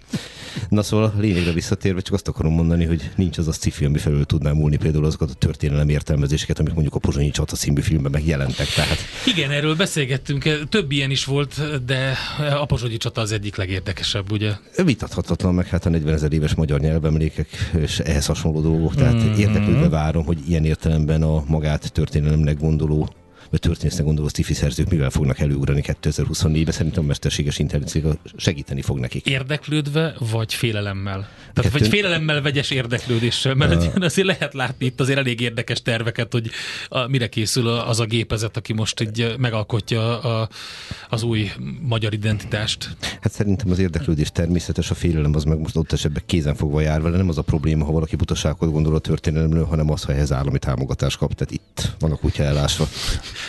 Na 0.68 0.82
szóval 0.82 1.04
a 1.04 1.20
lényegre 1.20 1.52
visszatérve 1.52 2.00
csak 2.00 2.14
azt 2.14 2.28
akarom 2.28 2.52
mondani, 2.52 2.84
hogy 2.84 3.10
nincs 3.16 3.38
az 3.38 3.48
a 3.48 3.52
sci 3.52 3.84
ami 3.84 3.98
felül 3.98 4.24
tudná 4.24 4.52
múlni 4.52 4.76
például 4.76 5.04
azokat 5.04 5.30
a 5.30 5.34
történelem 5.34 5.88
értelmezéseket, 5.88 6.58
amik 6.58 6.72
mondjuk 6.72 6.94
a 6.94 6.98
Pozsonyi 6.98 7.30
Csata 7.30 7.56
című 7.56 7.80
filmben 7.80 8.10
megjelentek. 8.10 8.61
Tehát 8.68 8.98
Igen, 9.26 9.50
erről 9.50 9.74
beszélgettünk, 9.74 10.66
több 10.68 10.92
ilyen 10.92 11.10
is 11.10 11.24
volt, 11.24 11.84
de 11.84 12.16
a 12.60 12.64
Pozsonyi 12.66 12.96
csata 12.96 13.20
az 13.20 13.32
egyik 13.32 13.56
legérdekesebb, 13.56 14.32
ugye? 14.32 14.52
vitathatatlan 14.84 15.54
meg 15.54 15.66
hát 15.66 15.86
a 15.86 15.88
40 15.88 16.14
ezer 16.14 16.32
éves 16.32 16.54
magyar 16.54 16.80
nyelvemlékek 16.80 17.48
és 17.80 17.98
ehhez 17.98 18.26
hasonló 18.26 18.60
dolgok, 18.60 18.94
tehát 18.94 19.14
mm. 19.14 19.32
érdeklődve 19.32 19.88
várom, 19.88 20.24
hogy 20.24 20.38
ilyen 20.48 20.64
értelemben 20.64 21.22
a 21.22 21.44
magát 21.46 21.92
történelemnek 21.92 22.58
gondoló 22.58 23.08
vagy 23.52 23.60
történésznek 23.60 24.04
gondoló 24.04 24.28
sci 24.28 24.54
szerzők 24.54 24.90
mivel 24.90 25.10
fognak 25.10 25.38
előugrani 25.38 25.82
2024-ben. 25.86 26.72
Szerintem 26.72 27.02
a 27.02 27.06
mesterséges 27.06 27.58
intelligencia 27.58 28.16
segíteni 28.36 28.82
fog 28.82 28.98
nekik. 28.98 29.26
Érdeklődve, 29.26 30.14
vagy 30.30 30.54
félelemmel? 30.54 31.28
Tehát, 31.52 31.54
Kettőn... 31.54 31.70
vagy 31.70 31.88
félelemmel 31.88 32.42
vegyes 32.42 32.70
érdeklődéssel, 32.70 33.54
mert 33.54 33.74
uh... 33.74 34.04
azért 34.04 34.26
lehet 34.26 34.54
látni 34.54 34.86
itt 34.86 35.00
azért 35.00 35.18
elég 35.18 35.40
érdekes 35.40 35.82
terveket, 35.82 36.32
hogy 36.32 36.50
a, 36.88 37.06
mire 37.06 37.28
készül 37.28 37.68
az 37.68 38.00
a 38.00 38.04
gépezet, 38.04 38.56
aki 38.56 38.72
most 38.72 39.00
így 39.00 39.34
megalkotja 39.38 40.20
a, 40.20 40.48
az 41.08 41.22
új 41.22 41.50
magyar 41.80 42.12
identitást. 42.12 42.96
Hát 43.20 43.32
szerintem 43.32 43.70
az 43.70 43.78
érdeklődés 43.78 44.30
természetes, 44.30 44.90
a 44.90 44.94
félelem 44.94 45.34
az 45.34 45.44
meg 45.44 45.58
most 45.58 45.76
ott 45.76 45.92
esetben 45.92 46.22
kézen 46.26 46.54
fogva 46.54 46.80
jár 46.80 47.02
vele. 47.02 47.16
Nem 47.16 47.28
az 47.28 47.38
a 47.38 47.42
probléma, 47.42 47.84
ha 47.84 47.92
valaki 47.92 48.16
butaságot 48.16 48.70
gondol 48.70 48.94
a 48.94 48.98
történelemről, 48.98 49.64
hanem 49.64 49.90
az, 49.90 50.02
ha 50.02 50.12
ehhez 50.12 50.32
állami 50.32 50.58
támogatást 50.58 51.18
kap. 51.18 51.34
Tehát 51.34 51.52
itt 51.52 51.96
van 51.98 52.12
a 52.12 52.16
kutya 52.16 52.42
elásva. 52.42 52.88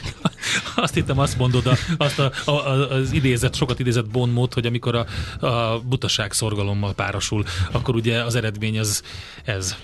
azt 0.76 0.94
hittem, 0.94 1.20
azt 1.20 1.38
mondod, 1.38 1.66
a, 1.66 1.76
azt 1.98 2.20
a, 2.20 2.32
a, 2.46 2.52
az 2.92 3.12
idézet, 3.12 3.56
sokat 3.56 3.80
idézett 3.80 4.10
Bonmót, 4.10 4.54
hogy 4.54 4.66
amikor 4.66 4.96
a, 4.96 5.06
a 5.46 5.80
butaság 5.80 6.34
szorgalommal 6.34 6.94
párosul, 6.94 7.44
akkor 7.72 7.96
ugye 7.96 8.24
az 8.24 8.36
eredmény 8.36 8.80
az 8.80 9.04
ez. 9.44 9.76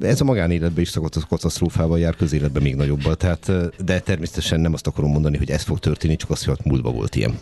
Ez 0.00 0.20
a 0.20 0.24
magánéletben 0.24 0.82
is 0.82 0.88
szokott 0.88 1.26
katasztrófával 1.28 1.98
jár, 1.98 2.16
közéletben 2.16 2.62
még 2.62 2.74
nagyobbal. 2.74 3.16
Tehát, 3.16 3.52
de 3.84 4.00
természetesen 4.00 4.60
nem 4.60 4.72
azt 4.72 4.86
akarom 4.86 5.10
mondani, 5.10 5.36
hogy 5.36 5.50
ez 5.50 5.62
fog 5.62 5.78
történni, 5.78 6.16
csak 6.16 6.30
azt, 6.30 6.44
hogy 6.44 6.58
múltban 6.64 6.94
volt 6.94 7.14
ilyen. 7.14 7.38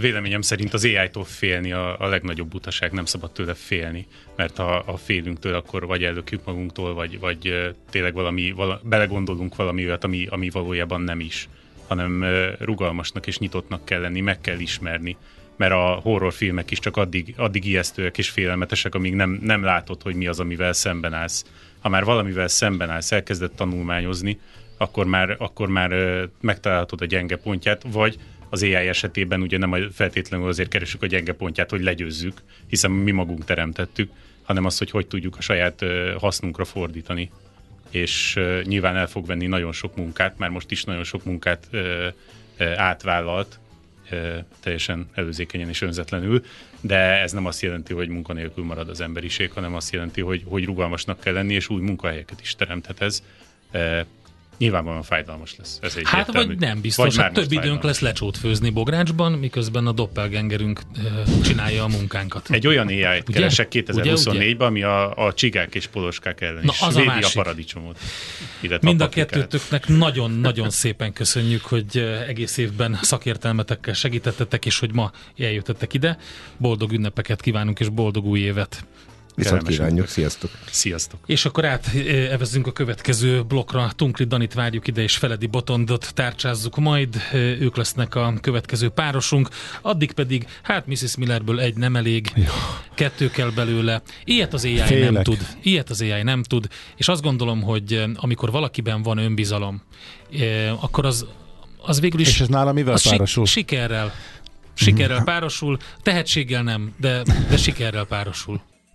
Véleményem 0.00 0.40
szerint 0.40 0.74
az 0.74 0.84
AI-tól 0.84 1.24
félni 1.24 1.72
a, 1.72 2.00
a 2.00 2.06
legnagyobb 2.06 2.48
butaság, 2.48 2.92
nem 2.92 3.04
szabad 3.04 3.32
tőle 3.32 3.54
félni, 3.54 4.06
mert 4.36 4.56
ha, 4.56 4.82
ha 4.86 4.96
félünk 4.96 5.38
tőle, 5.38 5.56
akkor 5.56 5.86
vagy 5.86 6.04
ellökjük 6.04 6.44
magunktól, 6.44 6.94
vagy, 6.94 7.18
vagy 7.18 7.72
tényleg 7.90 8.14
valami, 8.14 8.50
vala, 8.50 8.80
belegondolunk 8.82 9.56
valami 9.56 9.84
olyat, 9.86 10.04
ami, 10.04 10.26
ami 10.30 10.50
valójában 10.50 11.00
nem 11.00 11.20
is, 11.20 11.48
hanem 11.86 12.24
rugalmasnak 12.58 13.26
és 13.26 13.38
nyitottnak 13.38 13.84
kell 13.84 14.00
lenni, 14.00 14.20
meg 14.20 14.40
kell 14.40 14.58
ismerni, 14.58 15.16
mert 15.56 15.72
a 15.72 16.00
horrorfilmek 16.02 16.70
is 16.70 16.78
csak 16.78 16.96
addig, 16.96 17.34
addig 17.36 17.64
ijesztőek 17.66 18.18
és 18.18 18.30
félelmetesek, 18.30 18.94
amíg 18.94 19.14
nem, 19.14 19.38
nem 19.42 19.62
látod, 19.62 20.02
hogy 20.02 20.14
mi 20.14 20.26
az, 20.26 20.40
amivel 20.40 20.72
szemben 20.72 21.12
állsz. 21.12 21.44
Ha 21.80 21.88
már 21.88 22.04
valamivel 22.04 22.48
szemben 22.48 22.90
állsz, 22.90 23.12
elkezded 23.12 23.50
tanulmányozni, 23.50 24.38
akkor 24.76 25.06
már, 25.06 25.36
akkor 25.38 25.68
már 25.68 25.90
megtalálhatod 26.40 27.00
a 27.00 27.04
gyenge 27.04 27.36
pontját, 27.36 27.82
vagy 27.92 28.18
az 28.54 28.62
AI 28.62 28.74
esetében 28.74 29.40
ugye 29.40 29.58
nem 29.58 29.90
feltétlenül 29.92 30.48
azért 30.48 30.68
keresünk 30.68 31.02
a 31.02 31.06
gyenge 31.06 31.32
pontját, 31.32 31.70
hogy 31.70 31.82
legyőzzük, 31.82 32.42
hiszen 32.68 32.90
mi 32.90 33.10
magunk 33.10 33.44
teremtettük, 33.44 34.10
hanem 34.42 34.64
az, 34.64 34.78
hogy 34.78 34.90
hogy 34.90 35.06
tudjuk 35.06 35.36
a 35.36 35.40
saját 35.40 35.84
hasznunkra 36.18 36.64
fordítani. 36.64 37.30
És 37.90 38.40
nyilván 38.62 38.96
el 38.96 39.06
fog 39.06 39.26
venni 39.26 39.46
nagyon 39.46 39.72
sok 39.72 39.96
munkát, 39.96 40.38
már 40.38 40.50
most 40.50 40.70
is 40.70 40.84
nagyon 40.84 41.04
sok 41.04 41.24
munkát 41.24 41.68
átvállalt, 42.76 43.58
teljesen 44.60 45.08
előzékenyen 45.14 45.68
és 45.68 45.82
önzetlenül, 45.82 46.44
de 46.80 47.20
ez 47.20 47.32
nem 47.32 47.46
azt 47.46 47.62
jelenti, 47.62 47.92
hogy 47.92 48.08
munkanélkül 48.08 48.64
marad 48.64 48.88
az 48.88 49.00
emberiség, 49.00 49.52
hanem 49.52 49.74
azt 49.74 49.92
jelenti, 49.92 50.20
hogy, 50.20 50.42
hogy 50.46 50.64
rugalmasnak 50.64 51.20
kell 51.20 51.32
lenni, 51.32 51.54
és 51.54 51.68
új 51.68 51.80
munkahelyeket 51.80 52.40
is 52.40 52.54
teremthet 52.56 53.00
ez 53.00 53.22
Nyilvánvalóan 54.58 55.02
fájdalmas 55.02 55.54
lesz. 55.58 55.78
Ez 55.82 55.94
egy 55.96 56.02
hát 56.06 56.32
vagy 56.32 56.58
nem 56.58 56.80
biztos, 56.80 57.04
vagy 57.04 57.16
hát 57.24 57.32
több 57.32 57.44
időnk 57.44 57.60
fájdalmas. 57.60 57.84
lesz 57.84 58.00
lecsót 58.00 58.36
főzni 58.36 58.70
Bográcsban, 58.70 59.32
miközben 59.32 59.86
a 59.86 59.92
doppelgangerünk 59.92 60.80
uh, 60.96 61.40
csinálja 61.42 61.84
a 61.84 61.88
munkánkat. 61.88 62.50
Egy 62.50 62.66
olyan 62.66 62.86
ai 62.86 63.22
keresek 63.22 63.68
2024-ben, 63.70 64.66
ami 64.66 64.82
a, 64.82 65.26
a 65.26 65.34
csigák 65.34 65.74
és 65.74 65.86
poloskák 65.86 66.40
ellen 66.40 66.64
Na, 66.64 66.72
is 66.72 66.80
az 66.80 66.96
a, 66.96 67.00
a 67.00 67.30
paradicsomot. 67.34 67.98
Mind 68.80 69.00
a 69.00 69.08
kettőtöknek 69.08 69.88
nagyon-nagyon 69.88 70.70
szépen 70.70 71.12
köszönjük, 71.12 71.64
hogy 71.64 71.98
egész 72.28 72.56
évben 72.56 72.98
szakértelmetekkel 73.02 73.94
segítettetek, 73.94 74.66
és 74.66 74.78
hogy 74.78 74.92
ma 74.92 75.12
eljöttetek 75.38 75.94
ide. 75.94 76.18
Boldog 76.56 76.92
ünnepeket 76.92 77.40
kívánunk, 77.40 77.80
és 77.80 77.88
boldog 77.88 78.24
új 78.24 78.40
évet! 78.40 78.84
Viszont 79.34 79.68
kívánjuk, 79.68 80.08
sziasztok! 80.08 80.50
Sziasztok! 80.70 81.20
És 81.26 81.44
akkor 81.44 81.64
átevezünk 81.64 82.66
a 82.66 82.72
következő 82.72 83.42
blokkra. 83.42 83.90
Tunkli 83.96 84.24
Danit 84.24 84.54
várjuk 84.54 84.86
ide, 84.86 85.02
és 85.02 85.16
Feledi 85.16 85.46
Botondot 85.46 86.14
tárcsázzuk 86.14 86.76
majd. 86.76 87.16
Ők 87.32 87.76
lesznek 87.76 88.14
a 88.14 88.34
következő 88.40 88.88
párosunk. 88.88 89.48
Addig 89.82 90.12
pedig, 90.12 90.46
hát 90.62 90.86
Mrs. 90.86 91.16
Millerből 91.16 91.60
egy 91.60 91.76
nem 91.76 91.96
elég, 91.96 92.32
kettő 92.94 93.30
kell 93.30 93.50
belőle. 93.50 94.02
Ilyet 94.24 94.52
az 94.52 94.64
AI 94.64 94.76
Félek. 94.76 95.10
nem 95.10 95.22
tud. 95.22 95.46
Ilyet 95.62 95.90
az 95.90 96.00
AI 96.00 96.22
nem 96.22 96.42
tud. 96.42 96.68
És 96.96 97.08
azt 97.08 97.22
gondolom, 97.22 97.62
hogy 97.62 98.04
amikor 98.14 98.50
valakiben 98.50 99.02
van 99.02 99.18
önbizalom, 99.18 99.82
akkor 100.80 101.06
az, 101.06 101.26
az 101.78 102.00
végül 102.00 102.20
is... 102.20 102.28
És 102.28 102.40
ez 102.40 102.48
nála 102.48 102.72
mivel 102.72 102.98
párosul? 103.02 103.46
Sikerrel. 103.46 104.12
Sikerrel 104.74 105.16
mhm. 105.16 105.24
párosul, 105.24 105.78
tehetséggel 106.02 106.62
nem, 106.62 106.94
de, 107.00 107.22
de 107.48 107.56
sikerrel 107.56 108.04
párosul. 108.04 108.60